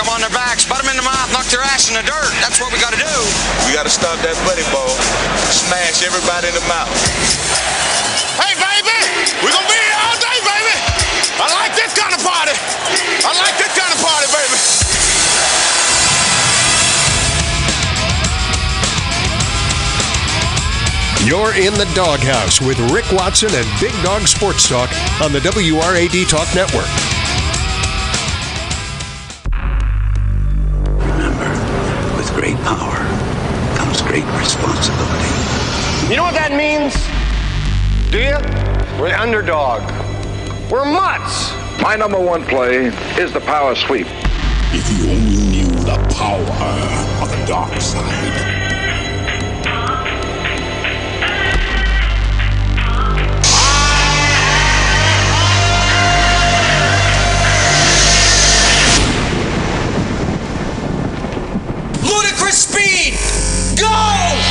them 0.00 0.08
on 0.08 0.24
their 0.24 0.32
backs, 0.32 0.64
butt 0.64 0.80
them 0.80 0.88
in 0.88 0.96
the 0.96 1.04
mouth, 1.04 1.28
knock 1.28 1.44
their 1.52 1.60
ass 1.60 1.92
in 1.92 1.94
the 1.94 2.04
dirt. 2.08 2.32
That's 2.40 2.56
what 2.56 2.72
we 2.72 2.80
got 2.80 2.96
to 2.96 3.00
do. 3.00 3.16
We 3.68 3.76
got 3.76 3.84
to 3.84 3.92
stop 3.92 4.16
that 4.24 4.32
buddy 4.48 4.64
ball. 4.72 4.88
Smash 5.52 6.00
everybody 6.00 6.48
in 6.48 6.56
the 6.56 6.64
mouth. 6.64 6.88
Hey, 8.40 8.56
baby! 8.56 8.96
We're 9.44 9.52
going 9.52 9.68
to 9.68 9.72
be 9.72 9.76
here 9.76 10.00
all 10.00 10.16
day, 10.16 10.38
baby! 10.40 10.74
I 11.36 11.46
like 11.52 11.76
this 11.76 11.92
kind 11.92 12.16
of 12.16 12.20
party! 12.24 12.56
I 12.56 13.30
like 13.44 13.56
this 13.60 13.72
kind 13.76 13.92
of 13.92 14.00
party, 14.00 14.28
baby! 14.32 14.58
You're 21.28 21.52
in 21.60 21.76
the 21.76 21.84
doghouse 21.92 22.60
with 22.60 22.80
Rick 22.90 23.12
Watson 23.12 23.52
and 23.52 23.68
Big 23.78 23.92
Dog 24.02 24.24
Sports 24.26 24.66
Talk 24.66 24.88
on 25.20 25.32
the 25.32 25.40
WRAD 25.40 26.28
Talk 26.28 26.48
Network. 26.54 26.88
You 36.10 36.16
know 36.16 36.24
what 36.24 36.34
that 36.34 36.50
means? 36.50 36.92
Do 38.10 38.18
you? 38.18 38.34
We're 39.00 39.10
the 39.10 39.20
underdog. 39.20 39.80
We're 40.68 40.84
mutts. 40.84 41.52
My 41.80 41.94
number 41.94 42.18
one 42.18 42.42
play 42.46 42.86
is 43.16 43.32
the 43.32 43.38
power 43.38 43.76
sweep. 43.76 44.08
If 44.72 44.90
you 44.90 45.08
only 45.08 45.36
knew 45.36 45.70
the 45.84 45.94
power 46.16 46.42
of 47.22 47.30
the 47.30 47.46
dark 47.46 47.80
side. 47.80 48.58
Ludicrous 62.02 62.64
speed! 62.64 63.14
Go! 63.78 64.49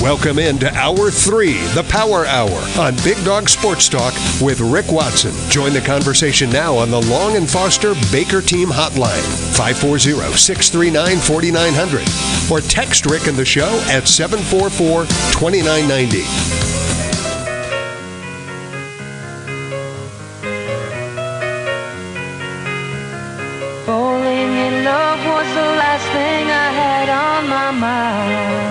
Welcome 0.00 0.38
into 0.38 0.74
Hour 0.74 1.10
3, 1.10 1.52
the 1.74 1.82
Power 1.86 2.24
Hour, 2.24 2.58
on 2.78 2.96
Big 3.04 3.22
Dog 3.22 3.50
Sports 3.50 3.86
Talk 3.86 4.14
with 4.40 4.58
Rick 4.58 4.90
Watson. 4.90 5.30
Join 5.50 5.74
the 5.74 5.82
conversation 5.82 6.48
now 6.48 6.74
on 6.74 6.90
the 6.90 7.02
Long 7.02 7.36
and 7.36 7.48
Foster 7.48 7.92
Baker 8.10 8.40
Team 8.40 8.68
Hotline, 8.68 9.20
540 9.54 10.38
639 10.38 11.18
4900, 11.18 12.08
or 12.50 12.62
text 12.62 13.04
Rick 13.04 13.26
and 13.26 13.36
the 13.36 13.44
show 13.44 13.68
at 13.90 14.08
744 14.08 15.04
2990. 15.36 16.22
Falling 23.84 24.56
in 24.56 24.82
love 24.82 25.18
was 25.26 25.46
the 25.54 25.68
last 25.76 26.06
thing 26.06 26.48
I 26.48 26.72
had 26.72 27.08
on 27.10 27.48
my 27.50 27.70
mind. 27.70 28.69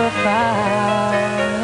Never 0.00 0.16
find. 0.22 1.59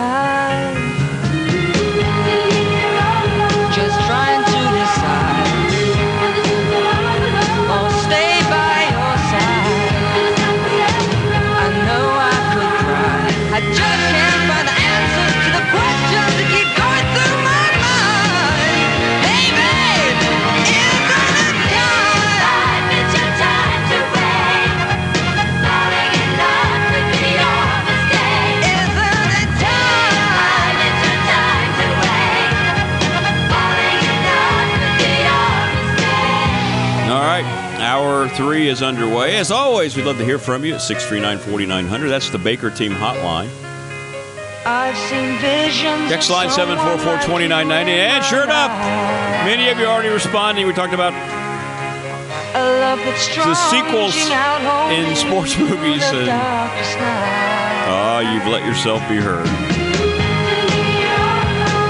Three 38.36 38.68
is 38.68 38.82
underway. 38.82 39.36
As 39.36 39.50
always, 39.50 39.96
we'd 39.96 40.04
love 40.04 40.18
to 40.18 40.24
hear 40.24 40.38
from 40.38 40.64
you 40.64 40.74
at 40.74 40.82
639 40.82 41.38
4900. 41.38 42.08
That's 42.08 42.28
the 42.28 42.38
Baker 42.38 42.70
Team 42.70 42.92
Hotline. 42.92 43.48
I've 44.66 44.96
seen 45.08 45.38
visions. 45.38 46.10
Text 46.10 46.28
line 46.28 46.50
someone 46.50 46.76
744 46.76 47.24
2990. 47.24 47.92
And 47.92 48.24
sure 48.24 48.44
enough, 48.44 48.70
many 49.48 49.70
of 49.70 49.78
you 49.78 49.86
are 49.86 49.94
already 49.94 50.10
responding. 50.10 50.66
We 50.66 50.74
talked 50.74 50.92
about 50.92 51.14
A 52.52 52.60
love 52.60 52.98
that's 53.08 53.26
the 53.32 53.54
sequels 53.72 54.12
strong, 54.12 54.28
reaching 54.28 54.36
out, 54.36 54.60
holding 54.68 55.06
in 55.06 55.16
sports 55.16 55.56
movies. 55.56 56.04
And 56.12 56.28
oh, 57.88 58.20
you've 58.20 58.46
let 58.52 58.66
yourself 58.66 59.00
be 59.08 59.16
heard. 59.16 59.46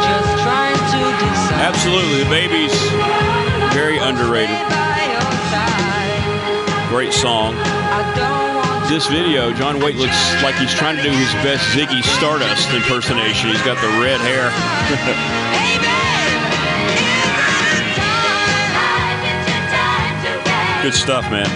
Just 0.06 0.30
trying 0.46 0.78
to. 0.78 1.00
Absolutely. 1.58 2.22
The 2.22 2.30
babies, 2.30 2.76
very 3.74 3.98
underrated. 3.98 4.75
Great 6.88 7.12
song. 7.12 7.54
This 8.88 9.08
video, 9.08 9.52
John 9.52 9.80
Waite 9.80 9.96
looks 9.96 10.42
like 10.42 10.54
he's 10.54 10.72
trying 10.72 10.96
to 10.96 11.02
do 11.02 11.10
his 11.10 11.32
best 11.42 11.64
Ziggy 11.76 12.02
Stardust 12.16 12.72
impersonation. 12.72 13.50
He's 13.50 13.62
got 13.62 13.80
the 13.82 13.88
red 14.00 14.20
hair. 14.20 14.50
Wait. 15.52 15.80
Good 20.84 20.94
stuff, 20.94 21.28
man. 21.28 21.48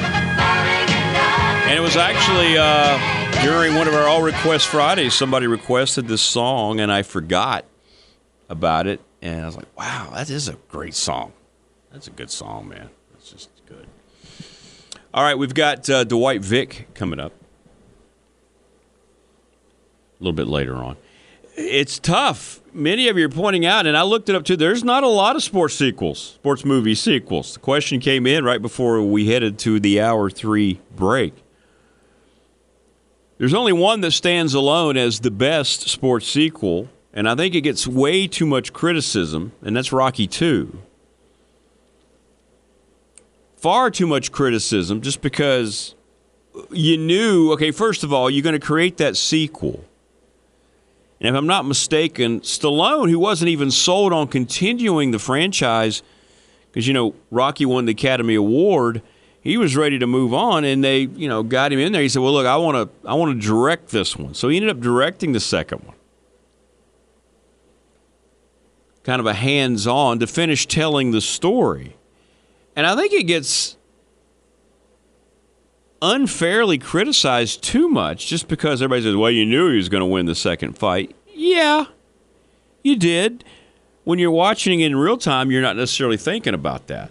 And 1.69 1.79
it 1.79 1.81
was 1.81 1.97
actually 1.97 2.59
uh, 2.59 2.99
during 3.45 3.77
one 3.77 3.87
of 3.87 3.95
our 3.95 4.09
All 4.09 4.23
Request 4.23 4.67
Fridays, 4.67 5.15
somebody 5.15 5.47
requested 5.47 6.09
this 6.09 6.23
song, 6.23 6.81
and 6.81 6.91
I 6.91 7.03
forgot 7.03 7.65
about 8.49 8.89
it. 8.89 9.01
And 9.23 9.43
I 9.43 9.47
was 9.47 9.57
like, 9.57 9.79
wow, 9.79 10.11
that 10.15 10.29
is 10.29 10.49
a 10.49 10.55
great 10.69 10.95
song. 10.95 11.33
That's 11.93 12.09
a 12.09 12.11
good 12.11 12.33
song, 12.33 12.69
man. 12.69 12.91
All 15.13 15.25
right, 15.25 15.37
we've 15.37 15.55
got 15.55 15.91
uh, 15.91 16.05
Dwight 16.05 16.41
Vick 16.41 16.87
coming 16.95 17.19
up 17.19 17.33
a 20.21 20.23
little 20.23 20.33
bit 20.33 20.47
later 20.47 20.77
on. 20.77 20.97
It's 21.57 21.99
tough. 21.99 22.61
Many 22.73 23.09
of 23.09 23.19
you 23.19 23.27
are 23.27 23.31
pointing 23.31 23.67
out, 23.67 23.87
and 23.87 23.97
I 23.97 24.03
looked 24.03 24.29
it 24.29 24.37
up 24.37 24.45
too. 24.45 24.57
There's 24.57 24.85
not 24.85 25.03
a 25.03 25.09
lot 25.09 25.35
of 25.35 25.43
sports 25.43 25.75
sequels, 25.75 26.21
sports 26.21 26.65
movie 26.65 26.95
sequels. 26.95 27.55
The 27.55 27.59
question 27.59 27.99
came 27.99 28.25
in 28.25 28.45
right 28.45 28.63
before 28.63 29.03
we 29.03 29.27
headed 29.27 29.59
to 29.61 29.81
the 29.81 30.01
hour 30.01 30.31
three 30.31 30.81
break. 30.95 31.35
There's 33.39 33.55
only 33.55 33.73
one 33.73 34.03
that 34.03 34.13
stands 34.13 34.55
alone 34.55 34.97
as 34.97 35.21
the 35.21 35.31
best 35.33 35.89
sports 35.89 36.29
sequel, 36.29 36.89
and 37.13 37.29
I 37.29 37.35
think 37.35 37.57
it 37.57 37.63
gets 37.63 37.85
way 37.85 38.29
too 38.29 38.47
much 38.47 38.73
criticism, 38.73 39.53
and 39.61 39.75
that's 39.75 39.93
Rocky 39.93 40.29
2. 40.29 40.79
Far 43.61 43.91
too 43.91 44.07
much 44.07 44.33
criticism 44.33 45.03
just 45.03 45.21
because 45.21 45.95
you 46.71 46.97
knew, 46.97 47.53
okay, 47.53 47.71
first 47.71 48.03
of 48.03 48.13
all, 48.13 48.31
you're 48.31 48.43
going 48.43 48.59
to 48.59 48.67
create 48.67 48.97
that 48.97 49.19
sequel. 49.19 49.85
And 51.21 51.29
if 51.29 51.35
I'm 51.35 51.47
not 51.47 51.67
mistaken, 51.67 52.41
Stallone, 52.41 53.11
who 53.11 53.19
wasn't 53.19 53.51
even 53.51 53.71
sold 53.71 54.15
on 54.15 54.29
continuing 54.29 55.11
the 55.11 55.19
franchise, 55.19 56.03
because, 56.73 56.89
you 56.89 56.95
know, 56.95 57.15
Rocky 57.31 57.67
won 57.67 57.85
the 57.85 57.93
Academy 57.93 58.35
Award, 58.35 59.03
he 59.43 59.59
was 59.59 59.77
ready 59.77 59.99
to 59.99 60.07
move 60.07 60.33
on, 60.33 60.65
and 60.65 60.83
they, 60.83 61.01
you 61.01 61.29
know, 61.29 61.43
got 61.43 61.71
him 61.71 61.79
in 61.79 61.93
there. 61.93 62.01
He 62.01 62.09
said, 62.09 62.23
"Well, 62.23 62.33
look, 62.33 62.47
I 62.47 62.57
want 62.57 62.77
to, 62.77 63.09
I 63.09 63.15
want 63.15 63.39
to 63.39 63.47
direct 63.47 63.89
this 63.89 64.17
one." 64.17 64.33
So 64.35 64.49
he 64.49 64.57
ended 64.57 64.71
up 64.71 64.81
directing 64.81 65.33
the 65.33 65.41
second 65.41 65.83
one, 65.85 65.97
kind 69.03 69.21
of 69.21 69.27
a 69.27 69.35
hands-on 69.35 70.19
to 70.21 70.27
finish 70.27 70.67
telling 70.67 71.11
the 71.11 71.21
story. 71.21 71.97
And 72.77 72.87
I 72.87 72.97
think 72.97 73.13
it 73.13 73.25
gets 73.25 73.77
unfairly 76.03 76.79
criticized 76.79 77.63
too 77.63 77.89
much 77.89 78.27
just 78.27 78.49
because 78.49 78.81
everybody 78.81 79.03
says, 79.03 79.17
"Well, 79.17 79.31
you 79.31 79.45
knew 79.45 79.71
he 79.71 79.77
was 79.77 79.89
going 79.89 80.01
to 80.01 80.07
win 80.07 80.27
the 80.27 80.35
second 80.35 80.79
fight." 80.79 81.15
Yeah, 81.35 81.87
you 82.83 82.97
did. 82.97 83.45
When 84.05 84.19
you're 84.19 84.31
watching 84.31 84.81
in 84.81 84.97
real 84.97 85.19
time, 85.19 85.51
you're 85.51 85.63
not 85.63 85.77
necessarily 85.77 86.17
thinking 86.17 86.55
about 86.55 86.87
that. 86.87 87.11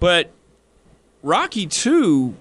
But 0.00 0.32
Rocky 1.22 1.66
2, 1.66 2.34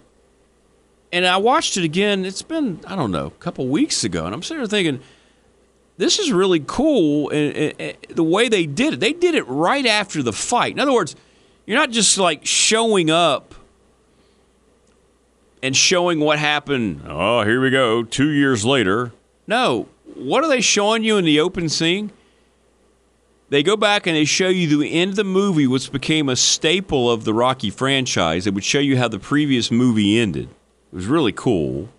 and 1.12 1.28
I 1.28 1.38
watched 1.38 1.78
it 1.78 1.84
again, 1.84 2.26
it's 2.26 2.42
been, 2.42 2.80
I 2.88 2.96
don't 2.96 3.12
know, 3.12 3.28
a 3.28 3.32
couple 3.32 3.68
weeks 3.68 4.04
ago, 4.04 4.26
and 4.26 4.34
I'm 4.34 4.42
sitting 4.42 4.58
there 4.58 4.68
thinking, 4.68 5.02
this 6.02 6.20
is 6.20 6.32
really 6.32 6.60
cool. 6.66 7.30
And, 7.30 7.56
and- 7.56 7.74
and 7.80 7.98
the 8.10 8.24
way 8.24 8.50
they 8.50 8.66
did 8.66 8.96
it, 8.96 9.00
they 9.00 9.14
did 9.14 9.36
it 9.36 9.48
right 9.48 9.86
after 9.86 10.22
the 10.24 10.34
fight. 10.34 10.74
In 10.74 10.80
other 10.80 10.94
words, 10.94 11.16
you're 11.66 11.78
not 11.78 11.92
just 11.92 12.18
like 12.18 12.46
showing 12.46 13.10
up 13.10 13.54
and 15.64 15.76
showing 15.76 16.20
what 16.20 16.40
happened. 16.40 17.04
Oh, 17.08 17.44
here 17.44 17.62
we 17.62 17.70
go. 17.70 18.04
Two 18.04 18.30
years 18.30 18.66
later. 18.66 19.12
No, 19.48 19.88
what 20.16 20.44
are 20.44 20.50
they 20.50 20.62
showing 20.62 21.04
you 21.04 21.18
in 21.18 21.26
the 21.26 21.40
open 21.40 21.70
scene? 21.70 22.12
They 23.50 23.64
go 23.64 23.76
back 23.76 24.08
and 24.08 24.16
they 24.16 24.26
show 24.26 24.48
you 24.48 24.78
the 24.80 24.92
end 24.94 25.10
of 25.12 25.16
the 25.18 25.24
movie, 25.26 25.68
which 25.68 25.92
became 25.92 26.30
a 26.30 26.36
staple 26.38 27.12
of 27.12 27.26
the 27.26 27.34
Rocky 27.34 27.70
franchise. 27.70 28.48
It 28.48 28.54
would 28.54 28.64
show 28.64 28.80
you 28.80 28.98
how 28.98 29.08
the 29.10 29.20
previous 29.20 29.70
movie 29.70 30.18
ended. 30.20 30.46
It 30.92 30.96
was 30.96 31.06
really 31.06 31.34
cool. 31.34 31.90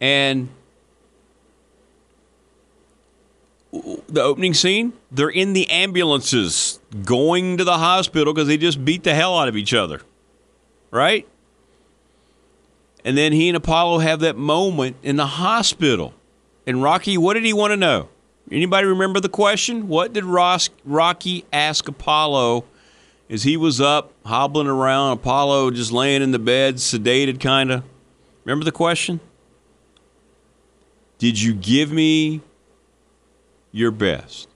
And 0.00 0.48
the 3.72 4.22
opening 4.22 4.54
scene, 4.54 4.92
they're 5.10 5.28
in 5.28 5.52
the 5.52 5.68
ambulances 5.70 6.80
going 7.04 7.56
to 7.56 7.64
the 7.64 7.78
hospital 7.78 8.32
because 8.32 8.48
they 8.48 8.56
just 8.56 8.84
beat 8.84 9.04
the 9.04 9.14
hell 9.14 9.38
out 9.38 9.48
of 9.48 9.56
each 9.56 9.72
other. 9.74 10.00
Right? 10.90 11.26
And 13.04 13.16
then 13.16 13.32
he 13.32 13.48
and 13.48 13.56
Apollo 13.56 13.98
have 14.00 14.20
that 14.20 14.36
moment 14.36 14.96
in 15.02 15.16
the 15.16 15.26
hospital. 15.26 16.14
And 16.66 16.82
Rocky, 16.82 17.16
what 17.16 17.34
did 17.34 17.44
he 17.44 17.52
want 17.52 17.70
to 17.70 17.76
know? 17.76 18.08
Anybody 18.50 18.86
remember 18.86 19.20
the 19.20 19.28
question? 19.28 19.88
What 19.88 20.12
did 20.12 20.24
Rocky 20.24 21.44
ask 21.52 21.86
Apollo 21.86 22.64
as 23.30 23.44
he 23.44 23.56
was 23.56 23.80
up 23.80 24.12
hobbling 24.26 24.66
around? 24.66 25.12
Apollo 25.12 25.70
just 25.70 25.92
laying 25.92 26.20
in 26.20 26.32
the 26.32 26.38
bed, 26.38 26.76
sedated 26.76 27.40
kind 27.40 27.70
of. 27.70 27.84
Remember 28.44 28.64
the 28.64 28.72
question? 28.72 29.20
Did 31.18 31.40
you 31.40 31.54
give 31.54 31.92
me 31.92 32.40
your 33.72 33.90
best? 33.90 34.48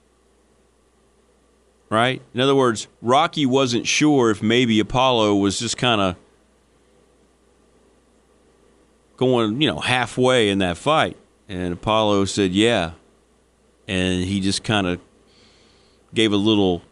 Right? 1.91 2.23
In 2.33 2.41
other 2.41 2.55
words, 2.55 2.89
Rocky 3.01 3.47
wasn't 3.47 3.87
sure 3.87 4.31
if 4.31 4.43
maybe 4.43 4.81
Apollo 4.81 5.37
was 5.37 5.59
just 5.59 5.77
kind 5.77 6.01
of 6.01 6.17
going, 9.17 9.61
you 9.61 9.69
know, 9.69 9.79
halfway 9.79 10.49
in 10.49 10.59
that 10.59 10.77
fight. 10.77 11.17
And 11.49 11.73
Apollo 11.75 12.25
said, 12.25 12.53
yeah. 12.53 12.93
And 13.87 14.25
he 14.25 14.41
just 14.41 14.65
kind 14.65 14.87
of 14.87 14.99
gave 16.15 16.33
a 16.33 16.37
little 16.37 16.83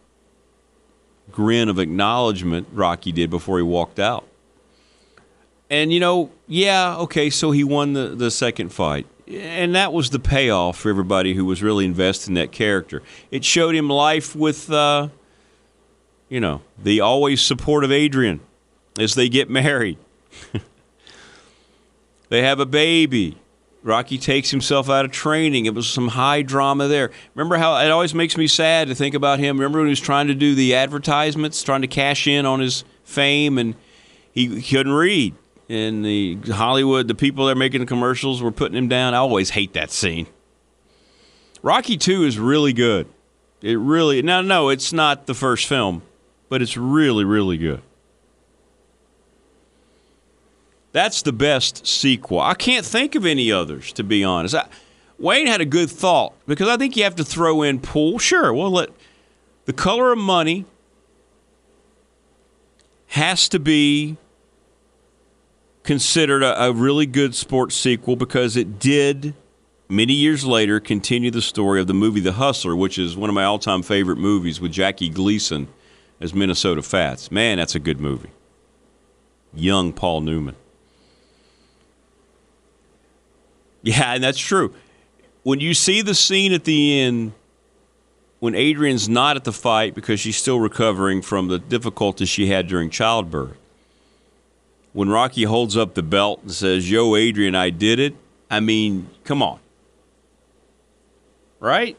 grin 1.31 1.69
of 1.69 1.79
acknowledgement, 1.79 2.67
Rocky 2.71 3.11
did, 3.11 3.29
before 3.29 3.57
he 3.57 3.63
walked 3.63 3.99
out. 3.99 4.27
And, 5.69 5.91
you 5.91 5.99
know, 5.99 6.31
yeah, 6.47 6.95
okay, 6.97 7.29
so 7.29 7.51
he 7.51 7.63
won 7.63 7.93
the, 7.93 8.09
the 8.09 8.29
second 8.29 8.69
fight. 8.69 9.07
And 9.27 9.75
that 9.75 9.93
was 9.93 10.09
the 10.09 10.19
payoff 10.19 10.77
for 10.77 10.89
everybody 10.89 11.33
who 11.33 11.45
was 11.45 11.63
really 11.63 11.85
invested 11.85 12.29
in 12.29 12.33
that 12.35 12.51
character. 12.51 13.01
It 13.31 13.45
showed 13.45 13.73
him 13.73 13.89
life 13.89 14.35
with, 14.35 14.69
uh, 14.69 15.09
you 16.27 16.41
know, 16.41 16.61
the 16.77 16.99
always 16.99 17.41
supportive 17.41 17.91
Adrian 17.91 18.41
as 18.99 19.15
they 19.15 19.29
get 19.29 19.49
married. 19.49 19.97
they 22.29 22.41
have 22.41 22.59
a 22.59 22.65
baby. 22.65 23.37
Rocky 23.81 24.17
takes 24.17 24.49
himself 24.49 24.89
out 24.89 25.05
of 25.05 25.11
training. 25.11 25.65
It 25.65 25.73
was 25.73 25.87
some 25.87 26.09
high 26.09 26.41
drama 26.41 26.87
there. 26.87 27.11
Remember 27.35 27.57
how 27.57 27.77
it 27.77 27.91
always 27.91 28.13
makes 28.13 28.37
me 28.37 28.47
sad 28.47 28.87
to 28.87 28.95
think 28.95 29.13
about 29.13 29.39
him. 29.39 29.57
Remember 29.57 29.79
when 29.79 29.87
he 29.87 29.91
was 29.91 29.99
trying 29.99 30.27
to 30.27 30.35
do 30.35 30.55
the 30.55 30.75
advertisements, 30.75 31.61
trying 31.63 31.81
to 31.81 31.87
cash 31.87 32.27
in 32.27 32.45
on 32.45 32.61
his 32.61 32.85
fame, 33.03 33.57
and 33.57 33.75
he, 34.31 34.59
he 34.59 34.75
couldn't 34.75 34.93
read. 34.93 35.35
And 35.73 36.05
the 36.05 36.35
Hollywood, 36.51 37.07
the 37.07 37.15
people 37.15 37.47
that 37.47 37.53
are 37.53 37.55
making 37.55 37.79
the 37.79 37.87
commercials 37.87 38.43
were 38.43 38.51
putting 38.51 38.77
him 38.77 38.87
down. 38.87 39.15
I 39.15 39.17
always 39.17 39.49
hate 39.49 39.73
that 39.73 39.89
scene. 39.89 40.27
Rocky 41.63 41.97
2 41.97 42.25
is 42.25 42.37
really 42.37 42.73
good. 42.73 43.07
It 43.59 43.79
really, 43.79 44.21
now, 44.21 44.41
no, 44.41 44.69
it's 44.69 44.93
not 44.93 45.25
the 45.25 45.33
first 45.33 45.65
film, 45.65 46.03
but 46.47 46.61
it's 46.61 46.77
really, 46.77 47.25
really 47.25 47.57
good. 47.57 47.81
That's 50.91 51.23
the 51.23 51.33
best 51.33 51.87
sequel. 51.87 52.39
I 52.39 52.53
can't 52.53 52.85
think 52.85 53.15
of 53.15 53.25
any 53.25 53.51
others, 53.51 53.91
to 53.93 54.03
be 54.03 54.23
honest. 54.23 54.53
I, 54.53 54.67
Wayne 55.17 55.47
had 55.47 55.59
a 55.59 55.65
good 55.65 55.89
thought 55.89 56.33
because 56.45 56.69
I 56.69 56.77
think 56.77 56.95
you 56.95 57.03
have 57.03 57.15
to 57.15 57.25
throw 57.25 57.63
in 57.63 57.79
pool. 57.79 58.19
Sure, 58.19 58.53
we'll 58.53 58.69
let 58.69 58.89
the 59.65 59.73
color 59.73 60.11
of 60.11 60.19
money 60.19 60.65
has 63.07 63.49
to 63.49 63.57
be 63.57 64.17
considered 65.83 66.43
a, 66.43 66.65
a 66.65 66.71
really 66.73 67.05
good 67.05 67.35
sports 67.35 67.75
sequel 67.75 68.15
because 68.15 68.55
it 68.55 68.79
did 68.79 69.33
many 69.89 70.13
years 70.13 70.45
later 70.45 70.79
continue 70.79 71.29
the 71.29 71.41
story 71.41 71.79
of 71.79 71.87
the 71.87 71.93
movie 71.93 72.19
The 72.19 72.33
Hustler, 72.33 72.75
which 72.75 72.97
is 72.97 73.15
one 73.15 73.29
of 73.29 73.33
my 73.33 73.43
all-time 73.43 73.83
favorite 73.83 74.17
movies 74.17 74.59
with 74.59 74.71
Jackie 74.71 75.09
Gleason 75.09 75.67
as 76.19 76.33
Minnesota 76.33 76.81
Fats. 76.81 77.31
Man, 77.31 77.57
that's 77.57 77.75
a 77.75 77.79
good 77.79 77.99
movie. 77.99 78.31
Young 79.53 79.93
Paul 79.93 80.21
Newman. 80.21 80.55
Yeah, 83.81 84.13
and 84.13 84.23
that's 84.23 84.39
true. 84.39 84.73
When 85.43 85.59
you 85.59 85.73
see 85.73 86.01
the 86.01 86.15
scene 86.15 86.53
at 86.53 86.63
the 86.63 87.01
end 87.01 87.33
when 88.39 88.55
Adrian's 88.55 89.07
not 89.07 89.37
at 89.37 89.45
the 89.45 89.53
fight 89.53 89.95
because 89.95 90.19
she's 90.19 90.35
still 90.35 90.59
recovering 90.59 91.21
from 91.21 91.47
the 91.47 91.59
difficulties 91.59 92.27
she 92.27 92.47
had 92.47 92.67
during 92.67 92.89
childbirth, 92.89 93.57
when 94.93 95.09
Rocky 95.09 95.43
holds 95.43 95.75
up 95.75 95.95
the 95.95 96.03
belt 96.03 96.41
and 96.43 96.51
says, 96.51 96.89
Yo, 96.89 97.15
Adrian, 97.15 97.55
I 97.55 97.69
did 97.69 97.99
it, 97.99 98.15
I 98.49 98.59
mean, 98.59 99.09
come 99.23 99.41
on. 99.41 99.59
Right? 101.59 101.97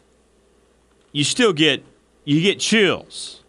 You 1.12 1.24
still 1.24 1.52
get 1.52 1.84
you 2.24 2.40
get 2.40 2.58
chills. 2.58 3.42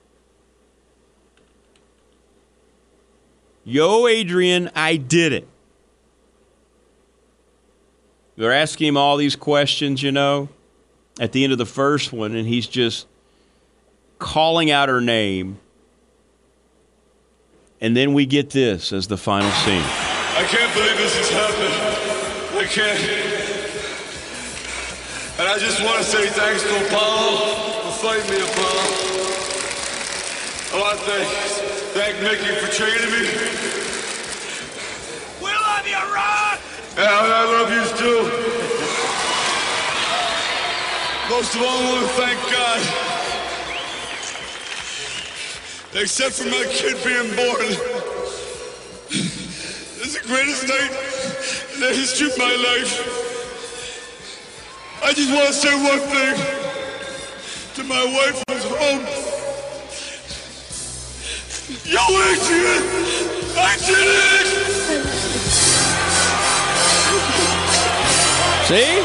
Yo, 3.63 4.05
Adrian, 4.07 4.69
I 4.75 4.95
did 4.95 5.33
it. 5.33 5.47
They're 8.37 8.51
asking 8.51 8.89
him 8.89 8.97
all 8.97 9.17
these 9.17 9.35
questions, 9.35 10.03
you 10.03 10.11
know, 10.11 10.49
at 11.19 11.31
the 11.31 11.43
end 11.43 11.51
of 11.53 11.57
the 11.57 11.65
first 11.65 12.13
one, 12.13 12.35
and 12.35 12.47
he's 12.47 12.67
just 12.67 13.07
calling 14.19 14.69
out 14.69 14.89
her 14.89 15.01
name. 15.01 15.57
And 17.81 17.95
then 17.95 18.13
we 18.13 18.25
get 18.25 18.51
this 18.51 18.93
as 18.93 19.07
the 19.07 19.17
final 19.17 19.51
scene. 19.51 19.83
I 19.83 20.45
can't 20.47 20.73
believe 20.73 20.97
this 20.97 21.15
has 21.17 21.29
happened. 21.29 21.73
I 22.57 22.65
can't. 22.65 22.99
And 25.37 25.49
I 25.49 25.59
just 25.59 25.83
want 25.83 25.97
to 25.97 26.03
say 26.03 26.27
thanks 26.27 26.63
to 26.63 26.87
Apollo 26.87 27.35
for 27.83 27.91
fighting 28.07 28.31
me, 28.31 28.37
Apollo. 28.39 29.15
I 30.71 30.79
want 30.79 30.99
to 30.99 31.05
thank, 31.05 31.27
thank 31.91 32.15
Mickey 32.23 32.55
for 32.63 32.71
training 32.71 33.11
me. 33.11 33.27
We 35.43 35.51
love 35.51 35.85
you, 35.85 35.99
Ron! 36.15 36.57
Yeah, 36.95 37.11
I 37.11 37.43
love 37.43 37.69
you 37.75 37.83
too. 37.99 38.23
Most 41.29 41.55
of 41.55 41.61
all, 41.61 41.67
I 41.67 41.91
want 41.91 42.07
to 42.07 42.13
thank 42.15 42.39
God. 42.51 43.04
Except 45.97 46.33
for 46.35 46.43
my 46.49 46.65
kid 46.71 47.01
being 47.05 47.33
born. 47.37 47.69
This 49.07 50.03
is 50.03 50.13
the 50.19 50.27
greatest 50.27 50.67
night 50.67 50.91
in 51.73 51.79
the 51.79 51.87
history 51.95 52.27
of 52.27 52.37
my 52.37 52.51
life. 52.51 52.99
I 55.01 55.13
just 55.13 55.31
want 55.31 55.47
to 55.47 55.53
say 55.53 55.73
one 55.73 55.99
thing 55.99 56.35
to 57.75 57.83
my 57.85 58.03
wife 58.03 58.43
who's 58.49 58.65
home. 58.65 59.07
Yo, 61.85 62.03
Adrian! 62.27 62.83
I 63.55 63.77
did 63.87 64.07
it! 64.11 64.47
See? 68.67 68.99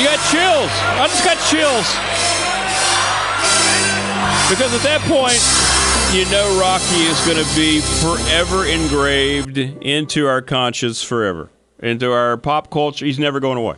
You 0.00 0.08
got 0.08 0.20
chills. 0.30 0.72
I 0.72 1.06
just 1.06 1.22
got 1.22 1.36
chills. 1.50 2.41
Because 4.52 4.74
at 4.74 4.82
that 4.82 5.00
point, 5.08 5.40
you 6.14 6.30
know 6.30 6.60
Rocky 6.60 7.04
is 7.04 7.18
going 7.24 7.42
to 7.42 7.56
be 7.56 7.80
forever 7.80 8.66
engraved 8.66 9.56
into 9.56 10.26
our 10.26 10.42
conscience 10.42 11.02
forever, 11.02 11.48
into 11.78 12.12
our 12.12 12.36
pop 12.36 12.68
culture. 12.68 13.06
He's 13.06 13.18
never 13.18 13.40
going 13.40 13.56
away. 13.56 13.76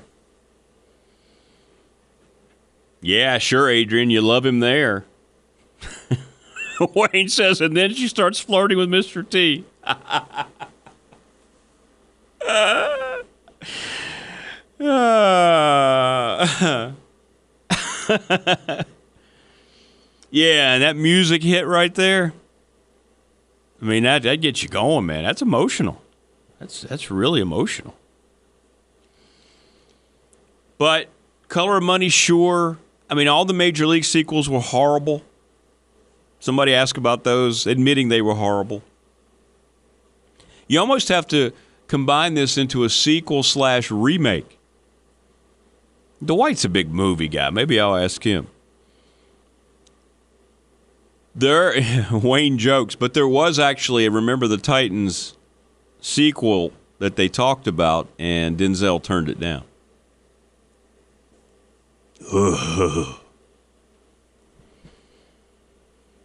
Yeah, 3.00 3.38
sure, 3.38 3.70
Adrian, 3.70 4.10
you 4.10 4.20
love 4.20 4.44
him 4.44 4.58
there. 4.58 5.04
Wayne 6.80 7.28
says, 7.28 7.60
and 7.60 7.76
then 7.76 7.94
she 7.94 8.08
starts 8.08 8.40
flirting 8.40 8.76
with 8.76 8.88
Mr. 8.88 9.24
T. 9.30 9.64
Uh, 14.80 16.92
yeah, 20.34 20.74
and 20.74 20.82
that 20.82 20.96
music 20.96 21.44
hit 21.44 21.64
right 21.64 21.94
there. 21.94 22.32
I 23.80 23.84
mean, 23.84 24.02
that 24.02 24.24
that 24.24 24.40
gets 24.40 24.64
you 24.64 24.68
going, 24.68 25.06
man. 25.06 25.22
That's 25.22 25.42
emotional. 25.42 26.02
That's 26.58 26.82
that's 26.82 27.08
really 27.08 27.40
emotional. 27.40 27.94
But 30.76 31.06
Color 31.46 31.76
of 31.76 31.84
Money, 31.84 32.08
sure. 32.08 32.78
I 33.08 33.14
mean, 33.14 33.28
all 33.28 33.44
the 33.44 33.54
major 33.54 33.86
league 33.86 34.04
sequels 34.04 34.48
were 34.48 34.58
horrible. 34.58 35.22
Somebody 36.40 36.74
asked 36.74 36.98
about 36.98 37.22
those, 37.22 37.64
admitting 37.68 38.08
they 38.08 38.20
were 38.20 38.34
horrible. 38.34 38.82
You 40.66 40.80
almost 40.80 41.10
have 41.10 41.28
to 41.28 41.52
combine 41.86 42.34
this 42.34 42.58
into 42.58 42.82
a 42.82 42.90
sequel 42.90 43.44
slash 43.44 43.88
remake. 43.88 44.58
Dwight's 46.24 46.64
a 46.64 46.68
big 46.68 46.90
movie 46.90 47.28
guy. 47.28 47.50
Maybe 47.50 47.78
I'll 47.78 47.94
ask 47.94 48.24
him. 48.24 48.48
There, 51.34 51.74
Wayne 52.12 52.58
jokes, 52.58 52.94
but 52.94 53.14
there 53.14 53.28
was 53.28 53.58
actually 53.58 54.06
a 54.06 54.10
Remember 54.10 54.46
the 54.46 54.56
Titans 54.58 55.36
sequel 56.00 56.72
that 56.98 57.16
they 57.16 57.28
talked 57.28 57.66
about, 57.66 58.08
and 58.18 58.56
Denzel 58.56 59.02
turned 59.02 59.28
it 59.28 59.40
down. 59.40 59.64
Ugh. 62.32 63.16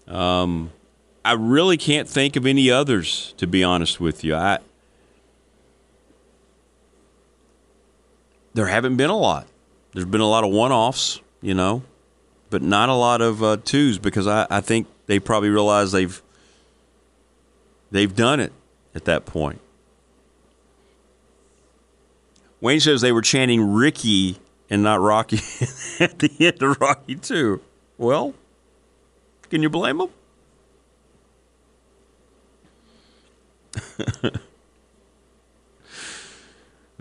Um, 0.09 0.71
I 1.23 1.33
really 1.33 1.77
can't 1.77 2.09
think 2.09 2.35
of 2.35 2.47
any 2.47 2.71
others, 2.71 3.35
to 3.37 3.45
be 3.45 3.63
honest 3.63 3.99
with 3.99 4.23
you. 4.23 4.35
I 4.35 4.57
there 8.55 8.65
haven't 8.65 8.97
been 8.97 9.11
a 9.11 9.17
lot. 9.17 9.47
There's 9.93 10.05
been 10.05 10.21
a 10.21 10.27
lot 10.27 10.43
of 10.43 10.49
one-offs, 10.49 11.21
you 11.41 11.53
know, 11.53 11.83
but 12.49 12.61
not 12.61 12.89
a 12.89 12.93
lot 12.93 13.21
of 13.21 13.43
uh, 13.43 13.57
twos 13.63 13.97
because 13.97 14.27
I, 14.27 14.47
I 14.49 14.61
think 14.61 14.87
they 15.05 15.19
probably 15.19 15.49
realize 15.49 15.91
they've 15.91 16.21
they've 17.91 18.15
done 18.15 18.39
it 18.39 18.53
at 18.95 19.05
that 19.05 19.25
point. 19.25 19.61
Wayne 22.61 22.79
says 22.79 23.01
they 23.01 23.11
were 23.11 23.21
chanting 23.21 23.73
Ricky 23.73 24.39
and 24.69 24.83
not 24.83 24.99
Rocky 24.99 25.37
at 25.99 26.19
the 26.19 26.31
end 26.39 26.61
of 26.61 26.79
Rocky 26.79 27.15
2. 27.15 27.61
Well, 27.97 28.35
can 29.49 29.63
you 29.63 29.69
blame 29.69 29.97
them? 29.99 30.09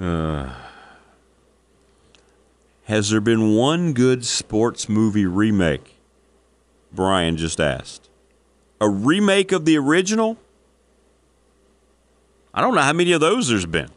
uh, 0.01 0.68
has 2.89 3.11
there 3.11 3.21
been 3.21 3.55
one 3.55 3.93
good 3.93 4.25
sports 4.25 4.89
movie 4.89 5.27
remake? 5.27 5.99
Brian 6.91 7.37
just 7.37 7.61
asked. 7.61 8.09
A 8.81 8.89
remake 8.89 9.53
of 9.53 9.67
the 9.67 9.77
original? 9.77 10.39
I 12.55 12.63
don't 12.63 12.75
know 12.75 12.81
how 12.81 12.95
many 12.95 13.13
of 13.13 13.21
those 13.21 13.49
there's 13.49 13.67
been. 13.67 13.91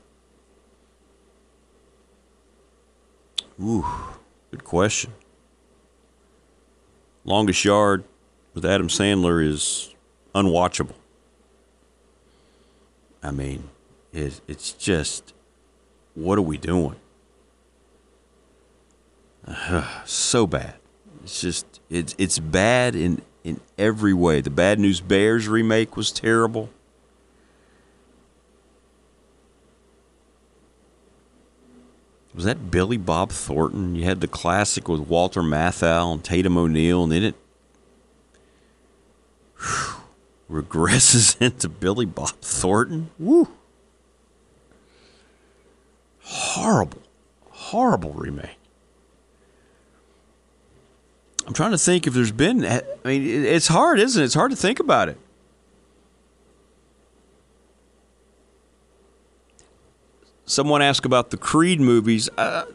Ooh, 3.62 3.86
good 4.52 4.66
question. 4.66 5.14
Longest 7.24 7.64
Yard 7.64 8.04
with 8.54 8.66
Adam 8.66 8.90
Sandler 8.90 9.42
is 9.42 9.96
unwatchable. 10.36 10.96
I 13.24 13.32
mean, 13.32 13.70
it, 14.12 14.42
it's 14.50 14.74
just, 14.74 15.34
what 16.14 16.38
are 16.38 16.42
we 16.42 16.58
doing? 16.58 16.98
So 20.06 20.48
bad. 20.48 20.76
It's 21.24 21.42
just, 21.42 21.80
it's, 21.90 22.16
it's 22.18 22.40
bad 22.40 22.96
in, 22.96 23.22
in 23.44 23.62
every 23.78 24.14
way. 24.14 24.42
The 24.42 24.50
Bad 24.50 24.80
News 24.80 25.02
Bears 25.02 25.48
remake 25.48 25.96
was 25.96 26.12
terrible. 26.12 26.70
was 32.34 32.46
that 32.46 32.72
Billy 32.72 32.98
Bob 32.98 33.32
Thornton? 33.32 33.96
You 33.96 34.06
had 34.06 34.22
the 34.22 34.28
classic 34.28 34.88
with 34.88 35.02
Walter 35.02 35.42
Matthau 35.42 36.14
and 36.14 36.24
Tatum 36.24 36.58
O'Neal, 36.58 37.04
and 37.04 37.12
then 37.12 37.24
it 37.24 37.36
whew, 39.58 39.96
regresses 40.64 41.40
into 41.42 41.68
Billy 41.70 42.06
Bob 42.06 42.40
Thornton. 42.42 43.10
Woo! 43.20 43.50
Horrible, 46.24 47.02
horrible 47.50 48.14
remake. 48.14 48.61
I'm 51.48 51.54
trying 51.54 51.72
to 51.72 51.78
think 51.78 52.08
if 52.08 52.14
there's 52.14 52.32
been. 52.32 52.66
I 52.66 52.82
mean, 53.04 53.46
it's 53.46 53.68
hard, 53.68 54.00
isn't 54.00 54.22
it? 54.22 54.26
It's 54.26 54.34
hard 54.34 54.52
to 54.52 54.58
think 54.58 54.80
about 54.80 55.10
it. 55.10 55.18
Someone 60.46 60.82
asked 60.82 61.06
about 61.06 61.30
the 61.32 61.38
Creed 61.38 61.80
movies. 61.80 62.30
Uh, 62.38 62.66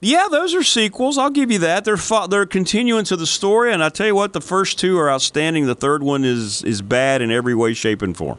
yeah, 0.00 0.28
those 0.30 0.54
are 0.54 0.62
sequels. 0.62 1.16
I'll 1.16 1.30
give 1.30 1.50
you 1.50 1.58
that. 1.60 1.84
They're 1.84 1.96
fo- 1.96 2.26
they're 2.26 2.44
continuance 2.44 3.10
of 3.10 3.18
the 3.18 3.26
story, 3.26 3.72
and 3.72 3.82
I 3.82 3.88
tell 3.88 4.06
you 4.06 4.14
what, 4.14 4.34
the 4.34 4.40
first 4.40 4.78
two 4.78 4.98
are 4.98 5.10
outstanding. 5.10 5.66
The 5.66 5.74
third 5.74 6.02
one 6.02 6.24
is 6.24 6.62
is 6.62 6.82
bad 6.82 7.22
in 7.22 7.30
every 7.30 7.54
way, 7.54 7.72
shape, 7.72 8.02
and 8.02 8.16
form. 8.16 8.38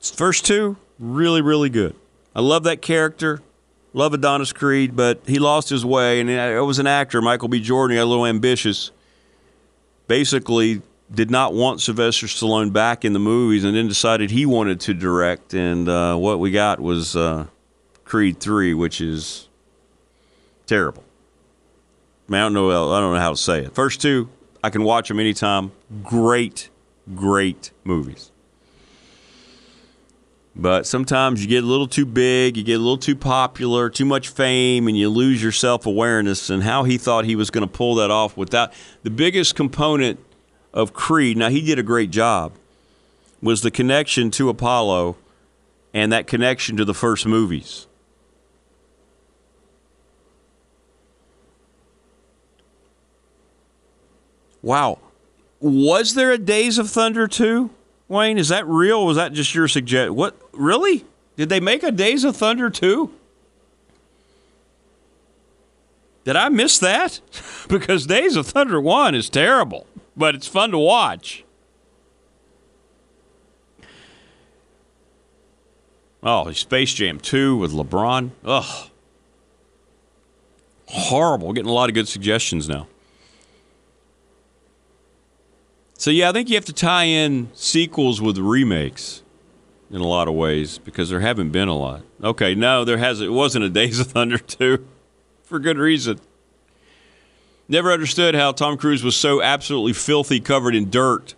First 0.00 0.44
two, 0.44 0.76
really, 0.98 1.42
really 1.42 1.70
good. 1.70 1.94
I 2.34 2.40
love 2.40 2.64
that 2.64 2.82
character. 2.82 3.40
Love 3.94 4.14
Adonis 4.14 4.52
Creed, 4.52 4.94
but 4.94 5.20
he 5.26 5.38
lost 5.38 5.70
his 5.70 5.84
way, 5.84 6.20
and 6.20 6.28
it 6.28 6.60
was 6.60 6.78
an 6.78 6.86
actor, 6.86 7.22
Michael 7.22 7.48
B. 7.48 7.60
Jordan, 7.60 7.96
got 7.96 8.02
a 8.02 8.04
little 8.04 8.26
ambitious. 8.26 8.90
Basically, 10.06 10.82
did 11.12 11.30
not 11.30 11.54
want 11.54 11.80
Sylvester 11.80 12.26
Stallone 12.26 12.72
back 12.72 13.04
in 13.04 13.12
the 13.12 13.18
movies, 13.18 13.64
and 13.64 13.74
then 13.74 13.88
decided 13.88 14.30
he 14.30 14.44
wanted 14.44 14.80
to 14.80 14.94
direct. 14.94 15.54
And 15.54 15.88
uh, 15.88 16.16
what 16.16 16.38
we 16.38 16.50
got 16.50 16.80
was 16.80 17.16
uh, 17.16 17.46
Creed 18.04 18.40
Three, 18.40 18.74
which 18.74 19.00
is 19.00 19.48
terrible. 20.66 21.04
I, 22.28 22.32
mean, 22.32 22.40
I 22.40 22.44
don't 22.44 22.52
know. 22.52 22.92
I 22.92 23.00
don't 23.00 23.14
know 23.14 23.20
how 23.20 23.30
to 23.30 23.36
say 23.36 23.60
it. 23.60 23.74
First 23.74 24.02
two, 24.02 24.28
I 24.62 24.70
can 24.70 24.82
watch 24.82 25.08
them 25.08 25.18
anytime. 25.18 25.72
Great, 26.02 26.68
great 27.14 27.70
movies. 27.84 28.32
But 30.58 30.86
sometimes 30.86 31.40
you 31.40 31.48
get 31.48 31.62
a 31.62 31.66
little 31.66 31.86
too 31.86 32.04
big, 32.04 32.56
you 32.56 32.64
get 32.64 32.74
a 32.74 32.78
little 32.78 32.98
too 32.98 33.14
popular, 33.14 33.88
too 33.88 34.04
much 34.04 34.28
fame, 34.28 34.88
and 34.88 34.98
you 34.98 35.08
lose 35.08 35.40
your 35.40 35.52
self 35.52 35.86
awareness. 35.86 36.50
And 36.50 36.64
how 36.64 36.82
he 36.82 36.98
thought 36.98 37.24
he 37.24 37.36
was 37.36 37.50
going 37.50 37.66
to 37.66 37.72
pull 37.72 37.94
that 37.96 38.10
off 38.10 38.36
without 38.36 38.72
the 39.04 39.10
biggest 39.10 39.54
component 39.54 40.18
of 40.74 40.92
Creed, 40.92 41.36
now 41.36 41.48
he 41.48 41.60
did 41.60 41.78
a 41.78 41.82
great 41.84 42.10
job, 42.10 42.52
was 43.40 43.62
the 43.62 43.70
connection 43.70 44.32
to 44.32 44.48
Apollo 44.48 45.16
and 45.94 46.12
that 46.12 46.26
connection 46.26 46.76
to 46.76 46.84
the 46.84 46.94
first 46.94 47.24
movies. 47.24 47.86
Wow. 54.60 54.98
Was 55.60 56.14
there 56.14 56.32
a 56.32 56.38
Days 56.38 56.78
of 56.78 56.90
Thunder 56.90 57.28
2? 57.28 57.70
Wayne, 58.08 58.38
is 58.38 58.48
that 58.48 58.66
real? 58.66 59.04
was 59.04 59.16
that 59.16 59.32
just 59.32 59.54
your 59.54 59.68
suggestion? 59.68 60.14
What 60.14 60.36
really? 60.52 61.04
Did 61.36 61.48
they 61.48 61.60
make 61.60 61.82
a 61.82 61.92
Days 61.92 62.24
of 62.24 62.36
Thunder 62.36 62.70
2? 62.70 63.12
Did 66.24 66.36
I 66.36 66.48
miss 66.48 66.78
that? 66.78 67.20
because 67.68 68.06
Days 68.06 68.36
of 68.36 68.46
Thunder 68.46 68.80
1 68.80 69.14
is 69.14 69.30
terrible 69.30 69.86
but 70.18 70.34
it's 70.34 70.48
fun 70.48 70.72
to 70.72 70.78
watch. 70.78 71.44
Oh, 76.20 76.50
Space 76.50 76.92
Jam 76.92 77.20
2 77.20 77.56
with 77.56 77.72
LeBron. 77.72 78.32
Ugh. 78.44 78.90
Horrible. 80.86 81.52
Getting 81.52 81.70
a 81.70 81.72
lot 81.72 81.88
of 81.88 81.94
good 81.94 82.08
suggestions 82.08 82.68
now. 82.68 82.88
So, 85.98 86.12
yeah, 86.12 86.30
I 86.30 86.32
think 86.32 86.48
you 86.48 86.54
have 86.54 86.64
to 86.66 86.72
tie 86.72 87.04
in 87.04 87.50
sequels 87.54 88.22
with 88.22 88.38
remakes 88.38 89.24
in 89.90 90.00
a 90.00 90.06
lot 90.06 90.28
of 90.28 90.34
ways 90.34 90.78
because 90.78 91.10
there 91.10 91.18
haven't 91.18 91.50
been 91.50 91.66
a 91.66 91.76
lot. 91.76 92.02
Okay, 92.22 92.54
no, 92.54 92.84
there 92.84 92.98
hasn't. 92.98 93.28
It 93.28 93.32
wasn't 93.32 93.64
a 93.64 93.68
Days 93.68 93.98
of 93.98 94.06
Thunder 94.06 94.38
2 94.38 94.86
for 95.42 95.58
good 95.58 95.76
reason. 95.76 96.20
Never 97.66 97.92
understood 97.92 98.36
how 98.36 98.52
Tom 98.52 98.78
Cruise 98.78 99.02
was 99.02 99.16
so 99.16 99.42
absolutely 99.42 99.92
filthy, 99.92 100.38
covered 100.38 100.76
in 100.76 100.88
dirt 100.88 101.34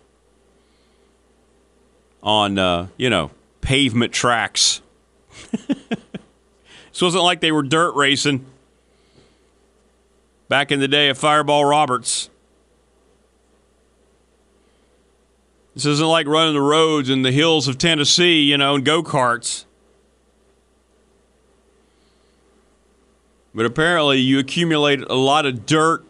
on, 2.21 2.59
uh, 2.59 2.87
you 2.97 3.09
know, 3.09 3.31
pavement 3.61 4.13
tracks. 4.13 4.83
this 5.67 7.01
wasn't 7.01 7.23
like 7.23 7.41
they 7.41 7.51
were 7.51 7.63
dirt 7.63 7.95
racing 7.95 8.45
back 10.49 10.71
in 10.71 10.79
the 10.79 10.87
day 10.87 11.09
of 11.09 11.17
Fireball 11.17 11.65
Roberts. 11.65 12.29
This 15.81 15.93
isn't 15.93 16.07
like 16.07 16.27
running 16.27 16.53
the 16.53 16.61
roads 16.61 17.09
in 17.09 17.23
the 17.23 17.31
hills 17.31 17.67
of 17.67 17.79
Tennessee, 17.79 18.41
you 18.41 18.55
know, 18.55 18.75
in 18.75 18.83
go 18.83 19.01
karts. 19.01 19.65
But 23.55 23.65
apparently, 23.65 24.19
you 24.19 24.37
accumulate 24.37 25.01
a 25.01 25.15
lot 25.15 25.47
of 25.47 25.65
dirt 25.65 26.05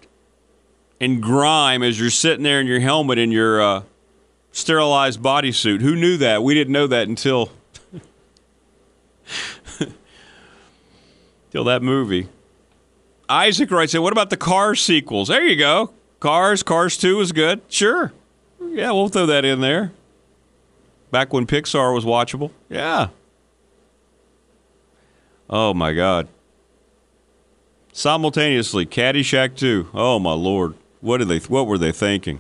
and 1.00 1.24
grime 1.24 1.84
as 1.84 1.98
you're 1.98 2.10
sitting 2.10 2.44
there 2.44 2.60
in 2.60 2.68
your 2.68 2.82
helmet 2.82 3.18
in 3.18 3.32
your 3.32 3.62
uh, 3.62 3.84
sterilized 4.52 5.22
bodysuit. 5.22 5.80
Who 5.80 5.96
knew 5.96 6.18
that? 6.18 6.44
We 6.44 6.54
didn't 6.54 6.74
know 6.74 6.88
that 6.88 7.08
until 7.08 7.50
until 11.46 11.64
that 11.64 11.82
movie. 11.82 12.28
Isaac 13.30 13.72
writes, 13.72 13.98
"What 13.98 14.12
about 14.12 14.32
the 14.32 14.36
Cars 14.36 14.82
sequels?" 14.82 15.30
There 15.30 15.48
you 15.48 15.56
go. 15.56 15.94
Cars, 16.20 16.62
Cars 16.62 16.98
Two 16.98 17.16
was 17.16 17.32
good. 17.32 17.62
Sure, 17.70 18.12
Yeah, 18.72 18.92
we'll 18.92 19.10
throw 19.10 19.26
that 19.26 19.44
in 19.44 19.60
there. 19.60 19.92
Back 21.12 21.34
when 21.34 21.46
Pixar 21.46 21.94
was 21.94 22.06
watchable. 22.06 22.52
Yeah. 22.70 23.10
Oh 25.50 25.74
my 25.74 25.92
God. 25.94 26.30
Simultaneously, 27.92 28.86
Caddyshack 28.86 29.58
2. 29.58 29.90
Oh 29.94 30.20
my 30.20 30.32
lord. 30.32 30.76
What 31.02 31.18
did 31.18 31.28
they 31.28 31.40
what 31.40 31.68
were 31.68 31.78
they 31.78 31.92
thinking? 31.92 32.40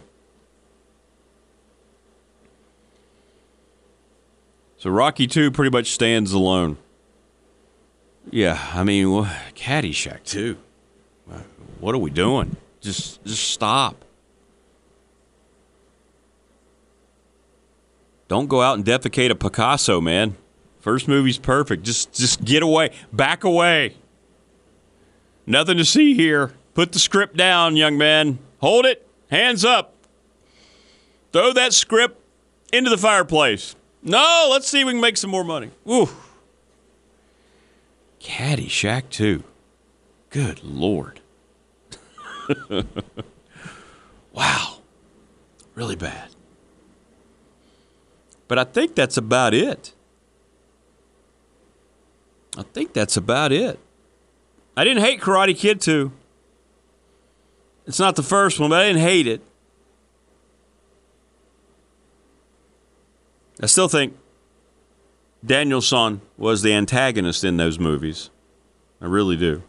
So 4.77 4.89
Rocky 4.89 5.27
2 5.27 5.51
pretty 5.51 5.69
much 5.69 5.91
stands 5.91 6.31
alone. 6.31 6.77
Yeah, 8.29 8.69
I 8.73 8.83
mean, 8.83 9.05
Caddyshack 9.55 10.23
2. 10.23 10.57
What 11.79 11.93
are 11.93 11.97
we 11.99 12.09
doing? 12.09 12.55
Just 12.79 13.21
just 13.25 13.49
stop. 13.49 14.05
Don't 18.31 18.47
go 18.47 18.61
out 18.61 18.77
and 18.77 18.85
defecate 18.85 19.29
a 19.29 19.35
Picasso, 19.35 19.99
man. 19.99 20.37
First 20.79 21.09
movie's 21.09 21.37
perfect. 21.37 21.83
Just 21.83 22.13
just 22.13 22.41
get 22.45 22.63
away. 22.63 22.91
Back 23.11 23.43
away. 23.43 23.97
Nothing 25.45 25.75
to 25.75 25.83
see 25.83 26.13
here. 26.13 26.53
Put 26.73 26.93
the 26.93 26.99
script 26.99 27.35
down, 27.35 27.75
young 27.75 27.97
man. 27.97 28.39
Hold 28.59 28.85
it. 28.85 29.05
Hands 29.29 29.65
up. 29.65 29.95
Throw 31.33 31.51
that 31.51 31.73
script 31.73 32.21
into 32.71 32.89
the 32.89 32.97
fireplace. 32.97 33.75
No, 34.01 34.47
let's 34.49 34.69
see 34.69 34.79
if 34.79 34.85
we 34.87 34.93
can 34.93 35.01
make 35.01 35.17
some 35.17 35.29
more 35.29 35.43
money. 35.43 35.71
Ooh. 35.89 36.07
Caddyshack 38.21 39.09
2. 39.09 39.43
Good 40.29 40.63
Lord. 40.63 41.19
wow. 44.31 44.77
Really 45.75 45.97
bad. 45.97 46.30
But 48.51 48.59
I 48.59 48.65
think 48.65 48.95
that's 48.95 49.15
about 49.15 49.53
it. 49.53 49.93
I 52.57 52.63
think 52.63 52.91
that's 52.91 53.15
about 53.15 53.53
it. 53.53 53.79
I 54.75 54.83
didn't 54.83 55.05
hate 55.05 55.21
Karate 55.21 55.57
Kid 55.57 55.79
2. 55.79 56.11
It's 57.87 57.97
not 57.97 58.17
the 58.17 58.23
first 58.23 58.59
one, 58.59 58.71
but 58.71 58.81
I 58.81 58.87
didn't 58.87 59.03
hate 59.03 59.25
it. 59.25 59.41
I 63.63 63.67
still 63.67 63.87
think 63.87 64.17
Danielson 65.45 66.19
was 66.37 66.61
the 66.61 66.73
antagonist 66.73 67.45
in 67.45 67.55
those 67.55 67.79
movies. 67.79 68.31
I 68.99 69.05
really 69.05 69.37
do. 69.37 69.63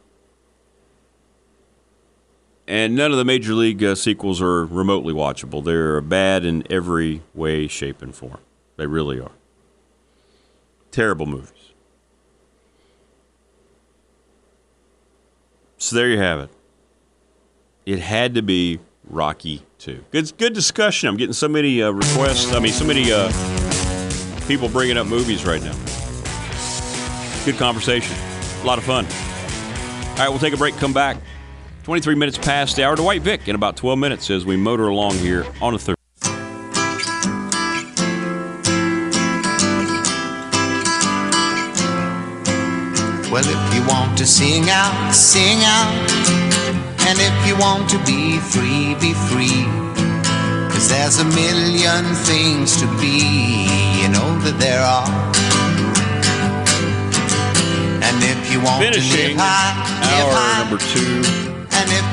And 2.66 2.96
none 2.96 3.12
of 3.12 3.16
the 3.16 3.24
Major 3.24 3.54
League 3.54 3.84
uh, 3.84 3.94
sequels 3.94 4.42
are 4.42 4.64
remotely 4.64 5.14
watchable. 5.14 5.64
They're 5.64 6.00
bad 6.00 6.44
in 6.44 6.64
every 6.68 7.22
way, 7.32 7.68
shape, 7.68 8.02
and 8.02 8.12
form. 8.12 8.40
They 8.76 8.86
really 8.86 9.20
are. 9.20 9.32
Terrible 10.90 11.26
movies. 11.26 11.72
So 15.78 15.96
there 15.96 16.08
you 16.08 16.18
have 16.18 16.40
it. 16.40 16.50
It 17.84 17.98
had 17.98 18.34
to 18.34 18.42
be 18.42 18.78
Rocky 19.04 19.62
2. 19.78 20.04
Good, 20.12 20.38
good 20.38 20.52
discussion. 20.52 21.08
I'm 21.08 21.16
getting 21.16 21.32
so 21.32 21.48
many 21.48 21.82
uh, 21.82 21.90
requests. 21.90 22.52
I 22.52 22.60
mean, 22.60 22.72
so 22.72 22.84
many 22.84 23.10
uh, 23.12 23.32
people 24.46 24.68
bringing 24.68 24.96
up 24.96 25.06
movies 25.06 25.44
right 25.44 25.62
now. 25.62 25.74
Good 27.44 27.56
conversation. 27.56 28.16
A 28.62 28.64
lot 28.64 28.78
of 28.78 28.84
fun. 28.84 29.06
All 30.12 30.18
right, 30.18 30.28
we'll 30.28 30.38
take 30.38 30.54
a 30.54 30.56
break, 30.56 30.76
come 30.76 30.92
back. 30.92 31.16
23 31.82 32.14
minutes 32.14 32.38
past 32.38 32.76
the 32.76 32.84
hour 32.84 32.94
to 32.94 33.02
Dwight 33.02 33.22
Vick 33.22 33.48
in 33.48 33.56
about 33.56 33.76
12 33.76 33.98
minutes 33.98 34.30
as 34.30 34.46
we 34.46 34.56
motor 34.56 34.86
along 34.86 35.14
here 35.14 35.44
on 35.60 35.74
a 35.74 35.78
Thursday. 35.78 36.01
To 44.22 44.28
sing 44.28 44.70
out, 44.70 45.10
sing 45.10 45.58
out. 45.64 45.92
And 47.08 47.18
if 47.18 47.34
you 47.44 47.56
want 47.58 47.90
to 47.90 47.98
be 48.06 48.38
free, 48.38 48.94
be 49.00 49.14
free. 49.26 49.66
Cause 50.70 50.88
there's 50.88 51.18
a 51.18 51.24
million 51.24 52.04
things 52.30 52.76
to 52.76 52.86
be, 53.00 53.66
you 54.00 54.08
know 54.14 54.30
that 54.44 54.56
there 54.60 54.80
are. 54.80 55.10
And 58.06 58.22
if 58.22 58.52
you 58.52 58.60
want 58.62 58.84
Finishing 58.84 59.10
to 59.10 59.28
live 59.30 59.36
high, 59.38 59.74
live 60.06 60.22
hour 60.22 60.32
high. 60.32 60.62
number 60.62 60.78
two 60.78 61.02
And 61.18 61.26
if 61.26 61.36
you 61.36 61.41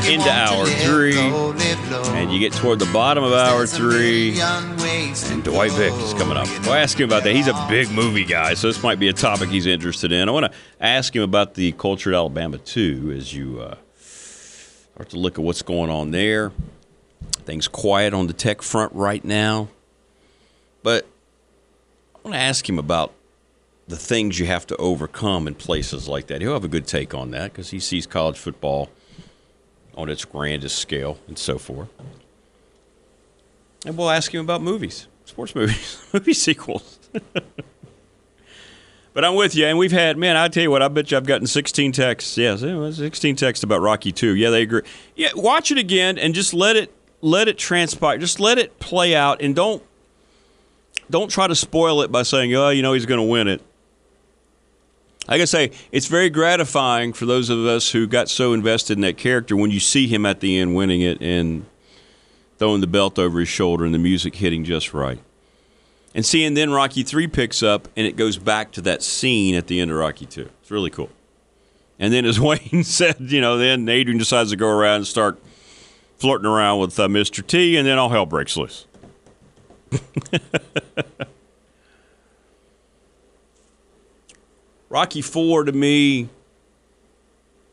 into 0.10 0.30
hour 0.30 0.66
three. 0.66 1.16
low, 1.16 1.50
live 1.50 1.92
low. 1.92 2.04
And 2.14 2.32
you 2.32 2.40
get 2.40 2.54
toward 2.54 2.80
the 2.80 2.90
bottom 2.92 3.24
of 3.24 3.34
hour 3.34 3.66
three. 3.66 4.32
million 4.32 4.78
ways 4.78 5.24
to 5.24 5.34
And 5.34 5.44
Dwight 5.44 5.72
Vick 5.74 5.94
is 5.94 6.14
coming 6.14 6.38
up. 6.38 6.48
I'll 6.66 6.74
ask 6.74 7.00
him 7.00 7.08
about 7.08 7.24
that. 7.24 7.36
He's 7.36 7.48
a 7.48 7.66
big 7.70 7.92
movie 7.92 8.26
guy, 8.26 8.54
so 8.54 8.68
this 8.68 8.82
might 8.82 9.00
be 9.00 9.08
a 9.08 9.14
topic 9.14 9.50
he's 9.50 9.66
interested 9.66 10.12
in. 10.12 10.28
I 10.28 10.32
want 10.32 10.52
to 10.52 10.58
ask 10.80 11.16
him 11.16 11.22
about 11.22 11.54
the 11.54 11.72
culture 11.74 12.12
at 12.12 12.16
Alabama 12.16 12.58
too, 12.58 13.14
as 13.16 13.34
you 13.34 13.62
uh, 13.62 13.76
start 13.98 15.10
to 15.10 15.18
look 15.18 15.38
at 15.38 15.44
what's 15.44 15.62
going 15.62 15.90
on 15.90 16.12
there. 16.12 16.52
Things 17.46 17.68
quiet 17.68 18.14
on 18.14 18.28
the 18.28 18.34
tech 18.34 18.62
front 18.62 18.94
right 18.94 19.24
now, 19.24 19.70
but 20.84 21.06
I 22.16 22.20
want 22.24 22.36
to 22.36 22.40
ask 22.40 22.68
him 22.68 22.78
about 22.78 23.14
the 23.88 23.98
things 23.98 24.38
you 24.38 24.46
have 24.46 24.68
to 24.68 24.78
overcome 24.78 25.48
in 25.48 25.56
places 25.56 26.08
like 26.08 26.28
that. 26.28 26.42
He'll 26.42 26.54
have 26.54 26.64
a 26.64 26.70
good 26.70 26.86
take 26.86 27.14
on 27.16 27.32
that 27.32 27.52
because 27.52 27.72
he 27.72 27.80
sees 27.80 28.06
college 28.06 28.38
football 28.38 28.90
on 29.95 30.10
its 30.10 30.25
grandest 30.25 30.78
scale 30.78 31.19
and 31.28 31.38
so 31.38 31.58
forth. 31.58 31.89
And 33.86 33.97
we'll 33.97 34.10
ask 34.10 34.34
him 34.34 34.41
about 34.41 34.62
movies, 34.62 35.08
sports 35.25 35.56
movies, 35.56 36.06
movie 36.13 36.34
sequels. 36.34 36.99
but 39.13 39.25
I'm 39.25 39.36
with 39.36 39.56
you, 39.56 39.65
and 39.65 39.78
we've 39.78 39.91
had 39.91 40.17
man. 40.17 40.36
I 40.36 40.47
tell 40.49 40.63
you 40.63 40.71
what, 40.71 40.82
I 40.82 40.88
bet 40.89 41.12
you 41.12 41.17
I've 41.17 41.25
gotten 41.25 41.47
16 41.47 41.91
texts. 41.93 42.38
Yes, 42.38 42.62
it 42.62 42.75
was 42.75 42.97
16 42.97 43.36
texts 43.36 43.63
about 43.63 43.82
Rocky 43.82 44.12
2. 44.12 44.36
Yeah, 44.36 44.49
they 44.49 44.63
agree. 44.63 44.82
Yeah, 45.15 45.30
watch 45.36 45.71
it 45.71 45.78
again 45.78 46.17
and 46.17 46.34
just 46.34 46.54
let 46.54 46.75
it 46.75 46.93
let 47.21 47.47
it 47.47 47.58
transpire. 47.58 48.17
Just 48.17 48.39
let 48.39 48.58
it 48.58 48.80
play 48.80 49.15
out, 49.15 49.41
and 49.41 49.56
don't 49.56 49.84
don't 51.10 51.30
try 51.30 51.47
to 51.47 51.56
spoil 51.56 52.02
it 52.02 52.12
by 52.12 52.23
saying, 52.23 52.54
"Oh, 52.56 52.69
you 52.69 52.82
know, 52.82 52.93
he's 52.93 53.06
going 53.06 53.19
to 53.19 53.28
win 53.28 53.47
it." 53.47 53.62
I 55.28 55.44
say, 55.46 55.72
it's 55.92 56.08
very 56.08 56.30
gratifying 56.30 57.14
for 57.14 57.26
those 57.26 57.50
of 57.50 57.66
us 57.66 57.92
who 57.92 58.08
got 58.08 58.30
so 58.30 58.54
invested 58.54 58.98
in 58.98 59.02
that 59.02 59.18
character 59.18 59.56
when 59.56 59.70
you 59.70 59.80
see 59.80 60.08
him 60.08 60.26
at 60.26 60.40
the 60.40 60.58
end 60.58 60.76
winning 60.76 61.02
it 61.02 61.22
and 61.22 61.66
throwing 62.58 62.82
the 62.82 62.88
belt 62.88 63.20
over 63.20 63.40
his 63.40 63.50
shoulder 63.50 63.86
and 63.86 63.94
the 63.94 64.00
music 64.00 64.36
hitting 64.36 64.64
just 64.64 64.94
right. 64.94 65.20
And 66.16 66.26
seeing 66.26 66.56
then 66.56 66.72
Rocky 66.72 67.04
3 67.04 67.28
picks 67.28 67.62
up 67.62 67.88
and 67.96 68.08
it 68.08 68.16
goes 68.16 68.38
back 68.38 68.72
to 68.74 68.82
that 68.82 69.04
scene 69.04 69.56
at 69.56 69.68
the 69.68 69.80
end 69.80 69.92
of 69.92 69.98
Rocky 69.98 70.26
2. 70.26 70.50
It's 70.62 70.72
really 70.72 70.90
cool. 70.90 71.10
And 72.00 72.14
then, 72.14 72.26
as 72.26 72.40
Wayne 72.42 72.84
said, 72.84 73.18
you 73.20 73.42
know, 73.42 73.58
then 73.58 73.88
Adrian 73.88 74.18
decides 74.18 74.50
to 74.52 74.56
go 74.56 74.68
around 74.68 74.98
and 74.98 75.08
start 75.08 75.40
flirting 76.18 76.48
around 76.48 76.80
with 76.80 77.00
uh, 77.00 77.08
Mr. 77.08 77.46
T, 77.46 77.78
and 77.78 77.88
then 77.88 77.98
all 77.98 78.10
hell 78.10 78.26
breaks 78.26 78.58
loose. 78.58 78.86
Rocky 84.89 85.21
4 85.21 85.65
to 85.65 85.71
me, 85.71 86.30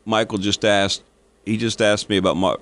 Michael 0.05 0.39
just 0.39 0.65
asked, 0.65 1.03
he 1.45 1.57
just 1.57 1.81
asked 1.81 2.09
me 2.09 2.19
about 2.19 2.37
my. 2.37 2.57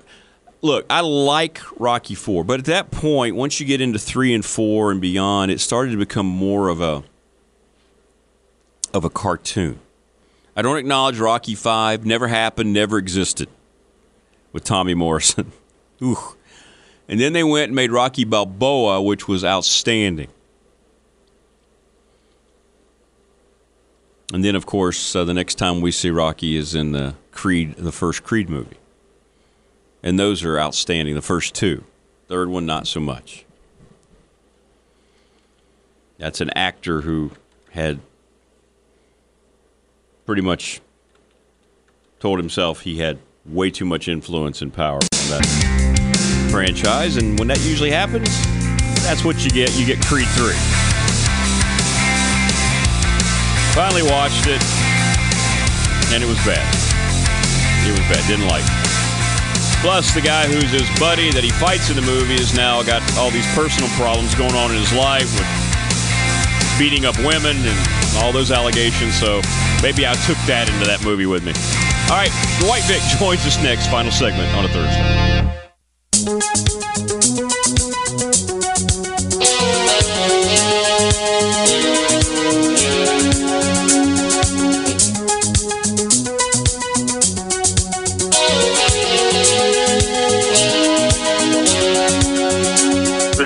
Look, 0.61 0.85
I 0.89 1.01
like 1.01 1.59
Rocky 1.79 2.15
4, 2.15 2.43
but 2.43 2.59
at 2.59 2.65
that 2.65 2.89
point, 2.89 3.35
once 3.35 3.59
you 3.59 3.65
get 3.65 3.81
into 3.81 3.99
3 3.99 4.33
and 4.33 4.43
4 4.43 4.91
and 4.91 5.01
beyond, 5.01 5.51
it 5.51 5.59
started 5.59 5.91
to 5.91 5.97
become 5.97 6.25
more 6.25 6.69
of 6.69 6.81
a 6.81 7.03
of 8.93 9.03
a 9.03 9.09
cartoon. 9.09 9.79
I 10.55 10.61
don't 10.61 10.77
acknowledge 10.77 11.19
Rocky 11.19 11.53
5, 11.53 12.05
never 12.05 12.29
happened, 12.29 12.71
never 12.71 12.97
existed 12.97 13.49
with 14.53 14.63
Tommy 14.63 14.93
Morrison. 14.93 15.51
Ooh. 16.01 16.17
And 17.09 17.19
then 17.19 17.33
they 17.33 17.43
went 17.43 17.65
and 17.65 17.75
made 17.75 17.91
Rocky 17.91 18.23
Balboa, 18.23 19.01
which 19.01 19.27
was 19.27 19.43
outstanding. 19.43 20.29
And 24.35 24.43
then, 24.43 24.57
of 24.57 24.65
course, 24.65 25.15
uh, 25.15 25.23
the 25.23 25.33
next 25.33 25.55
time 25.55 25.79
we 25.79 25.91
see 25.91 26.09
Rocky 26.09 26.57
is 26.57 26.75
in 26.75 26.91
the 26.91 27.15
Creed, 27.31 27.75
the 27.77 27.93
first 27.93 28.25
Creed 28.25 28.49
movie, 28.49 28.75
and 30.03 30.19
those 30.19 30.43
are 30.43 30.59
outstanding. 30.59 31.15
The 31.15 31.21
first 31.21 31.55
two, 31.55 31.85
third 32.27 32.49
one 32.49 32.65
not 32.65 32.85
so 32.85 32.99
much. 32.99 33.45
That's 36.17 36.41
an 36.41 36.49
actor 36.49 36.99
who 36.99 37.31
had 37.71 38.01
pretty 40.25 40.41
much 40.41 40.81
told 42.19 42.37
himself 42.37 42.81
he 42.81 42.97
had 42.97 43.19
way 43.45 43.71
too 43.71 43.85
much 43.85 44.09
influence 44.09 44.61
and 44.61 44.73
power 44.73 44.97
on 44.97 45.29
that 45.29 46.47
franchise, 46.51 47.15
and 47.15 47.39
when 47.39 47.47
that 47.47 47.63
usually 47.63 47.91
happens, 47.91 48.27
that's 49.01 49.23
what 49.23 49.45
you 49.45 49.49
get. 49.51 49.73
You 49.79 49.85
get 49.85 50.05
Creed 50.05 50.27
three. 50.27 50.74
Finally 53.75 54.03
watched 54.03 54.47
it, 54.47 54.63
and 56.15 56.23
it 56.23 56.27
was 56.27 56.39
bad. 56.47 56.63
It 57.85 57.91
was 57.91 57.99
bad. 58.07 58.23
Didn't 58.25 58.47
like 58.47 58.63
it. 58.63 58.71
Plus, 59.83 60.13
the 60.15 60.21
guy 60.21 60.47
who's 60.47 60.71
his 60.71 60.87
buddy 60.97 61.29
that 61.31 61.43
he 61.43 61.51
fights 61.51 61.89
in 61.89 61.97
the 61.97 62.01
movie 62.01 62.39
has 62.39 62.55
now 62.55 62.81
got 62.81 63.03
all 63.17 63.29
these 63.29 63.45
personal 63.53 63.89
problems 63.99 64.33
going 64.33 64.55
on 64.55 64.71
in 64.71 64.79
his 64.79 64.93
life 64.95 65.27
with 65.35 65.45
beating 66.79 67.03
up 67.03 67.19
women 67.19 67.59
and 67.67 67.77
all 68.23 68.31
those 68.31 68.49
allegations. 68.49 69.19
So 69.19 69.41
maybe 69.83 70.07
I 70.07 70.15
took 70.23 70.39
that 70.47 70.71
into 70.71 70.87
that 70.87 71.03
movie 71.03 71.27
with 71.27 71.43
me. 71.43 71.51
All 72.07 72.15
right, 72.15 72.31
Dwight 72.63 72.87
Vick 72.87 73.03
joins 73.19 73.45
us 73.45 73.61
next, 73.61 73.91
final 73.91 74.11
segment 74.11 74.47
on 74.55 74.63
a 74.63 74.71
Thursday. 74.71 75.03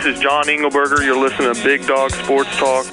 Is 0.09 0.19
John 0.19 0.45
Engelberger. 0.45 1.03
You're 1.03 1.17
listening 1.17 1.53
to 1.53 1.63
Big 1.63 1.85
Dog 1.85 2.11
Sports 2.11 2.49
Talk. 2.57 2.85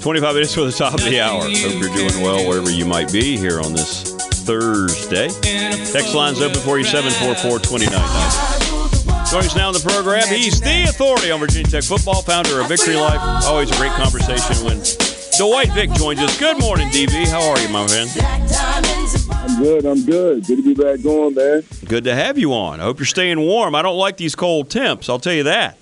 25 0.00 0.34
minutes 0.34 0.54
for 0.54 0.62
the 0.62 0.74
top 0.76 0.94
of 0.94 1.02
the 1.02 1.20
hour. 1.20 1.42
Hope 1.42 1.82
you're 1.82 1.94
doing 1.94 2.22
well 2.22 2.46
wherever 2.46 2.70
you 2.70 2.84
might 2.84 3.10
be 3.12 3.36
here 3.36 3.60
on 3.60 3.72
this 3.72 4.14
Thursday. 4.46 5.28
Text 5.92 6.14
line's 6.14 6.40
open 6.40 6.60
for 6.60 6.78
you, 6.78 6.84
744 6.84 7.58
2990. 7.58 9.30
Joining 9.30 9.46
us 9.46 9.56
now 9.56 9.68
on 9.68 9.74
the 9.74 9.80
program, 9.80 10.28
he's 10.28 10.60
the 10.60 10.84
authority 10.84 11.32
on 11.32 11.40
Virginia 11.40 11.68
Tech 11.68 11.82
football, 11.82 12.22
founder 12.22 12.60
of 12.60 12.68
Victory 12.68 12.94
Life. 12.94 13.20
Always 13.46 13.70
a 13.70 13.76
great 13.76 13.92
conversation 13.92 14.64
when 14.64 14.78
Dwight 15.38 15.70
Vick 15.72 15.90
joins 15.92 16.18
us. 16.20 16.38
Good 16.38 16.58
morning, 16.58 16.88
DV. 16.88 17.28
How 17.28 17.42
are 17.50 17.58
you, 17.58 17.68
my 17.68 17.86
friend? 17.86 18.10
I'm 19.30 19.62
good. 19.62 19.84
I'm 19.84 20.06
good. 20.06 20.46
Good 20.46 20.56
to 20.56 20.62
be 20.62 20.72
back 20.72 21.04
on, 21.04 21.34
man. 21.34 21.62
Good 21.84 22.04
to 22.04 22.14
have 22.14 22.38
you 22.38 22.54
on. 22.54 22.80
I 22.80 22.84
hope 22.84 22.98
you're 22.98 23.04
staying 23.04 23.40
warm. 23.40 23.74
I 23.74 23.82
don't 23.82 23.98
like 23.98 24.16
these 24.16 24.34
cold 24.34 24.70
temps, 24.70 25.10
I'll 25.10 25.18
tell 25.18 25.34
you 25.34 25.42
that. 25.42 25.76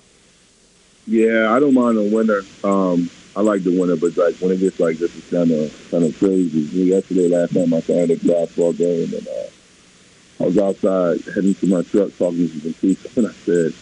Yeah, 1.07 1.53
I 1.53 1.59
don't 1.61 1.73
mind 1.73 1.97
the 1.97 2.13
winter. 2.13 2.43
Um, 2.67 3.09
I 3.35 3.41
like 3.41 3.63
the 3.63 3.79
winter, 3.79 3.95
but 3.95 4.17
like 4.17 4.35
when 4.41 4.51
it 4.51 4.59
gets 4.59 4.79
like 4.79 4.97
this, 4.97 5.15
it's 5.15 5.29
kind 5.29 5.49
of 5.51 5.87
kind 5.89 6.03
of 6.03 6.17
crazy. 6.17 6.59
Yesterday, 6.59 7.29
last 7.29 7.53
night, 7.53 7.69
my 7.69 7.79
son 7.79 7.95
had 7.97 8.11
a 8.11 8.15
basketball 8.15 8.73
game, 8.73 9.13
and 9.13 9.27
uh, 9.27 10.41
I 10.41 10.43
was 10.47 10.57
outside 10.57 11.21
heading 11.33 11.55
to 11.55 11.67
my 11.67 11.81
truck 11.83 12.11
talking 12.17 12.49
to 12.49 12.59
some 12.59 12.73
people, 12.73 13.11
and 13.15 13.27
I 13.27 13.31
said, 13.31 13.73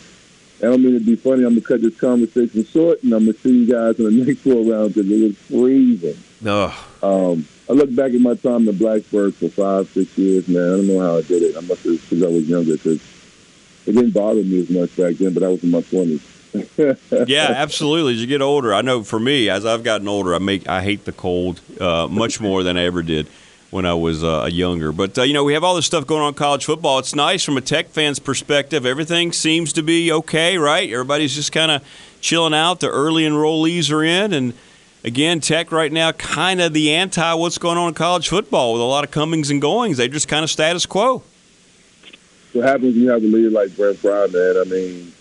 "I 0.64 0.68
don't 0.68 0.84
mean 0.84 0.94
to 0.94 1.00
be 1.00 1.16
funny. 1.16 1.44
I'm 1.44 1.50
gonna 1.50 1.62
cut 1.62 1.82
this 1.82 2.00
conversation 2.00 2.66
short, 2.66 3.04
and 3.04 3.14
I'm 3.14 3.26
gonna 3.26 3.38
see 3.38 3.66
you 3.66 3.74
guys 3.74 4.00
in 4.00 4.06
the 4.06 4.12
next 4.26 4.40
four 4.40 4.64
rounds 4.64 4.94
because 4.94 5.12
it 5.12 5.24
was 5.24 5.38
freezing." 5.38 6.18
No. 6.42 6.74
Um, 7.02 7.46
I 7.70 7.74
look 7.74 7.94
back 7.96 8.14
at 8.14 8.20
my 8.20 8.36
time 8.36 8.68
in 8.68 8.76
Blacksburg 8.76 9.34
for 9.36 9.50
five, 9.50 9.90
six 9.90 10.18
years, 10.18 10.48
man. 10.48 10.62
I 10.62 10.76
don't 10.78 10.88
know 10.88 11.00
how 11.00 11.18
I 11.18 11.22
did 11.22 11.44
it. 11.44 11.58
I 11.58 11.62
must 11.62 11.84
have 11.84 12.02
because 12.02 12.24
I 12.24 12.28
was 12.28 12.48
younger, 12.48 12.74
because 12.74 13.02
it 13.86 13.92
didn't 13.94 14.12
bother 14.12 14.44
me 14.44 14.62
as 14.62 14.70
much 14.70 14.96
back 14.96 15.16
then. 15.16 15.34
But 15.34 15.44
I 15.44 15.50
was 15.50 15.64
in 15.64 15.72
my 15.72 15.82
twenties. 15.82 16.22
yeah, 17.28 17.48
absolutely. 17.50 18.14
As 18.14 18.22
you 18.22 18.28
get 18.28 18.42
older, 18.42 18.74
I 18.74 18.82
know 18.82 19.04
for 19.04 19.20
me, 19.20 19.50
as 19.50 19.66
I've 19.66 19.84
gotten 19.84 20.08
older, 20.08 20.36
I 20.36 20.40
make 20.40 20.68
I 20.68 20.84
hate 20.84 21.06
the 21.06 21.12
cold 21.12 21.62
uh, 21.80 22.08
much 22.08 22.40
more 22.40 22.64
than 22.64 22.78
I 22.78 22.84
ever 22.84 23.02
did 23.02 23.28
when 23.74 23.88
I 23.88 23.96
was 23.96 24.24
uh, 24.24 24.48
younger. 24.52 24.92
But 24.92 25.18
uh, 25.18 25.24
you 25.24 25.34
know, 25.34 25.44
we 25.44 25.54
have 25.54 25.64
all 25.64 25.76
this 25.76 25.88
stuff 25.88 26.06
going 26.06 26.22
on 26.22 26.36
college 26.36 26.66
football. 26.66 27.00
It's 27.00 27.16
nice 27.16 27.44
from 27.44 27.58
a 27.58 27.62
Tech 27.62 27.90
fan's 27.90 28.20
perspective. 28.20 28.86
Everything 28.86 29.32
seems 29.32 29.74
to 29.74 29.82
be 29.82 30.12
okay, 30.12 30.58
right? 30.60 30.90
Everybody's 30.90 31.34
just 31.34 31.52
kind 31.52 31.72
of 31.72 31.84
chilling 32.22 32.54
out. 32.54 32.80
The 32.80 32.90
early 32.90 33.24
enrollees 33.24 33.92
are 33.92 34.04
in, 34.04 34.32
and 34.32 34.54
again, 35.04 35.40
Tech 35.40 35.72
right 35.72 35.92
now 35.92 36.12
kind 36.12 36.62
of 36.62 36.74
the 36.74 36.94
anti 36.94 37.34
what's 37.34 37.58
going 37.58 37.80
on 37.80 37.90
in 37.90 37.94
college 37.96 38.30
football 38.30 38.74
with 38.74 38.82
a 38.82 38.86
lot 38.86 39.04
of 39.04 39.10
comings 39.10 39.50
and 39.50 39.60
goings. 39.60 39.98
They 39.98 40.08
just 40.08 40.28
kind 40.28 40.44
of 40.44 40.52
status 40.52 40.86
quo. 40.86 41.24
What 42.54 42.66
happens 42.66 42.94
when 42.94 43.04
you 43.04 43.10
have 43.10 43.24
a 43.24 43.26
leader 43.26 43.50
like 43.50 43.76
Brent 43.76 44.00
Brown, 44.04 44.32
man? 44.32 44.56
I 44.62 44.64
mean, 44.66 45.12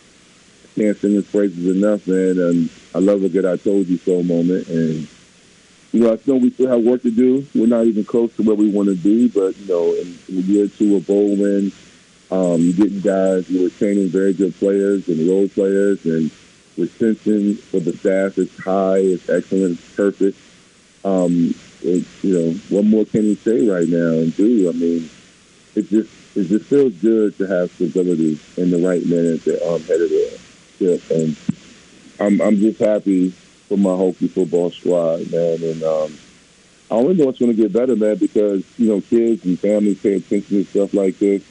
can't 0.75 0.97
sing 0.99 1.13
his 1.15 1.27
praises 1.27 1.75
enough, 1.75 2.07
man. 2.07 2.39
And 2.39 2.69
I 2.95 2.99
love 2.99 3.25
a 3.25 3.31
good 3.31 3.47
"I 3.47 3.57
told 3.57 3.87
you 3.87 3.97
so" 3.97 4.23
moment. 4.23 4.69
And 4.69 5.09
you 5.93 6.01
know, 6.01 6.13
I 6.15 6.19
know 6.27 6.37
we 6.37 6.51
still 6.51 6.69
have 6.69 6.83
work 6.83 7.03
to 7.03 7.11
do. 7.11 7.47
We're 7.55 7.67
not 7.67 7.85
even 7.85 8.05
close 8.05 8.35
to 8.37 8.43
where 8.43 8.57
we 8.57 8.69
want 8.69 8.89
to 8.89 8.97
be, 8.97 9.29
but 9.29 9.57
you 9.59 9.67
know, 9.69 9.93
in, 9.93 10.19
in 10.29 10.45
year 10.45 10.67
two 10.67 10.97
of 10.97 11.07
bowl 11.07 11.37
um, 12.33 12.73
getting 12.73 13.01
guys, 13.01 13.51
you're 13.51 13.65
retaining 13.65 14.09
very 14.09 14.33
good 14.33 14.55
players 14.55 15.07
and 15.09 15.29
role 15.29 15.49
players, 15.49 16.03
and 16.07 16.31
retention 16.79 17.57
for 17.57 17.79
the 17.81 17.93
staff 17.93 18.39
is 18.39 18.57
high, 18.59 18.99
it's 18.99 19.29
excellent, 19.29 19.79
it's 19.79 19.95
perfect. 19.95 20.39
Um, 21.05 21.55
it, 21.83 22.07
you 22.23 22.39
know, 22.39 22.53
what 22.71 22.87
more 22.87 23.05
can 23.05 23.25
you 23.25 23.35
say 23.35 23.69
right 23.69 23.87
now 23.87 24.19
and 24.19 24.35
do? 24.35 24.71
I 24.71 24.73
mean, 24.73 25.11
it 25.75 25.91
just 25.91 26.11
it 26.35 26.45
just 26.45 26.65
feels 26.67 26.95
good 26.95 27.37
to 27.37 27.47
have 27.47 27.71
stability 27.73 28.39
in 28.57 28.71
the 28.71 28.79
right 28.79 29.05
man 29.05 29.35
at 29.35 29.45
the 29.45 29.69
um, 29.69 29.83
head 29.83 30.01
of 30.01 30.09
the 30.09 30.39
ship, 30.79 31.11
and 31.11 31.37
I'm 32.19 32.41
I'm 32.41 32.57
just 32.57 32.79
happy 32.79 33.35
for 33.73 33.79
my 33.79 33.91
Hokie 33.91 34.31
football 34.31 34.71
squad, 34.71 35.31
man. 35.31 35.63
And 35.63 35.83
um, 35.83 36.19
I 36.91 36.95
only 36.95 37.15
know 37.15 37.31
it's 37.31 37.39
going 37.39 37.57
to 37.57 37.57
get 37.57 37.73
better, 37.73 37.97
man, 37.97 38.17
because 38.17 38.65
you 38.79 38.89
know 38.89 39.01
kids 39.01 39.47
and 39.47 39.59
families 39.59 40.01
pay 40.03 40.15
attention 40.17 40.59
to 40.59 40.65
stuff 40.65 40.93
like 40.93 41.19
this. 41.19 41.43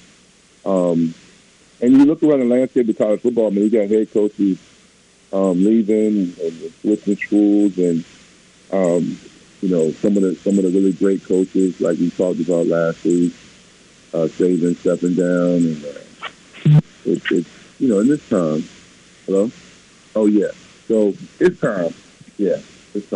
Um, 0.63 1.15
and 1.81 1.93
you 1.93 2.05
look 2.05 2.21
around 2.21 2.41
the 2.41 2.45
landscape 2.45 2.88
of 2.89 2.97
college 2.97 3.21
football, 3.21 3.49
man. 3.49 3.63
You 3.63 3.69
got 3.71 3.89
head 3.89 4.13
coaches 4.13 4.60
um, 5.34 5.63
leaving 5.63 6.36
and 6.39 6.73
switching 6.81 7.15
schools, 7.17 7.75
and 7.79 8.05
um, 8.71 9.17
you 9.62 9.69
know 9.69 9.89
some 9.91 10.15
of 10.15 10.21
the 10.21 10.36
some 10.36 10.60
of 10.60 10.63
the 10.63 10.69
really 10.69 10.93
great 10.93 11.25
coaches, 11.25 11.81
like 11.81 11.97
we 11.97 12.12
talked 12.12 12.39
about 12.39 12.67
last 12.67 13.03
week, 13.03 13.34
uh, 14.13 14.27
Saban 14.27 14.75
stepping 14.77 15.15
down, 15.15 15.65
and 15.65 15.86
uh, 15.86 16.81
it, 17.05 17.23
it's 17.31 17.49
you 17.79 17.88
know 17.88 17.99
in 17.99 18.10
this 18.10 18.29
time, 18.29 18.63
hello, 19.25 19.49
oh 20.15 20.27
yeah, 20.27 20.51
so 20.88 21.15
it's 21.39 21.60
time, 21.60 21.93
yeah, 22.41 22.58
it's. 22.93 23.12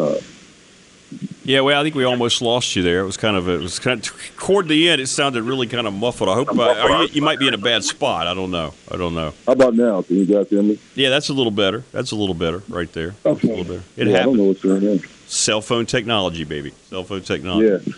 Yeah, 1.44 1.62
well, 1.62 1.80
I 1.80 1.84
think 1.84 1.96
we 1.96 2.04
almost 2.04 2.42
lost 2.42 2.76
you 2.76 2.82
there. 2.82 3.00
It 3.02 3.06
was 3.06 3.18
kind 3.18 3.38
of 3.38 3.48
it 3.48 3.60
was 3.60 3.78
kind 3.78 4.00
of 4.00 4.36
toward 4.38 4.68
the 4.68 4.90
end. 4.90 5.00
It 5.00 5.08
sounded 5.08 5.44
really 5.44 5.68
kind 5.68 5.88
of 5.88 5.94
muffled. 5.94 6.30
I 6.30 6.34
hope 6.34 6.50
uh, 6.50 6.64
are 6.64 7.04
you, 7.04 7.10
you 7.14 7.22
might 7.22 7.38
be 7.38 7.48
in 7.48 7.54
a 7.54 7.60
bad 7.60 7.84
spot. 7.84 8.26
I 8.28 8.34
don't 8.34 8.52
know. 8.52 8.74
I 8.92 8.98
don't 8.98 9.14
know. 9.14 9.34
How 9.46 9.54
about 9.54 9.76
now? 9.76 10.02
Can 10.02 10.18
you 10.18 10.26
guys 10.26 10.50
hear 10.50 10.64
me? 10.64 10.80
Yeah, 10.96 11.10
that's 11.10 11.30
a 11.30 11.34
little 11.34 11.52
better. 11.52 11.84
That's 11.92 12.12
a 12.12 12.16
little 12.16 12.34
better 12.34 12.64
right 12.68 12.92
there. 12.92 13.14
Okay. 13.24 13.48
a 13.48 13.52
little 13.56 13.76
better. 13.76 13.84
It 13.96 14.08
yeah, 14.08 14.22
I 14.22 14.24
don't 14.24 14.38
know 14.38 14.46
what's 14.46 14.62
going 14.62 14.88
on. 14.88 15.00
Cell 15.28 15.62
phone 15.62 15.86
technology, 15.86 16.44
baby. 16.44 16.72
Cell 16.90 17.04
phone 17.04 17.22
technology. 17.22 17.86
Yeah. 17.86 17.94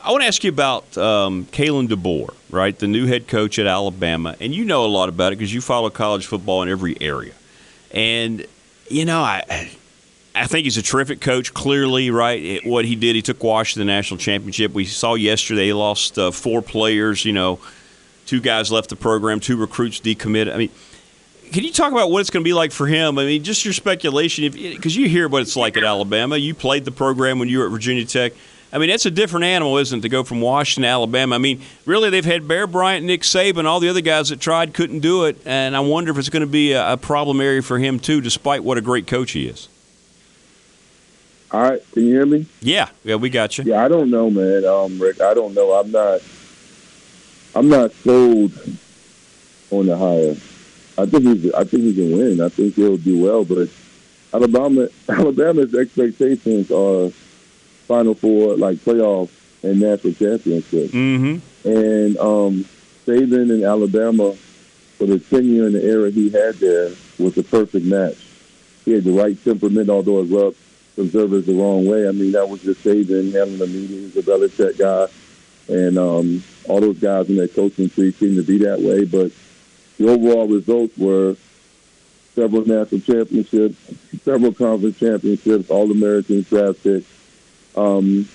I 0.00 0.10
want 0.10 0.22
to 0.22 0.28
ask 0.28 0.44
you 0.44 0.50
about 0.50 0.96
um, 0.98 1.46
Kalen 1.46 1.88
DeBoer, 1.88 2.34
right? 2.50 2.78
The 2.78 2.86
new 2.86 3.06
head 3.06 3.26
coach 3.26 3.58
at 3.58 3.66
Alabama, 3.66 4.36
and 4.38 4.54
you 4.54 4.64
know 4.64 4.84
a 4.84 4.86
lot 4.86 5.08
about 5.08 5.32
it 5.32 5.38
because 5.38 5.52
you 5.52 5.60
follow 5.60 5.90
college 5.90 6.26
football 6.26 6.62
in 6.62 6.68
every 6.68 6.96
area. 7.00 7.32
And 7.90 8.46
you 8.88 9.04
know, 9.06 9.20
I 9.20 9.70
I 10.34 10.46
think 10.46 10.64
he's 10.64 10.76
a 10.76 10.82
terrific 10.82 11.20
coach. 11.20 11.54
Clearly, 11.54 12.10
right? 12.10 12.64
What 12.64 12.84
he 12.84 12.96
did, 12.96 13.14
he 13.14 13.22
took 13.22 13.42
Washington 13.42 13.82
to 13.82 13.84
the 13.86 13.96
national 13.96 14.18
championship. 14.18 14.72
We 14.72 14.84
saw 14.84 15.14
yesterday 15.14 15.66
he 15.66 15.72
lost 15.72 16.18
uh, 16.18 16.30
four 16.30 16.60
players. 16.60 17.24
You 17.24 17.32
know, 17.32 17.60
two 18.26 18.40
guys 18.40 18.72
left 18.72 18.90
the 18.90 18.96
program, 18.96 19.40
two 19.40 19.56
recruits 19.56 20.00
decommitted. 20.00 20.52
I 20.52 20.58
mean. 20.58 20.70
Can 21.52 21.62
you 21.62 21.72
talk 21.72 21.92
about 21.92 22.10
what 22.10 22.20
it's 22.20 22.30
going 22.30 22.42
to 22.42 22.48
be 22.48 22.54
like 22.54 22.72
for 22.72 22.86
him? 22.86 23.16
I 23.16 23.26
mean, 23.26 23.44
just 23.44 23.64
your 23.64 23.74
speculation, 23.74 24.50
because 24.50 24.96
you 24.96 25.08
hear 25.08 25.28
what 25.28 25.42
it's 25.42 25.54
like 25.54 25.76
at 25.76 25.84
Alabama. 25.84 26.36
You 26.36 26.52
played 26.52 26.84
the 26.84 26.90
program 26.90 27.38
when 27.38 27.48
you 27.48 27.60
were 27.60 27.66
at 27.66 27.70
Virginia 27.70 28.04
Tech. 28.04 28.32
I 28.72 28.78
mean, 28.78 28.90
it's 28.90 29.06
a 29.06 29.10
different 29.10 29.44
animal, 29.44 29.78
isn't 29.78 30.00
it, 30.00 30.02
to 30.02 30.08
go 30.08 30.24
from 30.24 30.40
Washington 30.40 30.82
to 30.82 30.88
Alabama? 30.88 31.36
I 31.36 31.38
mean, 31.38 31.60
really, 31.84 32.10
they've 32.10 32.24
had 32.24 32.48
Bear 32.48 32.66
Bryant, 32.66 33.06
Nick 33.06 33.20
Saban, 33.20 33.66
all 33.66 33.78
the 33.78 33.88
other 33.88 34.00
guys 34.00 34.30
that 34.30 34.40
tried 34.40 34.74
couldn't 34.74 34.98
do 34.98 35.26
it, 35.26 35.36
and 35.44 35.76
I 35.76 35.80
wonder 35.80 36.10
if 36.10 36.18
it's 36.18 36.30
going 36.30 36.40
to 36.40 36.48
be 36.48 36.72
a 36.72 36.96
problem 36.96 37.40
area 37.40 37.62
for 37.62 37.78
him 37.78 38.00
too, 38.00 38.20
despite 38.20 38.64
what 38.64 38.76
a 38.76 38.80
great 38.80 39.06
coach 39.06 39.30
he 39.30 39.46
is. 39.46 39.68
All 41.54 41.62
right, 41.62 41.92
can 41.92 42.02
you 42.02 42.08
hear 42.08 42.26
me? 42.26 42.46
Yeah, 42.62 42.88
yeah, 43.04 43.14
we 43.14 43.30
got 43.30 43.56
you. 43.58 43.62
Yeah, 43.64 43.84
I 43.84 43.86
don't 43.86 44.10
know, 44.10 44.28
man. 44.28 44.64
Um, 44.64 44.98
Rick, 44.98 45.20
I 45.20 45.34
don't 45.34 45.54
know. 45.54 45.70
I'm 45.74 45.88
not. 45.92 46.20
I'm 47.54 47.68
not 47.68 47.92
sold 47.92 48.50
on 49.70 49.86
the 49.86 49.96
hire. 49.96 50.34
I 50.98 51.06
think 51.08 51.22
he's. 51.22 51.54
I 51.54 51.62
think 51.62 51.84
he 51.84 51.94
can 51.94 52.18
win. 52.18 52.40
I 52.40 52.48
think 52.48 52.74
he'll 52.74 52.96
do 52.96 53.22
well. 53.22 53.44
But 53.44 53.68
Alabama, 54.32 54.88
Alabama's 55.08 55.76
expectations 55.76 56.72
are 56.72 57.10
Final 57.86 58.16
Four, 58.16 58.56
like 58.56 58.78
playoff 58.78 59.30
and 59.62 59.78
national 59.78 60.14
championship. 60.14 60.90
Mm-hmm. 60.90 61.68
And 61.68 62.16
um, 62.16 62.64
Saban 63.06 63.54
in 63.54 63.62
Alabama, 63.62 64.34
for 64.98 65.06
the 65.06 65.20
tenure 65.20 65.66
and 65.66 65.76
the 65.76 65.84
era 65.84 66.10
he 66.10 66.30
had 66.30 66.56
there, 66.56 66.90
was 67.20 67.36
the 67.36 67.44
perfect 67.44 67.86
match. 67.86 68.18
He 68.84 68.90
had 68.90 69.04
the 69.04 69.12
right 69.12 69.38
temperament, 69.44 69.88
although 69.88 70.18
it 70.18 70.24
rubbed 70.24 70.56
observers 70.96 71.46
the 71.46 71.54
wrong 71.54 71.86
way. 71.86 72.08
I 72.08 72.12
mean, 72.12 72.32
that 72.32 72.48
was 72.48 72.62
just 72.62 72.84
Saban 72.84 73.32
handling 73.32 73.58
the 73.58 73.66
meetings, 73.66 74.14
the 74.14 74.20
Belichick 74.20 74.78
guy, 74.78 75.06
and 75.68 75.98
um, 75.98 76.44
all 76.68 76.80
those 76.80 76.98
guys 76.98 77.28
in 77.28 77.36
that 77.36 77.54
coaching 77.54 77.90
tree 77.90 78.12
seemed 78.12 78.36
to 78.36 78.42
be 78.42 78.58
that 78.58 78.80
way. 78.80 79.04
But 79.04 79.32
the 79.98 80.08
overall 80.08 80.46
results 80.46 80.96
were 80.96 81.36
several 82.34 82.66
national 82.66 83.00
championships, 83.00 83.76
several 84.22 84.52
conference 84.52 84.98
championships, 84.98 85.70
all 85.70 85.90
American 85.90 86.42
draft 86.42 86.82
picks. 86.82 87.06
Um, 87.76 88.28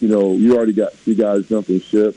you 0.00 0.08
know, 0.08 0.32
you 0.34 0.56
already 0.56 0.72
got 0.72 0.92
two 1.04 1.14
guys 1.14 1.48
jumping 1.48 1.80
ship. 1.80 2.16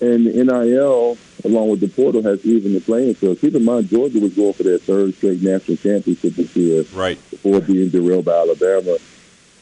And 0.00 0.26
the 0.26 0.44
NIL, 0.44 1.16
along 1.44 1.70
with 1.70 1.80
the 1.80 1.88
portal, 1.88 2.22
has 2.22 2.44
even 2.44 2.74
the 2.74 2.80
playing 2.80 3.14
field. 3.14 3.40
Keep 3.40 3.54
in 3.54 3.64
mind, 3.64 3.88
Georgia 3.88 4.20
was 4.20 4.34
going 4.34 4.52
for 4.52 4.62
their 4.62 4.78
third 4.78 5.14
straight 5.14 5.40
national 5.42 5.78
championship 5.78 6.34
this 6.34 6.54
year. 6.54 6.84
Right. 6.92 7.18
Before 7.30 7.60
being 7.60 7.88
derailed 7.88 8.26
by 8.26 8.32
Alabama. 8.32 8.98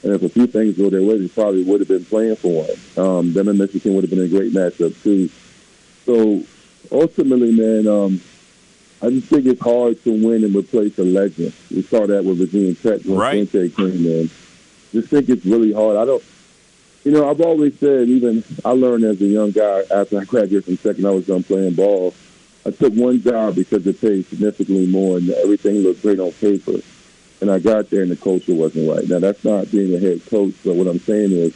And 0.03 0.13
if 0.13 0.23
a 0.23 0.29
few 0.29 0.47
things 0.47 0.77
go 0.77 0.91
their 0.91 1.03
way, 1.03 1.19
they 1.19 1.29
probably 1.29 1.63
would 1.63 1.81
have 1.81 1.89
been 1.89 2.05
playing 2.05 2.37
for 2.37 2.65
one. 2.67 3.07
Um, 3.07 3.33
them 3.33 3.49
and 3.49 3.59
Michigan 3.59 3.95
would 3.95 4.05
have 4.05 4.11
been 4.11 4.21
a 4.25 4.29
great 4.29 4.53
matchup, 4.53 5.01
too. 5.03 5.31
So 6.05 6.43
ultimately, 6.91 7.53
man, 7.53 7.87
um, 7.87 8.21
I 9.01 9.11
just 9.11 9.29
think 9.29 9.47
it's 9.47 9.61
hard 9.61 10.03
to 10.05 10.11
win 10.11 10.45
and 10.45 10.55
replace 10.55 10.99
a 10.99 11.05
legend. 11.05 11.53
We 11.71 11.83
saw 11.83 12.07
that 12.07 12.25
with 12.25 12.39
Virginia 12.39 12.75
Tech 12.75 13.03
when 13.07 13.17
Right. 13.19 13.49
Fuente 13.49 13.75
came 13.75 14.07
in. 14.07 14.31
Just 14.93 15.09
think 15.09 15.29
it's 15.29 15.45
really 15.47 15.73
hard. 15.73 15.97
I 15.97 16.05
don't, 16.05 16.23
you 17.05 17.13
know, 17.13 17.29
I've 17.29 17.41
always 17.43 17.79
said, 17.79 18.09
even 18.09 18.43
I 18.65 18.71
learned 18.71 19.05
as 19.05 19.21
a 19.21 19.27
young 19.27 19.51
guy 19.51 19.83
after 19.95 20.19
I 20.19 20.25
graduated 20.25 20.65
from 20.65 20.77
second, 20.79 21.07
I 21.07 21.11
was 21.11 21.27
done 21.27 21.43
playing 21.43 21.75
ball. 21.75 22.15
I 22.67 22.71
took 22.71 22.95
one 22.95 23.21
job 23.21 23.57
because 23.57 23.87
it 23.87 24.01
paid 24.01 24.27
significantly 24.27 24.87
more 24.87 25.19
and 25.19 25.29
everything 25.31 25.77
looked 25.81 26.01
great 26.01 26.19
on 26.19 26.33
paper. 26.33 26.81
And 27.43 27.51
I 27.51 27.59
got 27.59 27.91
there 27.91 28.03
and 28.03 28.11
the 28.11 28.17
culture 28.17 28.55
wasn't 28.55 28.89
right. 28.89 29.07
Now, 29.07 29.19
that's 29.19 29.45
not 29.45 29.71
being 29.71 29.95
a 29.95 29.99
head 29.99 30.25
coach, 30.31 30.55
but 30.65 30.77
what 30.77 30.87
I'm 30.87 30.99
saying 30.99 31.33
is 31.33 31.55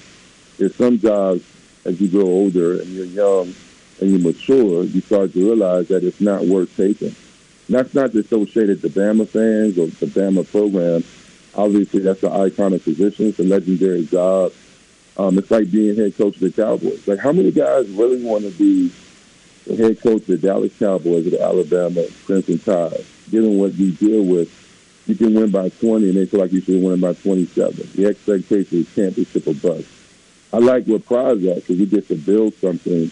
there's 0.59 0.75
some 0.75 0.99
jobs 0.99 1.43
as 1.87 1.99
you 1.99 2.09
grow 2.09 2.27
older 2.27 2.81
and 2.81 2.89
you're 2.89 3.07
young 3.07 3.55
and 4.01 4.11
you 4.11 4.19
mature, 4.19 4.85
you 4.85 5.01
start 5.01 5.33
to 5.33 5.39
realize 5.39 5.89
that 5.89 6.05
it's 6.05 6.21
not 6.21 6.45
worth 6.45 6.77
taking. 6.77 7.09
And 7.09 7.77
that's 7.77 7.95
not 7.95 8.07
at 8.07 8.13
the 8.13 8.23
Bama 8.23 9.27
fans 9.27 9.79
or 9.79 9.87
the 9.87 10.07
Bama 10.07 10.49
program. 10.51 11.03
Obviously, 11.55 12.01
that's 12.01 12.23
an 12.23 12.31
iconic 12.33 12.85
position. 12.85 13.29
It's 13.29 13.39
a 13.39 13.45
legendary 13.45 14.05
job. 14.05 14.53
Um, 15.19 15.37
it's 15.37 15.51
like 15.51 15.71
being 15.71 15.97
head 15.97 16.17
coach 16.17 16.37
of 16.37 16.41
the 16.41 16.53
Cowboys. 16.53 17.07
Like, 17.09 17.19
how 17.19 17.33
many 17.33 17.51
guys 17.51 17.89
really 17.91 18.23
want 18.23 18.45
to 18.45 18.51
be 18.51 18.93
the 19.67 19.77
head 19.77 20.01
coach 20.01 20.23
of 20.23 20.27
the 20.27 20.39
Dallas 20.39 20.73
Cowboys 20.79 21.27
or 21.27 21.31
the 21.31 21.43
Alabama 21.43 22.07
Crimson 22.25 22.59
Tide? 22.59 23.05
Given 23.31 23.59
what 23.59 23.75
you 23.75 23.91
deal 23.93 24.23
with, 24.23 24.49
you 25.07 25.17
can 25.17 25.35
win 25.35 25.51
by 25.51 25.71
20, 25.71 26.09
and 26.09 26.17
they 26.17 26.27
feel 26.27 26.41
like 26.41 26.53
you 26.53 26.61
should 26.61 26.83
win 26.83 27.01
by 27.01 27.15
27. 27.15 27.89
The 27.97 28.07
expectation 28.07 28.79
is 28.79 28.95
championship 28.95 29.47
or 29.49 29.55
bust. 29.55 29.89
I 30.53 30.59
like 30.59 30.87
where 30.87 31.01
Pry's 31.01 31.45
at 31.47 31.57
because 31.57 31.79
he 31.79 31.87
gets 31.87 32.09
to 32.09 32.17
build 32.17 32.55
something. 32.55 33.11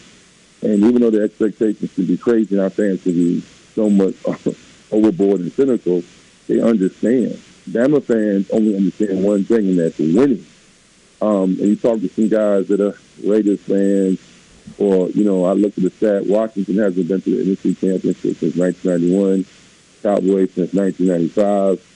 And 0.62 0.78
even 0.84 1.00
though 1.00 1.10
the 1.10 1.22
expectations 1.22 1.92
can 1.92 2.06
be 2.06 2.16
crazy 2.16 2.54
and 2.54 2.62
our 2.62 2.70
fans 2.70 3.02
can 3.02 3.12
be 3.12 3.40
so 3.74 3.90
much 3.90 4.14
overboard 4.92 5.40
and 5.40 5.52
cynical, 5.52 6.02
they 6.46 6.60
understand. 6.60 7.32
Bama 7.68 8.02
fans 8.02 8.48
only 8.50 8.76
understand 8.76 9.24
one 9.24 9.44
thing, 9.44 9.70
and 9.70 9.78
that's 9.78 9.98
winning. 9.98 10.46
Um, 11.20 11.50
and 11.50 11.60
you 11.60 11.76
talk 11.76 12.00
to 12.00 12.08
some 12.08 12.28
guys 12.28 12.68
that 12.68 12.80
are 12.80 12.96
Raiders 13.24 13.60
fans, 13.60 14.20
or, 14.78 15.08
you 15.10 15.24
know, 15.24 15.44
I 15.44 15.52
look 15.52 15.76
at 15.78 15.84
the 15.84 15.90
stat, 15.90 16.26
Washington 16.26 16.76
hasn't 16.76 17.08
been 17.08 17.20
to 17.22 17.44
the 17.44 17.56
NFC 17.56 17.78
Championship 17.78 18.36
since 18.36 18.56
1991, 18.56 19.46
Cowboys 20.02 20.52
since 20.52 20.74
1995. 20.74 21.92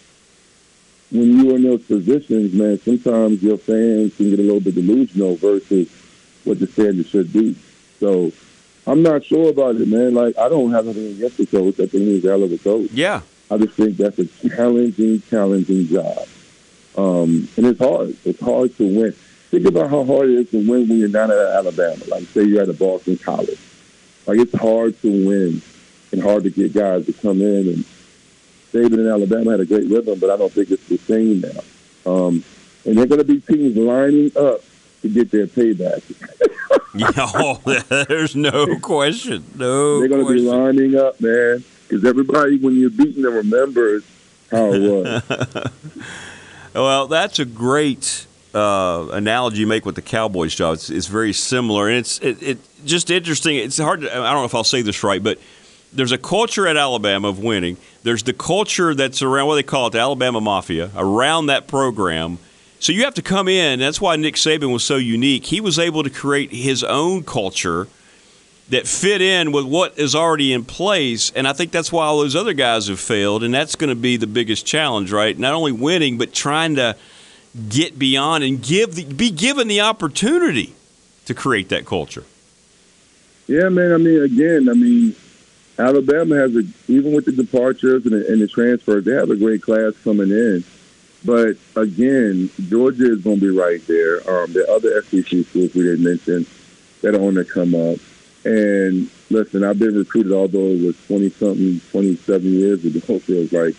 When 1.11 1.45
you're 1.45 1.57
in 1.57 1.65
those 1.65 1.83
positions, 1.85 2.55
man, 2.55 2.79
sometimes 2.79 3.43
your 3.43 3.59
fans 3.59 4.17
can 4.17 4.31
get 4.31 4.39
a 4.39 4.43
little 4.43 4.61
bit 4.61 4.77
delusional 4.77 5.37
versus 5.37 5.91
what 6.45 6.61
the 6.61 6.67
standard 6.69 7.07
should 7.07 7.33
be. 7.33 7.57
So 7.99 8.33
I'm 8.87 9.03
not 9.03 9.25
sure 9.25 9.51
about 9.51 9.77
it, 9.77 9.89
man. 9.89 10.15
Like, 10.15 10.39
I 10.39 10.49
don't 10.49 10.71
have 10.71 10.87
anything 10.87 11.17
against 11.17 11.37
the 11.37 11.47
coach. 11.47 11.81
I 11.81 11.87
think 11.87 12.05
he's 12.05 12.25
a 12.25 12.29
hell 12.29 12.45
of 12.45 12.53
a 12.53 12.59
coach. 12.59 12.91
Yeah. 12.93 13.21
I 13.51 13.59
just 13.59 13.75
think 13.75 13.97
that's 13.97 14.19
a 14.19 14.27
challenging, 14.49 15.21
challenging 15.23 15.89
job. 15.89 16.27
Um, 16.97 17.49
and 17.57 17.67
it's 17.67 17.79
hard. 17.79 18.17
It's 18.25 18.41
hard 18.41 18.77
to 18.77 18.85
win. 18.85 19.13
Think 19.51 19.67
about 19.67 19.91
how 19.91 20.05
hard 20.05 20.31
it 20.31 20.39
is 20.39 20.51
to 20.51 20.59
win 20.59 20.89
when 20.89 20.99
you're 20.99 21.09
not 21.09 21.31
at 21.31 21.39
Alabama. 21.39 22.05
Like, 22.09 22.25
say 22.25 22.45
you're 22.45 22.63
at 22.63 22.69
a 22.69 22.73
Boston 22.73 23.19
College. 23.19 23.59
Like, 24.27 24.39
it's 24.39 24.55
hard 24.57 25.01
to 25.03 25.27
win 25.27 25.63
and 26.13 26.23
hard 26.23 26.45
to 26.45 26.51
get 26.51 26.73
guys 26.73 27.07
to 27.07 27.13
come 27.13 27.41
in. 27.41 27.69
And 27.69 27.85
Saban 28.73 28.95
in 28.95 29.09
Alabama 29.09 29.53
had 29.53 29.61
a 29.61 29.67
great 29.67 29.89
rhythm, 29.89 30.19
but 30.19 30.31
I 30.31 30.37
don't 30.37 30.53
think 30.53 30.71
it's 30.71 30.87
the 30.87 30.99
same 30.99 31.41
now. 31.41 31.61
Um, 32.11 32.45
and 32.85 32.97
they're 32.97 33.07
going 33.07 33.19
to 33.19 33.25
be 33.25 33.41
teams 33.41 33.77
lining 33.77 34.31
up 34.37 34.61
to 35.03 35.09
get 35.09 35.31
their 35.31 35.47
payback. 35.47 36.03
Yeah, 36.95 38.05
there's 38.09 38.35
no 38.35 38.79
question. 38.81 39.45
No 39.57 40.01
They're 40.01 40.09
going 40.09 40.27
to 40.27 40.33
be 40.33 40.41
lining 40.41 40.97
up, 40.97 41.21
man, 41.21 41.65
because 41.89 42.05
everybody, 42.05 42.59
when 42.59 42.77
you're 42.77 42.91
beating 42.91 43.23
them, 43.23 43.35
remembers 43.35 44.05
how 44.51 44.73
it 44.73 44.81
was. 44.81 45.71
Well, 46.75 47.09
that's 47.09 47.39
a 47.41 47.45
great 47.45 48.27
uh, 48.55 49.09
analogy 49.13 49.61
you 49.61 49.67
make 49.67 49.85
with 49.85 49.97
the 49.97 50.03
Cowboys 50.03 50.55
job. 50.55 50.75
It's, 50.75 50.89
it's 50.89 51.07
very 51.09 51.33
similar, 51.33 51.89
and 51.89 51.99
it's 51.99 52.19
it, 52.21 52.43
it 52.43 52.59
just 52.85 53.11
interesting. 53.11 53.57
It's 53.57 53.79
hard. 53.79 54.03
To, 54.03 54.11
I 54.11 54.15
don't 54.15 54.43
know 54.43 54.45
if 54.45 54.55
I'll 54.55 54.63
say 54.63 54.83
this 54.83 55.03
right, 55.03 55.23
but 55.23 55.39
there's 55.93 56.13
a 56.13 56.19
culture 56.19 56.69
at 56.69 56.77
Alabama 56.77 57.29
of 57.29 57.41
winning. 57.41 57.77
There's 58.05 58.23
the 58.23 58.33
culture 58.33 58.95
that's 58.95 59.21
around 59.21 59.49
what 59.49 59.57
they 59.57 59.65
call 59.65 59.89
it, 59.89 59.91
the 59.91 59.99
Alabama 59.99 60.41
Mafia, 60.41 60.91
around 60.97 61.47
that 61.47 61.67
program. 61.67 62.39
So 62.79 62.93
you 62.93 63.05
have 63.05 63.15
to 63.15 63.23
come 63.23 63.49
in. 63.49 63.81
That's 63.81 64.01
why 64.01 64.17
Nick 64.17 64.37
Saban 64.37 64.73
was 64.73 64.85
so 64.85 64.97
unique. 64.97 65.47
He 65.47 65.61
was 65.61 65.79
able 65.79 66.03
to 66.03 66.11
create 66.11 66.53
his 66.53 66.85
own 66.85 67.25
culture 67.25 67.89
that 68.71 68.87
fit 68.87 69.21
in 69.21 69.53
with 69.53 69.65
what 69.65 69.99
is 69.99 70.15
already 70.15 70.53
in 70.53 70.65
place. 70.65 71.31
And 71.35 71.47
I 71.47 71.53
think 71.53 71.73
that's 71.73 71.93
why 71.93 72.07
all 72.07 72.21
those 72.21 72.37
other 72.37 72.53
guys 72.53 72.89
have 72.89 73.01
failed. 73.01 73.43
And 73.43 73.53
that's 73.53 73.77
going 73.77 73.91
to 73.91 73.97
be 73.97 74.17
the 74.17 74.29
biggest 74.29 74.65
challenge, 74.65 75.13
right? 75.13 75.37
Not 75.37 75.55
only 75.55 75.73
winning, 75.73 76.19
but 76.19 76.33
trying 76.33 76.77
to 76.77 76.97
get 77.69 77.99
beyond 77.99 78.45
and 78.45 78.63
give 78.63 78.95
the, 78.95 79.05
be 79.05 79.31
given 79.31 79.67
the 79.67 79.81
opportunity 79.81 80.75
to 81.27 81.35
create 81.35 81.69
that 81.71 81.85
culture. 81.85 82.25
Yeah, 83.49 83.69
man. 83.69 83.93
I 83.93 83.97
mean, 83.97 84.23
again, 84.23 84.69
I 84.69 84.75
mean, 84.75 85.17
Alabama 85.77 86.37
has 86.37 86.55
a 86.55 86.63
even 86.87 87.13
with 87.13 87.25
the 87.25 87.33
departures 87.33 88.05
and 88.05 88.13
the, 88.13 88.33
and 88.33 88.41
the 88.41 88.47
transfers, 88.47 89.05
they 89.05 89.15
have 89.15 89.31
a 89.31 89.37
great 89.37 89.63
class 89.63 89.95
coming 90.05 90.31
in. 90.31 90.63
But 91.25 91.57
again, 91.75 92.51
Georgia 92.69 93.11
is 93.11 93.23
going 93.23 93.41
to 93.41 93.53
be 93.53 93.59
right 93.59 93.85
there. 93.89 94.19
Um, 94.31 94.53
the 94.53 94.67
other 94.71 95.03
SEC 95.03 95.45
schools 95.47 95.75
we 95.75 95.83
didn't 95.83 96.05
mention 96.05 96.47
that 97.03 97.15
are 97.15 97.21
on 97.21 97.35
the 97.35 97.45
come 97.45 97.75
up. 97.75 97.99
And 98.45 99.11
listen, 99.31 99.65
I've 99.65 99.79
been 99.79 99.97
recruited, 99.97 100.33
although 100.33 100.69
it 100.69 100.83
was 100.83 101.07
twenty 101.07 101.31
something, 101.31 101.81
twenty 101.91 102.17
seven 102.17 102.53
years 102.53 102.85
ago. 102.85 103.19
Feels 103.19 103.53
like. 103.53 103.75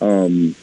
Um, 0.00 0.54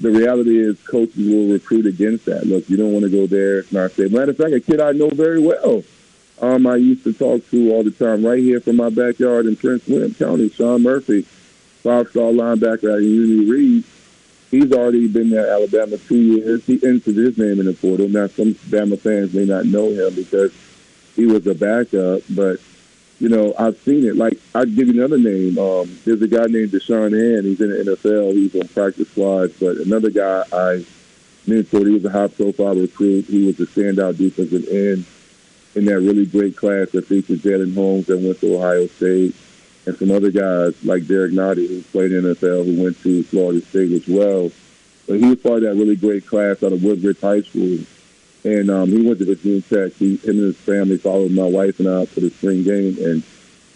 the 0.00 0.10
reality 0.10 0.58
is, 0.58 0.80
coaches 0.82 1.16
will 1.16 1.52
recruit 1.52 1.86
against 1.86 2.24
that. 2.24 2.44
Look, 2.44 2.68
you 2.68 2.76
don't 2.76 2.92
want 2.92 3.04
to 3.04 3.10
go 3.10 3.28
there. 3.28 3.60
It's 3.60 3.70
not 3.70 3.92
safe. 3.92 4.10
Matter 4.10 4.32
of 4.32 4.36
fact, 4.36 4.52
a 4.52 4.58
kid 4.58 4.80
I 4.80 4.90
know 4.90 5.08
very 5.10 5.40
well. 5.40 5.84
Um, 6.40 6.66
I 6.66 6.74
used 6.74 7.04
to 7.04 7.12
talk 7.12 7.48
to 7.50 7.70
all 7.70 7.84
the 7.84 7.92
time 7.92 8.26
right 8.26 8.40
here 8.40 8.60
from 8.60 8.76
my 8.76 8.90
backyard 8.90 9.46
in 9.46 9.54
Prince 9.54 9.86
William 9.86 10.12
County. 10.12 10.48
Sean 10.50 10.82
Murphy, 10.82 11.22
five-star 11.22 12.32
linebacker 12.32 12.96
at 12.96 13.02
Unity 13.02 13.48
Reed. 13.48 13.84
He's 14.50 14.72
already 14.72 15.06
been 15.06 15.30
there 15.30 15.46
at 15.46 15.52
Alabama 15.52 15.96
two 15.98 16.20
years. 16.20 16.66
He 16.66 16.80
entered 16.84 17.14
his 17.14 17.38
name 17.38 17.60
in 17.60 17.66
the 17.66 17.72
portal. 17.72 18.08
Now, 18.08 18.26
some 18.26 18.54
Bama 18.54 18.98
fans 18.98 19.32
may 19.32 19.44
not 19.44 19.66
know 19.66 19.88
him 19.90 20.14
because 20.16 20.52
he 21.14 21.26
was 21.26 21.46
a 21.46 21.54
backup, 21.54 22.22
but 22.28 22.58
you 23.22 23.28
know, 23.28 23.54
I've 23.56 23.78
seen 23.82 24.04
it. 24.04 24.16
Like, 24.16 24.36
I'd 24.52 24.74
give 24.74 24.88
you 24.88 25.00
another 25.00 25.16
name. 25.16 25.56
Um, 25.56 25.96
there's 26.04 26.20
a 26.22 26.26
guy 26.26 26.46
named 26.46 26.72
Da'Shawn 26.72 27.12
Hand. 27.12 27.46
He's 27.46 27.60
in 27.60 27.70
the 27.70 27.92
NFL. 27.92 28.32
He's 28.32 28.56
on 28.56 28.66
practice 28.66 29.08
squads. 29.10 29.54
But 29.60 29.76
another 29.76 30.10
guy 30.10 30.42
I 30.52 30.84
mentored, 31.46 31.86
he 31.86 31.94
was 31.94 32.04
a 32.04 32.10
high-profile 32.10 32.74
recruit. 32.74 33.26
He 33.26 33.46
was 33.46 33.60
a 33.60 33.66
standout 33.66 34.18
defensive 34.18 34.66
end 34.68 35.06
in 35.76 35.84
that 35.84 36.00
really 36.00 36.26
great 36.26 36.56
class 36.56 36.90
that 36.90 37.06
featured 37.06 37.38
Jalyn 37.38 37.72
Holmes 37.72 38.06
that 38.06 38.18
went 38.18 38.40
to 38.40 38.56
Ohio 38.56 38.88
State, 38.88 39.36
and 39.86 39.96
some 39.96 40.10
other 40.10 40.32
guys 40.32 40.84
like 40.84 41.06
Derrick 41.06 41.30
Nnadi, 41.30 41.68
who 41.68 41.82
played 41.82 42.10
in 42.10 42.24
the 42.24 42.34
NFL, 42.34 42.66
who 42.66 42.82
went 42.82 43.00
to 43.04 43.22
Florida 43.22 43.64
State 43.64 43.92
as 43.92 44.08
well. 44.08 44.50
But 45.06 45.20
he 45.20 45.26
was 45.26 45.38
part 45.38 45.58
of 45.58 45.62
that 45.62 45.76
really 45.76 45.94
great 45.94 46.26
class 46.26 46.60
out 46.64 46.72
of 46.72 46.82
Woodbridge 46.82 47.20
High 47.20 47.42
School. 47.42 47.78
And 48.44 48.70
um, 48.70 48.88
he 48.88 49.06
went 49.06 49.18
to 49.20 49.24
Virginia 49.24 49.62
Tech. 49.62 49.92
He, 49.92 50.16
him 50.16 50.30
and 50.30 50.38
his 50.40 50.56
family 50.56 50.98
followed 50.98 51.30
my 51.30 51.46
wife 51.46 51.78
and 51.78 51.88
I 51.88 52.06
for 52.06 52.20
the 52.20 52.30
spring 52.30 52.64
game. 52.64 52.96
And 53.00 53.22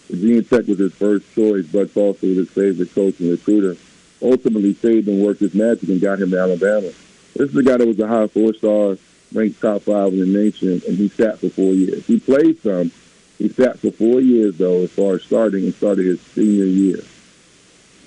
Virginia 0.09 0.41
Tech 0.41 0.67
was 0.67 0.79
his 0.79 0.93
first 0.93 1.33
choice. 1.33 1.65
Bud 1.67 1.89
Foster 1.89 2.27
was 2.27 2.37
his 2.37 2.49
favorite 2.49 2.93
coach 2.93 3.19
and 3.19 3.31
recruiter. 3.31 3.77
Ultimately, 4.21 4.73
Saban 4.73 5.23
worked 5.23 5.39
his 5.39 5.53
magic 5.53 5.89
and 5.89 6.01
got 6.01 6.19
him 6.19 6.31
to 6.31 6.39
Alabama. 6.39 6.91
This 7.35 7.51
is 7.51 7.55
a 7.55 7.63
guy 7.63 7.77
that 7.77 7.87
was 7.87 7.99
a 7.99 8.07
high 8.07 8.27
four-star, 8.27 8.97
ranked 9.31 9.61
top 9.61 9.83
five 9.83 10.11
in 10.11 10.19
the 10.19 10.25
nation, 10.25 10.81
and 10.87 10.97
he 10.97 11.07
sat 11.07 11.39
for 11.39 11.49
four 11.49 11.73
years. 11.73 12.05
He 12.07 12.19
played 12.19 12.59
some. 12.61 12.91
He 13.37 13.49
sat 13.49 13.77
for 13.77 13.91
four 13.91 14.19
years, 14.19 14.57
though, 14.57 14.81
as 14.81 14.91
far 14.91 15.15
as 15.15 15.23
starting, 15.23 15.65
and 15.65 15.73
started 15.75 16.07
his 16.07 16.19
senior 16.19 16.65
year. 16.65 16.97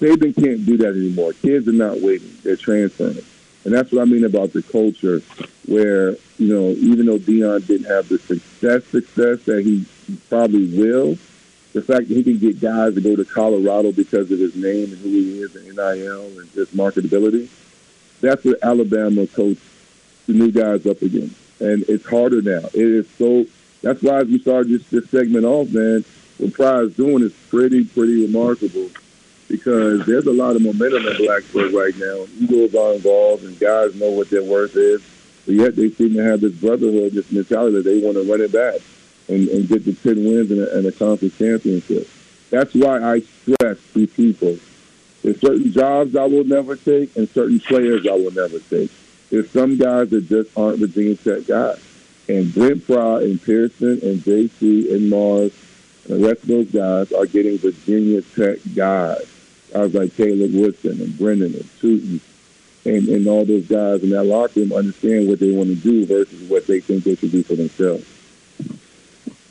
Saban 0.00 0.34
can't 0.34 0.66
do 0.66 0.76
that 0.78 0.96
anymore. 0.96 1.32
Kids 1.34 1.68
are 1.68 1.72
not 1.72 2.00
waiting. 2.00 2.36
They're 2.42 2.56
transferring. 2.56 3.24
And 3.64 3.74
that's 3.74 3.92
what 3.92 4.02
I 4.02 4.04
mean 4.06 4.24
about 4.24 4.52
the 4.52 4.62
culture 4.62 5.20
where, 5.66 6.12
you 6.38 6.54
know, 6.54 6.70
even 6.70 7.06
though 7.06 7.18
Deion 7.18 7.66
didn't 7.66 7.86
have 7.86 8.08
the 8.08 8.18
success 8.18 8.84
success 8.86 9.44
that 9.44 9.64
he 9.64 9.84
probably 10.28 10.66
will, 10.66 11.18
the 11.72 11.82
fact 11.82 12.08
that 12.08 12.14
he 12.14 12.24
can 12.24 12.38
get 12.38 12.60
guys 12.60 12.94
to 12.94 13.00
go 13.00 13.14
to 13.14 13.24
Colorado 13.24 13.92
because 13.92 14.30
of 14.30 14.38
his 14.38 14.56
name 14.56 14.84
and 14.84 14.98
who 14.98 15.08
he 15.10 15.40
is 15.40 15.54
and 15.54 15.66
NIL 15.76 16.38
and 16.38 16.52
just 16.54 16.74
marketability, 16.76 17.48
that's 18.20 18.44
what 18.44 18.58
Alabama 18.62 19.26
coach 19.26 19.58
the 20.26 20.32
new 20.32 20.50
guys 20.50 20.86
up 20.86 21.02
against. 21.02 21.36
And 21.60 21.84
it's 21.88 22.06
harder 22.06 22.40
now. 22.42 22.66
It 22.72 22.74
is 22.74 23.10
so 23.10 23.44
that's 23.82 24.02
why 24.02 24.20
as 24.20 24.28
we 24.28 24.38
started 24.38 24.70
this, 24.72 24.88
this 24.88 25.08
segment 25.10 25.44
off, 25.44 25.70
man, 25.70 26.04
what 26.38 26.52
Pryor's 26.52 26.96
doing 26.96 27.22
is 27.22 27.32
pretty, 27.50 27.84
pretty 27.84 28.26
remarkable 28.26 28.90
because 29.50 30.06
there's 30.06 30.26
a 30.26 30.32
lot 30.32 30.56
of 30.56 30.62
momentum 30.62 31.06
in 31.06 31.14
Blacksburg 31.14 31.74
right 31.74 31.96
now. 31.96 32.26
Egos 32.38 32.74
are 32.74 32.94
involved, 32.94 33.44
and 33.44 33.58
guys 33.58 33.94
know 33.96 34.10
what 34.10 34.30
their 34.30 34.44
worth 34.44 34.76
is. 34.76 35.02
But 35.44 35.54
yet 35.54 35.76
they 35.76 35.90
seem 35.90 36.14
to 36.14 36.22
have 36.22 36.40
this 36.40 36.52
brotherhood, 36.52 37.12
this 37.12 37.30
mentality 37.32 37.76
that 37.76 37.82
they 37.82 38.00
want 38.00 38.16
to 38.16 38.30
run 38.30 38.40
it 38.40 38.52
back 38.52 38.80
and, 39.28 39.48
and 39.48 39.68
get 39.68 39.84
the 39.84 39.94
10 39.94 40.24
wins 40.24 40.50
and 40.50 40.60
a, 40.60 40.76
and 40.76 40.86
a 40.86 40.92
conference 40.92 41.36
championship. 41.36 42.08
That's 42.50 42.74
why 42.74 43.02
I 43.02 43.20
stress 43.20 43.78
to 43.94 44.06
people 44.06 44.58
there's 45.22 45.40
certain 45.40 45.72
jobs 45.72 46.16
I 46.16 46.24
will 46.24 46.44
never 46.44 46.76
take 46.76 47.14
and 47.16 47.28
certain 47.28 47.60
players 47.60 48.06
I 48.06 48.12
will 48.12 48.30
never 48.30 48.58
take. 48.58 48.90
There's 49.30 49.50
some 49.50 49.76
guys 49.76 50.10
that 50.10 50.28
just 50.28 50.56
aren't 50.56 50.78
Virginia 50.78 51.16
Tech 51.16 51.46
guys. 51.46 51.82
And 52.28 52.52
Brent 52.54 52.86
Pry 52.86 53.22
and 53.22 53.42
Pearson 53.42 54.00
and 54.02 54.20
JC 54.20 54.94
and 54.94 55.10
Mars 55.10 55.52
and 56.08 56.22
the 56.22 56.28
rest 56.28 56.42
of 56.42 56.48
those 56.48 56.70
guys 56.70 57.12
are 57.12 57.26
getting 57.26 57.58
Virginia 57.58 58.22
Tech 58.22 58.58
guys. 58.74 59.29
Guys 59.72 59.94
like 59.94 60.14
Caleb 60.16 60.52
Woodson 60.54 61.00
and 61.00 61.18
Brendan 61.18 61.54
and 61.54 61.64
Tuten 61.80 62.20
and, 62.84 63.08
and 63.08 63.26
all 63.26 63.44
those 63.44 63.66
guys 63.66 64.02
in 64.02 64.10
that 64.10 64.24
locker 64.24 64.60
room 64.60 64.72
understand 64.72 65.28
what 65.28 65.38
they 65.38 65.50
want 65.50 65.68
to 65.68 65.74
do 65.76 66.06
versus 66.06 66.48
what 66.48 66.66
they 66.66 66.80
think 66.80 67.04
they 67.04 67.14
should 67.14 67.32
do 67.32 67.42
for 67.42 67.54
themselves. 67.54 68.06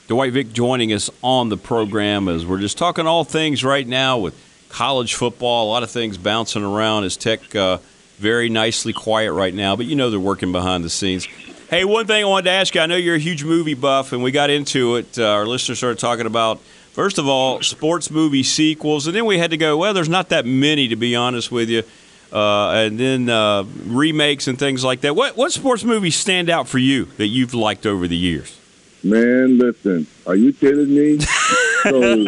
Dwight 0.08 0.34
Vick 0.34 0.52
joining 0.52 0.92
us 0.92 1.10
on 1.22 1.50
the 1.50 1.58
program 1.58 2.28
as 2.28 2.46
we're 2.46 2.60
just 2.60 2.78
talking 2.78 3.06
all 3.06 3.24
things 3.24 3.64
right 3.64 3.88
now 3.88 4.18
with 4.18 4.36
college 4.70 5.14
football, 5.14 5.68
a 5.68 5.70
lot 5.70 5.84
of 5.84 5.92
things 5.92 6.18
bouncing 6.18 6.64
around 6.64 7.04
as 7.04 7.16
Tech 7.16 7.56
uh, 7.56 7.78
very 8.18 8.50
nicely 8.50 8.92
quiet 8.92 9.32
right 9.34 9.54
now, 9.54 9.76
but 9.76 9.86
you 9.86 9.96
know 9.96 10.10
they're 10.10 10.20
working 10.20 10.52
behind 10.52 10.84
the 10.84 10.90
scenes. 10.90 11.26
Hey, 11.70 11.86
one 11.86 12.08
thing 12.08 12.24
I 12.24 12.28
wanted 12.28 12.46
to 12.46 12.52
ask 12.52 12.74
you 12.74 12.82
I 12.82 12.88
know 12.88 12.96
you're 12.96 13.16
a 13.16 13.20
huge 13.20 13.44
movie 13.44 13.76
buff, 13.76 14.12
and 14.12 14.24
we 14.24 14.32
got 14.32 14.50
into 14.50 14.96
it. 14.96 15.20
Uh, 15.20 15.28
our 15.28 15.46
listeners 15.46 15.78
started 15.78 16.00
talking 16.00 16.26
about, 16.26 16.60
first 16.94 17.18
of 17.18 17.28
all, 17.28 17.62
sports 17.62 18.12
movie 18.12 18.44
sequels, 18.44 19.08
and 19.08 19.16
then 19.16 19.26
we 19.26 19.38
had 19.38 19.52
to 19.52 19.58
go, 19.58 19.78
well, 19.78 19.94
there's 19.94 20.10
not 20.10 20.30
that 20.30 20.46
many, 20.46 20.88
to 20.88 20.96
be 20.96 21.16
honest 21.16 21.52
with 21.52 21.70
you. 21.70 21.84
Uh, 22.32 22.72
and 22.72 23.00
then 23.00 23.28
uh, 23.28 23.64
remakes 23.86 24.48
and 24.48 24.60
things 24.60 24.84
like 24.84 25.02
that. 25.02 25.16
What 25.16 25.36
what 25.36 25.52
sports 25.52 25.84
movies 25.84 26.16
stand 26.16 26.50
out 26.50 26.68
for 26.68 26.78
you 26.78 27.06
that 27.18 27.28
you've 27.28 27.56
liked 27.56 27.88
over 27.88 28.08
the 28.08 28.16
years? 28.16 28.60
Man, 29.04 29.58
listen, 29.58 30.06
are 30.28 30.36
you 30.36 30.54
kidding 30.54 30.94
me? 30.94 31.20
so, 31.20 32.22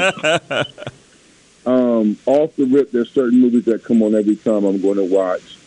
um, 1.65 2.17
off 2.26 2.56
the 2.56 2.65
rip, 2.65 2.91
there's 2.91 3.12
certain 3.12 3.41
movies 3.41 3.65
that 3.65 3.84
come 3.84 4.02
on 4.02 4.15
every 4.15 4.38
time 4.38 4.63
I'm 4.63 4.82
going 4.82 4.97
to 4.97 5.04
watch. 5.04 5.58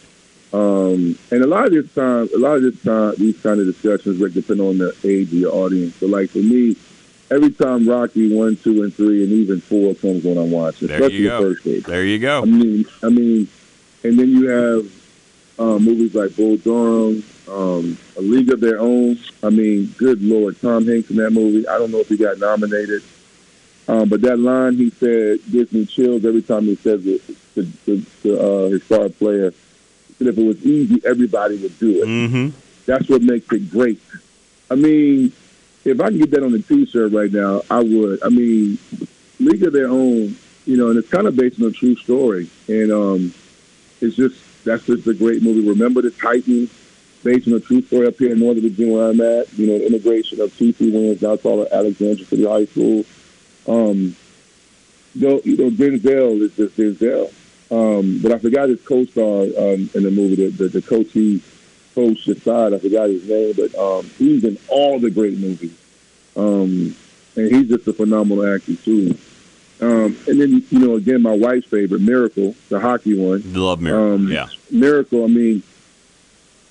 Um, 0.53 1.19
and 1.31 1.43
a 1.43 1.47
lot 1.47 1.67
of 1.67 1.73
this 1.73 1.93
time, 1.95 2.29
a 2.35 2.39
lot 2.39 2.57
of 2.57 2.63
this 2.63 2.83
time, 2.83 3.15
these 3.19 3.41
kind 3.43 3.61
of 3.61 3.67
discussions 3.67 4.21
like 4.21 4.33
depend 4.33 4.61
on 4.61 4.79
the 4.79 4.97
age 5.05 5.29
of 5.29 5.35
your 5.35 5.53
audience. 5.53 5.97
So, 5.97 6.07
like 6.07 6.31
for 6.31 6.39
me, 6.39 6.77
every 7.31 7.51
time 7.51 7.89
Rocky 7.89 8.35
one, 8.35 8.57
two, 8.57 8.83
and 8.83 8.95
three, 8.95 9.23
and 9.25 9.33
even 9.33 9.61
four 9.61 9.95
comes 9.95 10.25
on, 10.27 10.39
I'm 10.39 10.51
watching, 10.51 10.89
There 10.89 10.97
especially 10.99 11.17
you 11.19 11.31
the 11.31 11.39
go. 11.39 11.55
first 11.55 11.67
eight. 11.67 11.85
There 11.85 12.05
you 12.05 12.19
go. 12.19 12.43
I 12.43 12.45
mean, 12.45 12.85
I 13.03 13.09
mean, 13.09 13.49
and 14.03 14.19
then 14.19 14.29
you 14.29 14.49
have 14.49 14.93
um, 15.59 15.85
movies 15.85 16.15
like 16.15 16.35
Bull 16.37 16.57
Durham, 16.57 17.23
um, 17.49 17.99
A 18.17 18.21
League 18.21 18.51
of 18.51 18.61
Their 18.61 18.81
Own. 18.81 19.19
I 19.43 19.51
mean, 19.51 19.87
good 19.97 20.23
lord, 20.23 20.61
Tom 20.61 20.87
Hanks 20.87 21.11
in 21.11 21.17
that 21.17 21.31
movie. 21.31 21.67
I 21.69 21.79
don't 21.79 21.91
know 21.91 21.99
if 22.01 22.09
he 22.09 22.17
got 22.17 22.39
nominated, 22.39 23.03
um, 23.89 24.09
but 24.09 24.21
that 24.23 24.39
line 24.39 24.75
he 24.77 24.91
said 24.91 25.39
gives 25.51 25.73
me 25.73 25.87
chills 25.87 26.25
every 26.25 26.43
time 26.43 26.65
he 26.65 26.75
says 26.77 27.07
it 27.07 27.23
to, 27.55 27.67
to, 27.87 28.05
to 28.23 28.41
uh, 28.41 28.69
his 28.71 28.83
star 28.85 29.09
player. 29.09 29.53
If 30.21 30.39
it 30.39 30.45
was 30.47 30.65
easy, 30.65 31.03
everybody 31.05 31.57
would 31.57 31.79
do 31.79 32.03
it. 32.03 32.07
Mm-hmm. 32.07 32.59
That's 32.87 33.09
what 33.09 33.21
makes 33.23 33.51
it 33.53 33.71
great. 33.71 34.01
I 34.71 34.77
mean, 34.77 35.33
if 35.85 36.01
I 36.01 36.09
can 36.09 36.19
get 36.19 36.31
that 36.33 36.43
on 36.43 36.53
the 36.53 36.63
T-shirt 36.63 37.13
right 37.13 37.33
now, 37.33 37.63
I 37.71 37.81
would. 37.81 38.23
I 38.23 38.29
mean, 38.29 38.79
League 39.39 39.63
of 39.63 39.73
Their 39.73 39.89
Own, 39.89 40.37
you 40.67 40.77
know, 40.77 40.89
and 40.89 40.99
it's 40.99 41.09
kind 41.09 41.27
of 41.27 41.37
based 41.37 41.61
on 41.61 41.69
a 41.69 41.73
true 41.73 41.97
story, 41.97 42.49
and 42.69 42.91
um, 42.91 43.35
it's 44.01 44.17
just 44.17 44.65
that's 44.65 44.87
just 44.87 45.07
a 45.07 45.15
great 45.15 45.43
movie. 45.43 45.67
Remember 45.69 46.01
the 46.01 46.11
Titans, 46.11 46.71
based 47.23 47.47
on 47.49 47.55
a 47.55 47.61
true 47.61 47.83
story 47.83 48.07
up 48.07 48.17
here 48.17 48.33
in 48.33 48.41
Northern 48.41 48.63
Virginia 48.63 48.95
where 48.95 49.11
I'm 49.11 49.21
at. 49.21 49.53
You 49.59 49.67
know, 49.67 49.79
the 49.79 49.87
integration 49.87 50.41
of 50.41 50.57
T.C. 50.57 50.91
Williams, 50.91 51.23
now 51.23 51.37
called 51.37 51.69
Alexandria 51.71 52.27
City 52.27 52.47
High 52.47 52.65
School. 52.67 53.05
Um, 53.67 54.17
though, 55.15 55.41
you 55.45 55.57
know, 55.57 55.71
Denzel 55.71 56.41
is 56.41 56.57
just 56.57 56.77
Denzel. 56.77 57.33
Um, 57.71 58.21
but 58.23 58.33
I 58.33 58.39
forgot 58.39 58.69
his 58.69 58.81
co-star 58.83 59.43
um, 59.43 59.91
in 59.95 60.03
the 60.03 60.11
movie, 60.11 60.37
the, 60.37 60.49
the, 60.49 60.69
the 60.69 60.83
coach 60.83 61.11
he 61.13 61.43
coached 61.95 62.27
aside. 62.29 62.73
I 62.73 62.79
forgot 62.79 63.09
his 63.09 63.29
name, 63.29 63.55
but 63.57 63.75
um, 63.77 64.11
he's 64.19 64.45
in 64.45 64.59
all 64.69 64.99
the 64.99 65.11
great 65.11 65.39
movies. 65.39 65.77
Um, 66.37 66.95
and 67.37 67.55
he's 67.55 67.69
just 67.69 67.87
a 67.89 67.93
phenomenal 67.93 68.47
actor, 68.47 68.75
too. 68.77 69.17
Um, 69.81 70.17
and 70.29 70.41
then, 70.41 70.65
you 70.71 70.79
know, 70.79 70.97
again, 70.97 71.23
my 71.23 71.37
wife's 71.37 71.67
favorite, 71.67 72.01
Miracle, 72.01 72.55
the 72.69 72.81
hockey 72.81 73.19
one. 73.19 73.43
Love 73.53 73.81
Miracle. 73.81 74.15
Um, 74.15 74.29
yeah. 74.29 74.49
Miracle, 74.71 75.25
I 75.25 75.27
mean, 75.27 75.63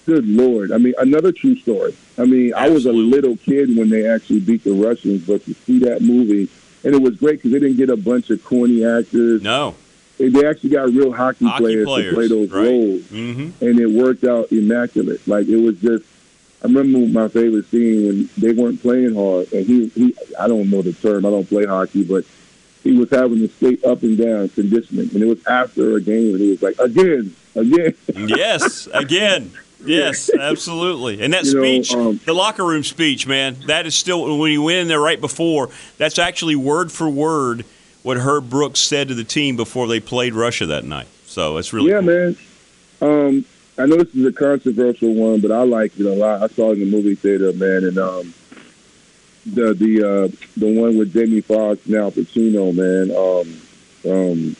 good 0.05 0.27
Lord. 0.27 0.71
I 0.71 0.77
mean, 0.77 0.93
another 0.97 1.31
true 1.31 1.55
story. 1.57 1.95
I 2.17 2.25
mean, 2.25 2.53
I 2.53 2.69
was 2.69 2.85
a 2.85 2.91
little 2.91 3.35
kid 3.37 3.75
when 3.75 3.89
they 3.89 4.07
actually 4.07 4.39
beat 4.39 4.63
the 4.63 4.73
Russians, 4.73 5.25
but 5.25 5.43
to 5.45 5.53
see 5.53 5.79
that 5.79 6.01
movie, 6.01 6.49
and 6.83 6.95
it 6.95 7.01
was 7.01 7.17
great 7.17 7.37
because 7.37 7.51
they 7.51 7.59
didn't 7.59 7.77
get 7.77 7.89
a 7.89 7.97
bunch 7.97 8.29
of 8.29 8.43
corny 8.43 8.85
actors. 8.85 9.41
No. 9.41 9.75
They, 10.17 10.29
they 10.29 10.47
actually 10.47 10.69
got 10.69 10.89
real 10.89 11.11
hockey, 11.11 11.45
Hockey 11.45 11.63
players, 11.63 11.85
players, 11.85 12.09
to 12.11 12.15
play 12.15 12.27
those 12.27 12.51
right. 12.51 12.65
roles, 12.67 13.01
Mm-hmm. 13.03 13.65
and 13.65 13.79
it 13.79 13.89
worked 13.89 14.23
out 14.23 14.51
immaculate. 14.51 15.27
Like, 15.27 15.47
it 15.47 15.57
was 15.57 15.79
just, 15.79 16.05
I 16.63 16.67
remember 16.67 16.99
my 17.19 17.27
favorite 17.27 17.65
scene 17.69 18.05
when 18.07 18.29
they 18.37 18.51
weren't 18.53 18.81
playing 18.81 19.15
hard, 19.15 19.51
and 19.51 19.65
he, 19.65 19.87
he 19.89 20.15
I 20.39 20.47
don't 20.47 20.69
know 20.69 20.81
the 20.81 20.93
term, 20.93 21.25
I 21.25 21.29
don't 21.29 21.47
play 21.49 21.65
hockey, 21.65 22.03
but 22.03 22.25
he 22.83 22.91
was 22.93 23.09
having 23.09 23.39
to 23.39 23.47
skate 23.47 23.83
up 23.85 24.03
and 24.03 24.17
down 24.17 24.49
conditioning, 24.49 25.09
and 25.13 25.23
it 25.23 25.25
was 25.25 25.45
after 25.47 25.95
a 25.95 26.01
game, 26.01 26.31
and 26.35 26.39
he 26.41 26.51
was 26.51 26.61
like, 26.61 26.77
again, 26.79 27.35
again. 27.55 27.95
yes, 28.15 28.87
again. 28.93 29.51
Yes, 29.85 30.29
absolutely. 30.33 31.21
And 31.21 31.33
that 31.33 31.43
You 31.43 31.55
know, 31.55 31.61
speech, 31.63 31.93
um, 31.93 32.19
the 32.25 32.33
locker 32.33 32.63
room 32.63 32.83
speech, 32.83 33.27
man, 33.27 33.57
that 33.67 33.85
is 33.85 33.95
still 33.95 34.37
when 34.37 34.51
you 34.51 34.61
went 34.61 34.77
in 34.77 34.87
there 34.87 35.01
right 35.01 35.19
before. 35.19 35.69
That's 35.97 36.17
actually 36.17 36.55
word 36.55 36.89
for 36.89 37.09
word 37.09 37.65
what 38.03 38.17
Herb 38.17 38.49
Brooks 38.49 38.79
said 38.79 39.07
to 39.07 39.15
the 39.15 39.23
team 39.23 39.55
before 39.55 39.87
they 39.87 39.99
played 39.99 40.33
Russia 40.33 40.65
that 40.67 40.83
night. 40.83 41.07
So 41.25 41.57
it's 41.57 41.73
really 41.73 41.89
yeah, 41.91 42.01
man. 42.01 42.37
Um, 43.01 43.45
I 43.77 43.85
know 43.87 43.97
this 43.97 44.13
is 44.13 44.25
a 44.25 44.31
controversial 44.31 45.13
one, 45.13 45.39
but 45.41 45.51
I 45.51 45.63
liked 45.63 45.99
it 45.99 46.05
a 46.05 46.13
lot. 46.13 46.43
I 46.43 46.47
saw 46.47 46.71
it 46.71 46.79
in 46.79 46.81
the 46.81 46.85
movie 46.95 47.15
theater, 47.15 47.51
man, 47.53 47.83
and 47.85 47.97
um, 47.97 48.33
the 49.45 49.73
the 49.73 50.03
uh, 50.03 50.27
the 50.57 50.79
one 50.79 50.97
with 50.97 51.11
Jamie 51.13 51.41
Foxx 51.41 51.87
now 51.87 52.09
Pacino, 52.11 52.73
man. 52.73 53.09
Um, 53.15 53.61
um, 54.11 54.55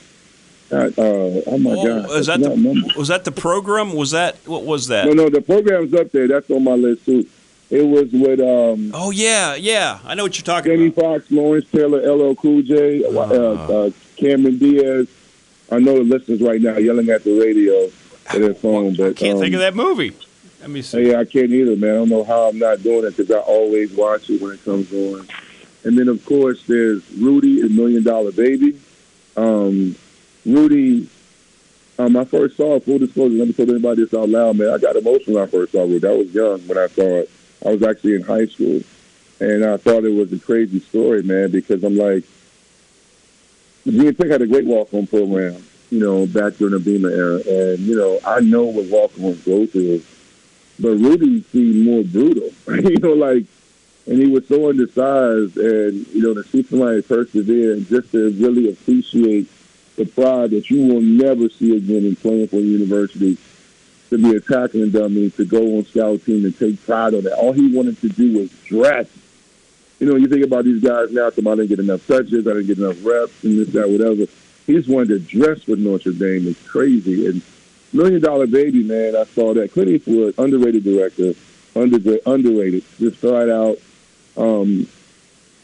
uh, 0.72 0.90
oh 0.98 1.58
my 1.60 1.76
God, 1.76 2.06
Oh, 2.10 2.18
I 2.18 2.22
that 2.22 2.40
remember. 2.40 2.88
the 2.88 2.94
was 2.98 3.10
that 3.10 3.24
the 3.26 3.32
program? 3.32 3.94
Was 3.94 4.12
that 4.12 4.38
what 4.48 4.64
was 4.64 4.88
that? 4.88 5.06
No, 5.06 5.14
no, 5.14 5.30
the 5.30 5.42
program's 5.42 5.94
up 5.94 6.12
there. 6.12 6.28
That's 6.28 6.50
on 6.50 6.64
my 6.64 6.74
list 6.74 7.06
too. 7.06 7.28
It 7.74 7.88
was 7.88 8.12
with 8.12 8.40
um, 8.40 8.92
Oh 8.94 9.10
yeah, 9.10 9.56
yeah. 9.56 9.98
I 10.06 10.14
know 10.14 10.22
what 10.22 10.38
you're 10.38 10.44
talking 10.44 10.72
about. 10.72 10.78
Jamie 10.78 10.88
about. 10.90 11.22
Foxx, 11.22 11.32
Lawrence 11.32 11.66
Taylor, 11.72 12.02
LL 12.16 12.36
Cool 12.36 12.62
J, 12.62 13.04
uh, 13.04 13.20
uh, 13.20 13.90
Cameron 14.16 14.60
Diaz. 14.60 15.08
I 15.72 15.80
know 15.80 15.96
the 15.96 16.04
listeners 16.04 16.40
right 16.40 16.62
now 16.62 16.78
yelling 16.78 17.10
at 17.10 17.24
the 17.24 17.40
radio 17.40 17.86
at 18.28 18.42
their 18.42 18.54
phone, 18.54 18.96
but 18.96 19.08
I 19.08 19.14
Can't 19.14 19.38
um, 19.38 19.42
think 19.42 19.56
of 19.56 19.62
that 19.62 19.74
movie. 19.74 20.16
Let 20.62 20.70
me 20.70 20.84
see. 20.84 21.10
Yeah, 21.10 21.22
I 21.22 21.26
can't 21.26 21.50
either, 21.50 21.76
man. 21.76 21.90
I 21.90 21.94
don't 21.96 22.10
know 22.10 22.24
how 22.24 22.44
I'm 22.50 22.60
not 22.60 22.84
doing 22.84 23.06
it 23.06 23.18
because 23.18 23.32
I 23.32 23.40
always 23.40 23.92
watch 23.94 24.30
it 24.30 24.40
when 24.40 24.54
it 24.54 24.64
comes 24.64 24.94
on. 24.94 25.28
And 25.84 25.98
then, 25.98 26.10
of 26.10 26.24
course, 26.26 26.64
there's 26.68 27.02
Rudy 27.14 27.62
and 27.62 27.76
Million 27.76 28.04
Dollar 28.04 28.32
Baby. 28.32 28.80
Um, 29.36 29.96
Rudy, 30.46 31.10
um, 31.98 32.16
I 32.18 32.26
first 32.26 32.56
saw 32.56 32.76
it, 32.76 32.86
full 32.86 33.00
disclosure, 33.00 33.34
never 33.34 33.52
told 33.52 33.72
anybody 33.72 34.04
this 34.04 34.14
out 34.14 34.30
loud, 34.30 34.58
man. 34.58 34.70
I 34.70 34.78
got 34.78 34.96
emotional 34.96 35.38
when 35.38 35.44
I 35.44 35.48
first 35.48 35.72
saw 35.72 35.82
Rudy. 35.82 36.08
I 36.08 36.12
was 36.12 36.32
young 36.32 36.60
when 36.68 36.78
I 36.78 36.86
saw 36.86 37.02
it. 37.02 37.32
I 37.66 37.70
was 37.70 37.84
actually 37.84 38.16
in 38.16 38.24
high 38.24 38.46
school. 38.46 38.82
And 39.40 39.66
I 39.66 39.78
thought 39.78 40.06
it 40.06 40.14
was 40.14 40.32
a 40.32 40.40
crazy 40.40 40.80
story, 40.80 41.24
man, 41.24 41.52
because 41.52 41.84
I'm 41.84 41.98
like, 41.98 42.24
Virginia 43.86 44.14
Tech 44.14 44.30
had 44.30 44.42
a 44.42 44.48
great 44.48 44.66
walk-on 44.66 45.08
program, 45.08 45.62
you 45.90 46.00
know, 46.00 46.26
back 46.26 46.54
during 46.54 46.74
the 46.74 46.80
Beamer 46.80 47.10
era. 47.10 47.36
And, 47.36 47.80
you 47.80 47.96
know, 47.96 48.20
I 48.26 48.40
know 48.40 48.64
what 48.64 48.86
walk-ons 48.86 49.44
go 49.44 49.66
through. 49.66 50.02
But 50.80 50.98
Rudy 50.98 51.44
seemed 51.52 51.86
more 51.86 52.04
brutal, 52.04 52.50
you 52.68 52.98
know, 53.00 53.14
like, 53.14 53.46
and 54.06 54.22
he 54.22 54.28
was 54.28 54.48
so 54.48 54.70
undersized, 54.70 55.58
and 55.58 56.06
you 56.08 56.22
know, 56.22 56.34
to 56.34 56.44
see 56.44 56.64
somebody 56.64 57.02
persevere 57.02 57.74
and 57.74 57.88
just 57.88 58.12
to 58.12 58.32
really 58.32 58.70
appreciate 58.70 59.48
the 59.96 60.06
pride 60.06 60.52
that 60.52 60.70
you 60.70 60.86
will 60.88 61.02
never 61.02 61.48
see 61.50 61.78
again 61.78 62.06
in 62.06 62.16
playing 62.16 62.48
for 62.48 62.58
a 62.58 62.62
university, 62.62 63.38
to 64.14 64.32
be 64.32 64.36
a 64.36 64.40
tackling 64.40 64.92
dummy, 64.92 65.30
to 65.32 65.46
go 65.46 65.78
on 65.78 65.86
scout 65.86 66.24
team 66.26 66.46
and 66.46 66.58
take 66.58 66.84
pride 66.86 67.14
on 67.14 67.24
that. 67.24 67.38
All 67.38 67.54
he 67.54 67.76
wanted 67.76 68.00
to 68.02 68.10
do 68.10 68.40
was 68.40 68.50
dress. 68.66 69.08
You 70.00 70.08
know, 70.08 70.16
you 70.16 70.28
think 70.28 70.46
about 70.46 70.66
these 70.66 70.82
guys 70.82 71.12
now, 71.12 71.30
some 71.30 71.48
I 71.48 71.56
didn't 71.56 71.70
get 71.70 71.80
enough 71.80 72.06
touches, 72.08 72.48
I 72.48 72.54
didn't 72.54 72.68
get 72.68 72.78
enough 72.78 73.06
reps, 73.06 73.44
and 73.44 73.60
this, 73.60 73.70
that, 73.70 73.90
whatever. 73.90 74.26
He 74.66 74.74
just 74.74 74.90
wanted 74.90 75.10
to 75.10 75.20
dress 75.20 75.68
with 75.68 75.80
Notre 75.80 76.12
Dame. 76.12 76.48
It's 76.48 76.68
crazy. 76.68 77.28
And 77.28 77.42
Million 77.92 78.22
Dollar 78.22 78.48
Baby, 78.48 78.84
man, 78.84 79.16
I 79.16 79.24
saw 79.26 79.54
that. 79.54 79.72
Clint 79.72 79.90
Eastwood, 79.90 80.36
underrated 80.38 80.84
director, 80.84 81.34
under, 81.76 81.98
underrated. 82.26 82.84
Just 83.00 83.20
tried 83.20 83.50
out. 83.50 83.78
Um, 84.36 84.88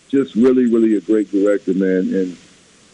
just 0.09 0.35
really, 0.35 0.65
really 0.65 0.95
a 0.95 1.01
great 1.01 1.31
director, 1.31 1.73
man. 1.73 2.13
And 2.13 2.37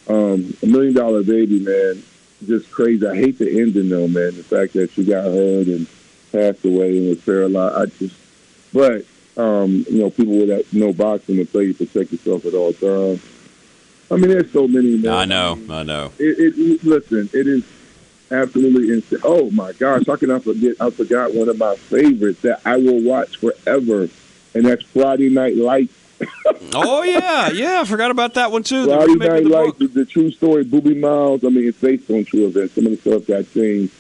um, 0.08 0.54
a 0.62 0.66
million 0.68 0.94
dollar 0.94 1.24
baby, 1.24 1.60
man, 1.60 2.04
just 2.46 2.72
crazy. 2.72 3.06
I 3.08 3.16
hate 3.16 3.38
the 3.38 3.62
ending 3.62 3.90
though, 3.90 4.08
man. 4.08 4.36
The 4.36 4.44
fact 4.44 4.74
that 4.74 4.92
she 4.92 5.04
got 5.06 5.24
hurt 5.26 5.68
and 5.68 5.88
passed 6.32 6.66
away 6.66 6.98
and 6.98 7.10
was 7.10 7.22
paralyzed. 7.22 7.76
I 7.76 7.86
just, 7.98 8.16
but 8.74 9.06
um, 9.38 9.86
you 9.90 10.00
know, 10.02 10.10
people 10.10 10.38
with 10.38 10.48
that 10.50 10.72
know 10.74 10.94
boxing 10.94 11.38
and 11.40 11.50
play 11.52 11.72
to 11.72 11.86
protect 11.86 12.12
yourself 12.12 12.46
at 12.46 12.54
all 12.54 12.74
times. 12.74 13.22
I 14.12 14.16
mean, 14.18 14.30
there's 14.30 14.52
so 14.52 14.68
many. 14.68 14.98
Man. 14.98 15.12
I 15.14 15.26
know, 15.26 15.60
I 15.70 15.84
know. 15.84 16.12
It, 16.20 16.40
it, 16.40 16.54
it- 16.58 16.84
listen, 16.84 17.30
it 17.34 17.48
is 17.48 17.64
absolutely 18.32 18.92
insane. 18.94 19.20
Oh 19.24 19.50
my 19.52 19.72
gosh, 19.74 20.06
how 20.08 20.16
can 20.16 20.32
I 20.32 20.40
forget? 20.40 20.76
I 20.80 20.90
forgot 20.90 21.34
one 21.34 21.50
of 21.50 21.58
my 21.58 21.76
favorites 21.76 22.42
that 22.42 22.62
I 22.66 22.78
will 22.78 23.02
watch 23.02 23.38
forever, 23.38 24.08
and 24.54 24.66
that's 24.66 24.84
Friday 24.84 25.30
Night 25.30 25.56
Lights. 25.56 25.94
Oh 26.74 27.04
yeah, 27.04 27.50
yeah. 27.52 27.82
I 27.82 27.86
forgot 27.86 28.12
about 28.12 28.34
that 28.36 28.52
one 28.52 28.64
too. 28.64 28.86
The 28.86 28.96
Friday 28.96 29.16
Night 29.16 29.44
the. 29.44 29.50
Lights 29.50 29.82
is 29.82 29.94
the 29.94 30.06
true 30.06 30.32
story. 30.32 30.66
Boobie 30.66 31.00
Miles. 31.00 31.44
I 31.44 31.50
mean, 31.50 31.68
it's 31.68 31.80
based 31.80 32.10
on 32.10 32.26
true 32.26 32.48
events. 32.48 32.76
Some 32.76 32.86
of 32.86 32.92
the 32.92 32.98
stuff 32.98 33.28
got 33.28 33.52
changed. 33.54 33.94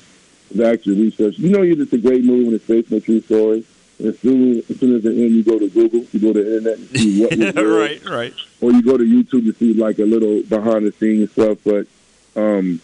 The 0.53 0.69
actual 0.69 0.95
research. 0.95 1.37
You 1.37 1.49
know, 1.49 1.63
it's 1.63 1.93
a 1.93 1.97
great 1.97 2.23
movie 2.23 2.45
when 2.45 2.53
it's 2.53 2.65
based 2.65 2.91
on 2.91 2.99
a 2.99 3.01
true 3.01 3.21
story. 3.21 3.65
And 3.99 4.07
as 4.09 4.19
soon 4.19 4.59
as 4.59 4.79
soon 4.79 4.95
as 4.95 5.03
the 5.03 5.09
end, 5.09 5.31
you 5.31 5.43
go 5.43 5.57
to 5.57 5.69
Google, 5.69 6.05
you 6.11 6.19
go 6.19 6.33
to 6.33 6.43
the 6.43 6.57
internet, 6.57 6.79
and 6.79 6.89
see 6.89 7.21
what 7.21 7.37
was 7.37 7.55
real. 7.55 7.79
right, 7.79 8.05
right. 8.05 8.33
or 8.61 8.71
you 8.71 8.81
go 8.81 8.97
to 8.97 9.03
YouTube 9.03 9.45
to 9.45 9.53
see 9.53 9.73
like 9.73 9.99
a 9.99 10.03
little 10.03 10.43
behind 10.43 10.85
the 10.85 10.91
scenes 10.93 11.31
stuff. 11.31 11.59
But 11.63 11.87
um, 12.35 12.81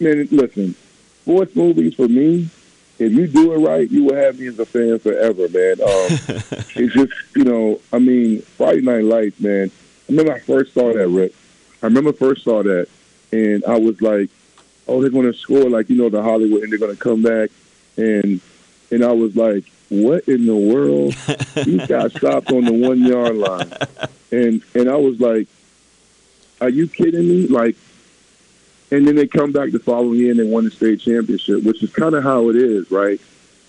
man, 0.00 0.28
listen, 0.30 0.74
sports 1.22 1.54
movies 1.54 1.94
for 1.94 2.08
me, 2.08 2.48
if 3.00 3.12
you 3.12 3.26
do 3.26 3.54
it 3.54 3.58
right, 3.58 3.90
you 3.90 4.04
will 4.04 4.14
have 4.14 4.38
me 4.38 4.46
as 4.48 4.58
a 4.58 4.66
fan 4.66 4.98
forever, 4.98 5.48
man. 5.48 5.80
Um, 5.80 5.88
it's 6.76 6.92
just 6.92 7.12
you 7.34 7.44
know, 7.44 7.80
I 7.92 7.98
mean, 7.98 8.42
Friday 8.42 8.82
Night 8.82 9.04
Lights, 9.04 9.40
man. 9.40 9.70
I 9.70 10.12
remember 10.12 10.34
I 10.34 10.38
first 10.40 10.74
saw 10.74 10.92
that, 10.92 11.08
Rick. 11.08 11.32
I 11.82 11.86
remember 11.86 12.12
first 12.12 12.44
saw 12.44 12.62
that, 12.62 12.88
and 13.32 13.64
I 13.64 13.78
was 13.78 14.02
like, 14.02 14.28
oh, 14.86 15.00
they're 15.00 15.10
going 15.10 15.32
to 15.32 15.38
score 15.38 15.70
like 15.70 15.88
you 15.88 15.96
know 15.96 16.10
the 16.10 16.22
Hollywood, 16.22 16.62
and 16.62 16.70
they're 16.70 16.78
going 16.78 16.94
to 16.94 17.02
come 17.02 17.22
back, 17.22 17.48
and 17.96 18.38
and 18.90 19.02
I 19.02 19.12
was 19.12 19.34
like, 19.34 19.64
what 19.88 20.28
in 20.28 20.44
the 20.44 20.56
world? 20.56 21.14
These 21.64 21.86
guys 21.88 22.12
stopped 22.14 22.52
on 22.52 22.64
the 22.64 22.72
one 22.72 23.02
yard 23.02 23.36
line, 23.36 23.72
and 24.30 24.62
and 24.74 24.90
I 24.90 24.96
was 24.96 25.18
like, 25.20 25.48
are 26.60 26.68
you 26.68 26.86
kidding 26.86 27.26
me? 27.26 27.46
Like, 27.46 27.76
and 28.90 29.06
then 29.06 29.14
they 29.14 29.26
come 29.26 29.52
back 29.52 29.70
the 29.70 29.78
following 29.78 30.18
year 30.18 30.30
and 30.30 30.40
they 30.40 30.48
won 30.48 30.64
the 30.64 30.70
state 30.70 31.00
championship, 31.00 31.62
which 31.62 31.82
is 31.82 31.92
kind 31.92 32.14
of 32.14 32.22
how 32.22 32.48
it 32.50 32.56
is, 32.56 32.90
right? 32.90 33.20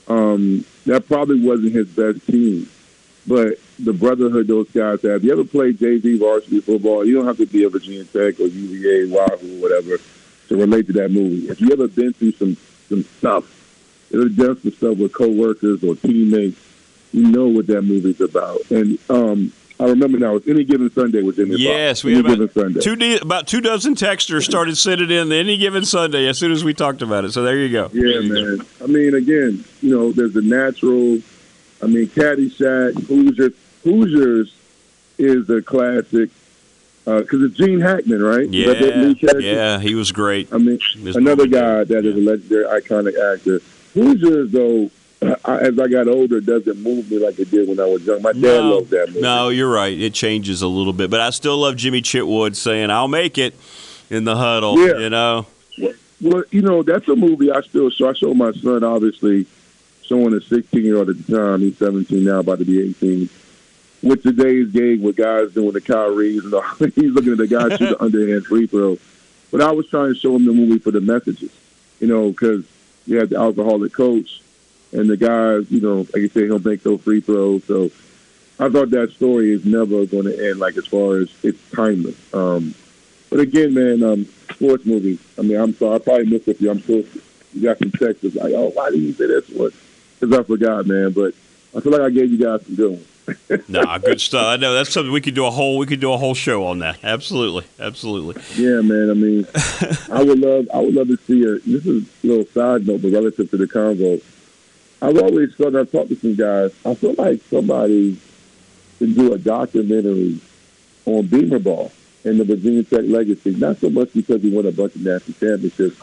Um, 0.07 0.65
that 0.85 1.07
probably 1.07 1.39
wasn't 1.39 1.73
his 1.73 1.87
best 1.87 2.25
team, 2.27 2.67
but 3.27 3.59
the 3.77 3.93
brotherhood 3.93 4.47
those 4.47 4.69
guys 4.71 5.01
have. 5.03 5.23
You 5.23 5.31
ever 5.31 5.43
played 5.43 5.77
JV 5.77 6.19
varsity 6.19 6.59
football? 6.59 7.05
You 7.05 7.15
don't 7.15 7.27
have 7.27 7.37
to 7.37 7.45
be 7.45 7.63
a 7.63 7.69
Virginia 7.69 8.03
Tech 8.05 8.39
or 8.39 8.47
UVA, 8.47 9.11
Wahoo, 9.11 9.57
or 9.57 9.61
whatever, 9.61 9.97
to 10.49 10.57
relate 10.57 10.87
to 10.87 10.93
that 10.93 11.11
movie. 11.11 11.49
If 11.49 11.61
you 11.61 11.71
ever 11.71 11.87
been 11.87 12.13
through 12.13 12.33
some 12.33 12.57
some 12.89 13.03
stuff, 13.03 13.45
ever 14.13 14.27
done 14.27 14.57
stuff 14.71 14.97
with 14.97 15.13
coworkers 15.13 15.83
or 15.83 15.95
teammates, 15.95 16.59
you 17.13 17.27
know 17.27 17.47
what 17.47 17.67
that 17.67 17.83
movie's 17.83 18.21
about. 18.21 18.59
And 18.71 18.97
um, 19.09 19.53
I 19.81 19.85
remember 19.85 20.19
now, 20.19 20.35
it's 20.35 20.47
any 20.47 20.63
given 20.63 20.91
Sunday 20.91 21.23
was 21.23 21.39
in 21.39 21.49
the 21.49 21.57
Yes, 21.57 21.99
box. 21.99 22.03
we 22.03 22.11
any 22.13 22.17
had 22.21 22.25
given 22.29 22.43
about 22.43 22.53
Sunday. 22.53 22.79
two 22.81 22.95
de- 22.95 23.17
about 23.19 23.47
two 23.47 23.61
dozen 23.61 23.95
texters 23.95 24.43
started 24.43 24.77
sending 24.77 25.09
in 25.09 25.31
any 25.31 25.57
given 25.57 25.85
Sunday 25.85 26.27
as 26.27 26.37
soon 26.37 26.51
as 26.51 26.63
we 26.63 26.73
talked 26.75 27.01
about 27.01 27.25
it. 27.25 27.31
So 27.31 27.41
there 27.41 27.57
you 27.57 27.69
go. 27.69 27.89
Yeah, 27.91 28.19
man. 28.19 28.61
I 28.83 28.85
mean, 28.85 29.15
again, 29.15 29.63
you 29.81 29.89
know, 29.97 30.11
there's 30.11 30.33
the 30.33 30.43
natural. 30.43 31.17
I 31.81 31.87
mean, 31.87 32.05
Caddyshack, 32.07 33.07
Hoosiers. 33.07 33.53
Hoosiers 33.83 34.53
is 35.17 35.49
a 35.49 35.63
classic 35.63 36.29
uh, 37.07 37.21
because 37.21 37.41
it's 37.41 37.55
Gene 37.55 37.79
Hackman, 37.79 38.21
right? 38.21 38.53
Is 38.53 38.65
that 38.67 39.19
that 39.23 39.41
Yeah, 39.41 39.51
yeah, 39.53 39.79
he 39.79 39.95
was 39.95 40.11
great. 40.11 40.53
I 40.53 40.59
mean, 40.59 40.79
another 41.15 41.47
guy 41.47 41.83
that 41.85 42.05
is 42.05 42.15
a 42.15 42.19
legendary, 42.19 42.65
iconic 42.65 43.33
actor. 43.33 43.59
Hoosiers, 43.95 44.51
though, 44.51 44.91
I, 45.21 45.57
as 45.59 45.77
I 45.79 45.87
got 45.87 46.07
older, 46.07 46.37
it 46.37 46.45
doesn't 46.47 46.81
move 46.81 47.11
me 47.11 47.19
like 47.19 47.37
it 47.37 47.51
did 47.51 47.67
when 47.69 47.79
I 47.79 47.85
was 47.85 48.03
young. 48.03 48.21
My 48.23 48.31
dad 48.33 48.41
No, 48.41 48.75
loved 48.77 48.89
that 48.89 49.07
movie. 49.09 49.21
no, 49.21 49.49
you're 49.49 49.71
right. 49.71 49.99
It 49.99 50.13
changes 50.15 50.61
a 50.63 50.67
little 50.67 50.93
bit, 50.93 51.11
but 51.11 51.19
I 51.19 51.29
still 51.29 51.57
love 51.59 51.75
Jimmy 51.75 52.01
Chitwood 52.01 52.55
saying, 52.55 52.89
"I'll 52.89 53.07
make 53.07 53.37
it" 53.37 53.53
in 54.09 54.23
the 54.23 54.35
huddle. 54.35 54.79
Yeah. 54.79 54.97
You 54.97 55.09
know, 55.11 55.45
Well, 56.21 56.43
you 56.51 56.61
know, 56.63 56.81
that's 56.83 57.07
a 57.07 57.15
movie 57.15 57.51
I 57.51 57.61
still 57.61 57.89
show. 57.91 58.09
I 58.09 58.13
show 58.13 58.33
my 58.33 58.51
son, 58.51 58.83
obviously, 58.83 59.45
showing 60.03 60.33
a 60.33 60.41
16 60.41 60.83
year 60.83 60.97
old 60.97 61.09
at 61.09 61.25
the 61.25 61.37
time. 61.37 61.61
He's 61.61 61.77
17 61.77 62.23
now, 62.23 62.39
about 62.39 62.59
to 62.59 62.65
be 62.65 62.81
18. 62.81 63.29
With 64.03 64.23
today's 64.23 64.69
game, 64.71 65.03
with 65.03 65.15
guys 65.17 65.51
doing 65.51 65.71
the 65.73 65.81
Kyries 65.81 66.43
and 66.43 66.53
all, 66.55 66.63
he's 66.95 67.11
looking 67.11 67.33
at 67.33 67.37
the 67.37 67.47
guys 67.47 67.77
shoot 67.77 67.89
the 67.89 68.01
underhand 68.03 68.45
free 68.47 68.65
throw. 68.65 68.97
But 69.51 69.61
I 69.61 69.71
was 69.71 69.87
trying 69.87 70.13
to 70.13 70.19
show 70.19 70.35
him 70.35 70.45
the 70.45 70.53
movie 70.53 70.79
for 70.79 70.89
the 70.91 71.01
messages, 71.01 71.51
you 71.99 72.07
know, 72.07 72.31
because 72.31 72.65
you 73.05 73.17
had 73.17 73.29
the 73.29 73.37
alcoholic 73.37 73.93
coach 73.93 74.41
and 74.91 75.09
the 75.09 75.17
guys, 75.17 75.71
you 75.71 75.81
know, 75.81 75.99
like 75.99 76.15
you 76.15 76.29
said, 76.29 76.43
he'll 76.43 76.59
make 76.59 76.83
those 76.83 77.01
free 77.01 77.21
throws. 77.21 77.63
So 77.65 77.89
I 78.59 78.69
thought 78.69 78.89
that 78.91 79.11
story 79.11 79.51
is 79.51 79.65
never 79.65 80.05
going 80.05 80.25
to 80.25 80.49
end, 80.49 80.59
like 80.59 80.77
as 80.77 80.87
far 80.87 81.17
as 81.17 81.33
it's 81.43 81.59
timeless. 81.71 82.33
Um, 82.33 82.75
but 83.29 83.39
again, 83.39 83.73
man, 83.73 84.03
um, 84.03 84.25
sports 84.51 84.85
movies. 84.85 85.19
I 85.37 85.41
mean, 85.41 85.57
I'm 85.59 85.73
sorry, 85.73 85.95
I 85.95 85.99
probably 85.99 86.25
missed 86.25 86.47
a 86.47 86.53
few. 86.53 86.69
I'm 86.69 86.81
sure 86.81 87.03
you 87.53 87.61
got 87.61 87.79
some 87.79 87.91
texts 87.91 88.35
like, 88.35 88.53
oh, 88.53 88.69
why 88.69 88.89
didn't 88.89 89.05
you 89.05 89.13
say 89.13 89.27
this 89.27 89.49
one? 89.49 89.71
Because 90.19 90.37
I 90.37 90.43
forgot, 90.43 90.85
man. 90.85 91.11
But 91.11 91.33
I 91.75 91.79
feel 91.79 91.91
like 91.93 92.01
I 92.01 92.09
gave 92.09 92.31
you 92.31 92.37
guys 92.37 92.65
some 92.65 92.75
good 92.75 92.91
ones. 92.91 93.07
nah, 93.69 93.97
good 93.97 94.19
stuff. 94.19 94.45
I 94.45 94.57
know 94.57 94.73
that's 94.73 94.91
something 94.91 95.11
we 95.11 95.21
could 95.21 95.35
do 95.35 95.45
a 95.45 95.51
whole 95.51 95.77
we 95.77 95.85
could 95.85 95.99
do 95.99 96.11
a 96.11 96.17
whole 96.17 96.33
show 96.33 96.65
on 96.65 96.79
that. 96.79 96.99
Absolutely, 97.03 97.65
absolutely. 97.79 98.41
Yeah, 98.55 98.81
man. 98.81 99.09
I 99.09 99.13
mean, 99.13 99.47
I 100.11 100.23
would 100.23 100.39
love, 100.39 100.67
I 100.73 100.79
would 100.79 100.93
love 100.93 101.07
to 101.07 101.17
see 101.17 101.43
a. 101.43 101.59
This 101.59 101.85
is 101.85 102.03
a 102.23 102.27
little 102.27 102.45
side 102.45 102.87
note, 102.87 103.01
but 103.01 103.11
relative 103.11 103.49
to 103.51 103.57
the 103.57 103.67
convo, 103.67 104.21
I've 105.01 105.17
always 105.17 105.53
felt. 105.55 105.75
I've 105.75 105.91
talked 105.91 106.09
to 106.09 106.15
some 106.15 106.35
guys. 106.35 106.71
I 106.85 106.93
feel 106.93 107.15
like 107.17 107.41
somebody 107.49 108.17
should 108.99 109.15
do 109.15 109.33
a 109.33 109.37
documentary 109.37 110.39
on 111.05 111.25
Beamer 111.25 111.59
ball 111.59 111.91
and 112.23 112.39
the 112.39 112.43
Virginia 112.43 112.83
Tech 112.83 113.05
legacy. 113.05 113.51
Not 113.51 113.77
so 113.77 113.89
much 113.89 114.13
because 114.13 114.43
he 114.43 114.51
won 114.51 114.67
a 114.67 114.71
bunch 114.71 114.95
of 114.95 115.01
national 115.01 115.37
championships, 115.39 115.99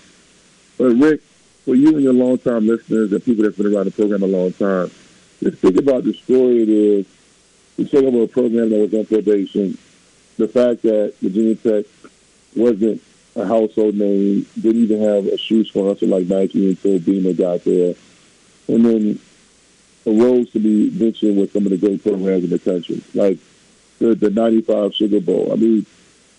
but 0.77 0.95
Rick, 0.95 1.21
for 1.65 1.75
you 1.75 1.95
and 1.95 2.03
your 2.03 2.13
longtime 2.13 2.67
listeners 2.67 3.13
and 3.13 3.25
people 3.25 3.45
that's 3.45 3.57
been 3.57 3.73
around 3.73 3.85
the 3.85 3.93
program 3.93 4.23
a 4.23 4.27
long 4.27 4.53
time, 4.53 4.91
just 5.41 5.59
think 5.59 5.77
about 5.77 6.03
the 6.03 6.13
story 6.13 6.63
it 6.63 6.69
is 6.69 7.07
to 7.77 7.85
take 7.85 8.05
over 8.05 8.25
a 8.25 8.27
program 8.27 8.71
that 8.71 8.79
was 8.79 8.95
on 8.95 9.07
probation. 9.07 9.79
The 10.39 10.49
fact 10.49 10.83
that 10.83 11.15
Virginia 11.21 11.55
Tech 11.55 11.85
wasn't 12.57 13.01
a 13.37 13.47
household 13.47 13.95
name, 13.95 14.47
didn't 14.61 14.83
even 14.83 15.01
have 15.03 15.27
a 15.27 15.39
shoe 15.39 15.65
sponsor 15.65 16.07
like 16.07 16.27
Nike 16.27 16.71
until 16.71 16.99
Beamer 16.99 17.33
got 17.35 17.63
there, 17.65 17.95
and 18.69 18.85
then 18.85 19.21
arose 20.07 20.51
to 20.51 20.59
be 20.59 20.91
mentioned 20.91 21.39
with 21.39 21.53
some 21.53 21.65
of 21.65 21.71
the 21.71 21.77
great 21.77 22.03
programs 22.03 22.45
in 22.45 22.51
the 22.51 22.59
country, 22.59 23.03
like 23.15 23.39
the 23.99 24.15
the 24.15 24.31
'95 24.31 24.95
Sugar 24.95 25.21
Bowl. 25.21 25.53
I 25.53 25.57
mean, 25.57 25.87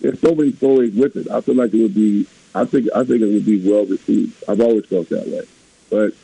there's 0.00 0.20
so 0.20 0.34
many 0.34 0.52
stories 0.52 0.94
with 0.94 1.16
it. 1.16 1.30
I 1.30 1.40
feel 1.40 1.54
like 1.54 1.74
it 1.74 1.82
would 1.82 1.94
be. 1.94 2.26
I 2.54 2.64
think 2.64 2.88
I 2.94 3.04
think 3.04 3.22
it 3.22 3.32
would 3.32 3.46
be 3.46 3.68
well 3.68 3.84
received. 3.84 4.42
I've 4.48 4.60
always 4.60 4.86
felt 4.86 5.08
that 5.10 5.28
way, 5.28 5.46
but 5.88 6.14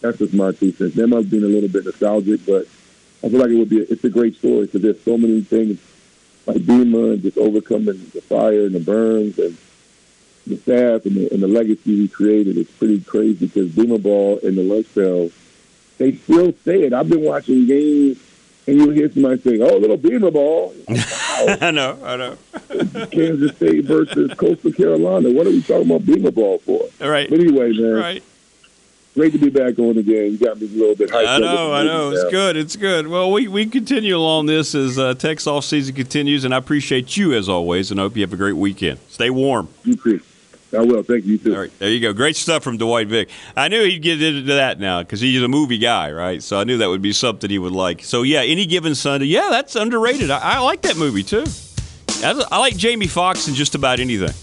that's 0.00 0.18
just 0.18 0.34
my 0.34 0.52
two 0.52 0.72
cents. 0.72 0.94
That 0.94 1.08
might 1.08 1.30
be 1.30 1.38
a 1.38 1.40
little 1.40 1.68
bit 1.68 1.84
nostalgic, 1.84 2.44
but 2.46 2.66
I 3.22 3.28
feel 3.28 3.40
like 3.40 3.50
it 3.50 3.56
would 3.56 3.68
be. 3.68 3.78
It's 3.78 4.04
a 4.04 4.10
great 4.10 4.36
story 4.36 4.66
because 4.66 4.82
there's 4.82 5.02
so 5.02 5.18
many 5.18 5.40
things 5.42 5.78
like 6.46 6.64
Beamer 6.64 7.12
and 7.12 7.22
just 7.22 7.38
overcoming 7.38 8.10
the 8.12 8.20
fire 8.20 8.66
and 8.66 8.74
the 8.74 8.80
burns 8.80 9.38
and 9.38 9.56
the 10.46 10.56
staff 10.58 11.06
and 11.06 11.16
the, 11.16 11.32
and 11.32 11.42
the 11.42 11.48
legacy 11.48 11.96
he 11.96 12.08
created. 12.08 12.58
It's 12.58 12.70
pretty 12.72 13.00
crazy 13.00 13.46
because 13.46 13.70
Beamer 13.70 13.98
Ball 13.98 14.40
and 14.42 14.58
the 14.58 14.62
lunch 14.62 14.86
they 15.98 16.12
still 16.16 16.52
say 16.64 16.82
it. 16.82 16.92
I've 16.92 17.08
been 17.08 17.22
watching 17.22 17.66
games 17.66 18.18
and 18.66 18.76
you 18.78 18.90
hear 18.90 19.12
somebody 19.12 19.40
say, 19.42 19.60
"Oh, 19.60 19.76
little 19.76 19.96
Beamer 19.98 20.30
Ball." 20.30 20.74
I 20.88 21.70
know, 21.70 21.98
I 22.02 22.16
know. 22.16 22.36
Kansas 23.10 23.54
State 23.56 23.84
versus 23.84 24.32
Coastal 24.34 24.72
Carolina. 24.72 25.30
What 25.30 25.46
are 25.46 25.50
we 25.50 25.60
talking 25.62 25.90
about 25.90 26.06
Beamer 26.06 26.30
Ball 26.30 26.58
for? 26.58 26.80
All 27.02 27.10
right. 27.10 27.28
But 27.28 27.40
anyway, 27.40 27.72
man. 27.72 27.92
Right. 27.94 28.22
Great 29.14 29.30
to 29.32 29.38
be 29.38 29.48
back 29.50 29.78
on 29.78 29.96
again. 29.96 30.32
You 30.32 30.38
got 30.38 30.60
me 30.60 30.66
a 30.66 30.70
little 30.70 30.96
bit 30.96 31.10
hyped 31.10 31.24
I 31.28 31.38
know, 31.38 31.72
I 31.72 31.84
know. 31.84 32.04
movie 32.06 32.16
It's 32.16 32.24
now. 32.24 32.30
good. 32.30 32.56
It's 32.56 32.74
good. 32.74 33.06
Well, 33.06 33.30
we, 33.30 33.46
we 33.46 33.66
continue 33.66 34.16
along 34.16 34.46
this 34.46 34.74
as 34.74 34.98
uh, 34.98 35.14
Tech's 35.14 35.46
off 35.46 35.64
season 35.64 35.94
continues, 35.94 36.44
and 36.44 36.52
I 36.52 36.56
appreciate 36.56 37.16
you 37.16 37.32
as 37.32 37.48
always, 37.48 37.92
and 37.92 38.00
I 38.00 38.02
hope 38.04 38.16
you 38.16 38.22
have 38.22 38.32
a 38.32 38.36
great 38.36 38.56
weekend. 38.56 38.98
Stay 39.08 39.30
warm. 39.30 39.68
You 39.84 39.94
too. 39.94 40.20
I 40.74 40.82
will. 40.82 41.02
Thank 41.02 41.24
you 41.24 41.38
too. 41.38 41.54
All 41.54 41.60
right, 41.60 41.78
there 41.78 41.90
you 41.90 42.00
go. 42.00 42.12
Great 42.12 42.36
stuff 42.36 42.62
from 42.62 42.76
Dwight 42.76 43.08
Vick. 43.08 43.28
I 43.56 43.68
knew 43.68 43.82
he'd 43.84 44.00
get 44.00 44.22
into 44.22 44.54
that 44.54 44.80
now 44.80 45.02
because 45.02 45.20
he's 45.20 45.42
a 45.42 45.48
movie 45.48 45.78
guy, 45.78 46.12
right? 46.12 46.42
So 46.42 46.58
I 46.58 46.64
knew 46.64 46.78
that 46.78 46.88
would 46.88 47.02
be 47.02 47.12
something 47.12 47.48
he 47.48 47.58
would 47.58 47.72
like. 47.72 48.02
So 48.02 48.22
yeah, 48.22 48.40
any 48.40 48.66
given 48.66 48.94
Sunday, 48.94 49.26
yeah, 49.26 49.48
that's 49.50 49.76
underrated. 49.76 50.30
I, 50.30 50.56
I 50.56 50.58
like 50.60 50.82
that 50.82 50.96
movie 50.96 51.22
too. 51.22 51.44
I, 52.22 52.42
I 52.50 52.58
like 52.58 52.76
Jamie 52.76 53.06
Foxx 53.06 53.48
in 53.48 53.54
just 53.54 53.74
about 53.74 54.00
anything. 54.00 54.34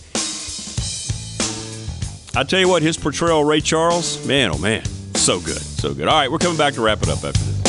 I 2.33 2.43
tell 2.43 2.59
you 2.59 2.69
what, 2.69 2.81
his 2.81 2.95
portrayal 2.95 3.41
of 3.41 3.47
Ray 3.47 3.59
Charles, 3.59 4.25
man, 4.25 4.51
oh 4.53 4.57
man, 4.57 4.85
so 5.15 5.39
good, 5.39 5.57
so 5.57 5.93
good. 5.93 6.07
All 6.07 6.15
right, 6.15 6.31
we're 6.31 6.37
coming 6.37 6.57
back 6.57 6.75
to 6.75 6.81
wrap 6.81 7.01
it 7.03 7.09
up 7.09 7.23
after 7.23 7.31
this. 7.31 7.60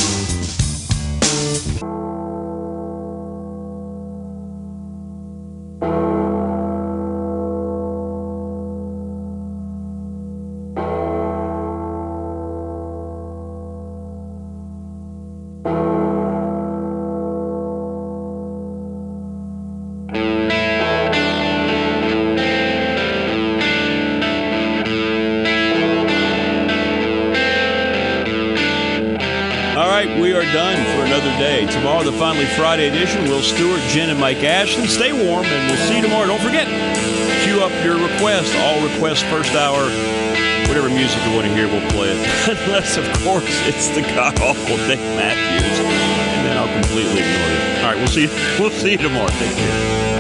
The 32.12 32.18
finally 32.18 32.46
Friday 32.46 32.88
edition. 32.88 33.24
Will 33.24 33.42
Stewart, 33.42 33.80
Jen, 33.88 34.10
and 34.10 34.20
Mike 34.20 34.42
Ashton. 34.42 34.86
Stay 34.86 35.12
warm, 35.12 35.44
and 35.46 35.70
we'll 35.70 35.88
see 35.88 35.96
you 35.96 36.02
tomorrow. 36.02 36.26
Don't 36.26 36.40
forget, 36.40 36.66
queue 37.44 37.62
up 37.62 37.72
your 37.84 37.96
request. 37.96 38.54
All 38.56 38.80
requests 38.86 39.22
first 39.22 39.54
hour. 39.54 39.82
Whatever 40.68 40.88
music 40.88 41.20
you 41.26 41.34
want 41.34 41.46
to 41.46 41.54
hear, 41.54 41.68
we'll 41.68 41.86
play 41.90 42.08
it. 42.10 42.48
Unless, 42.66 42.96
of 42.96 43.04
course, 43.24 43.44
it's 43.66 43.88
the 43.88 44.02
god 44.02 44.40
awful 44.40 44.76
Dave 44.88 44.98
Matthews, 45.16 45.78
and 45.80 46.46
then 46.46 46.56
I'll 46.56 46.72
completely 46.80 47.20
ignore 47.20 47.50
you. 47.50 47.76
All 47.82 47.92
right, 47.92 47.96
we'll 47.96 48.06
see. 48.06 48.28
We'll 48.58 48.70
see 48.70 48.92
you 48.92 48.98
tomorrow. 48.98 49.28
Take 49.28 49.56
care. 49.56 50.11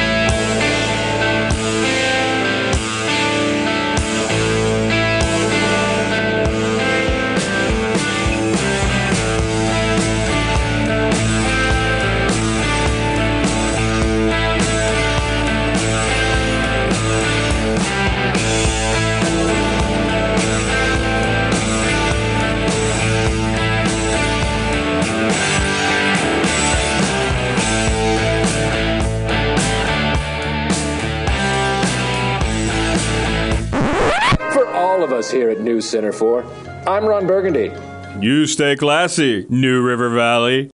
All 34.82 35.04
of 35.04 35.12
us 35.12 35.30
here 35.30 35.48
at 35.48 35.60
News 35.60 35.88
Center 35.88 36.12
4, 36.12 36.44
I'm 36.88 37.06
Ron 37.06 37.26
Burgundy. 37.26 37.72
You 38.20 38.46
stay 38.46 38.74
classy, 38.74 39.46
New 39.48 39.80
River 39.80 40.10
Valley. 40.10 40.70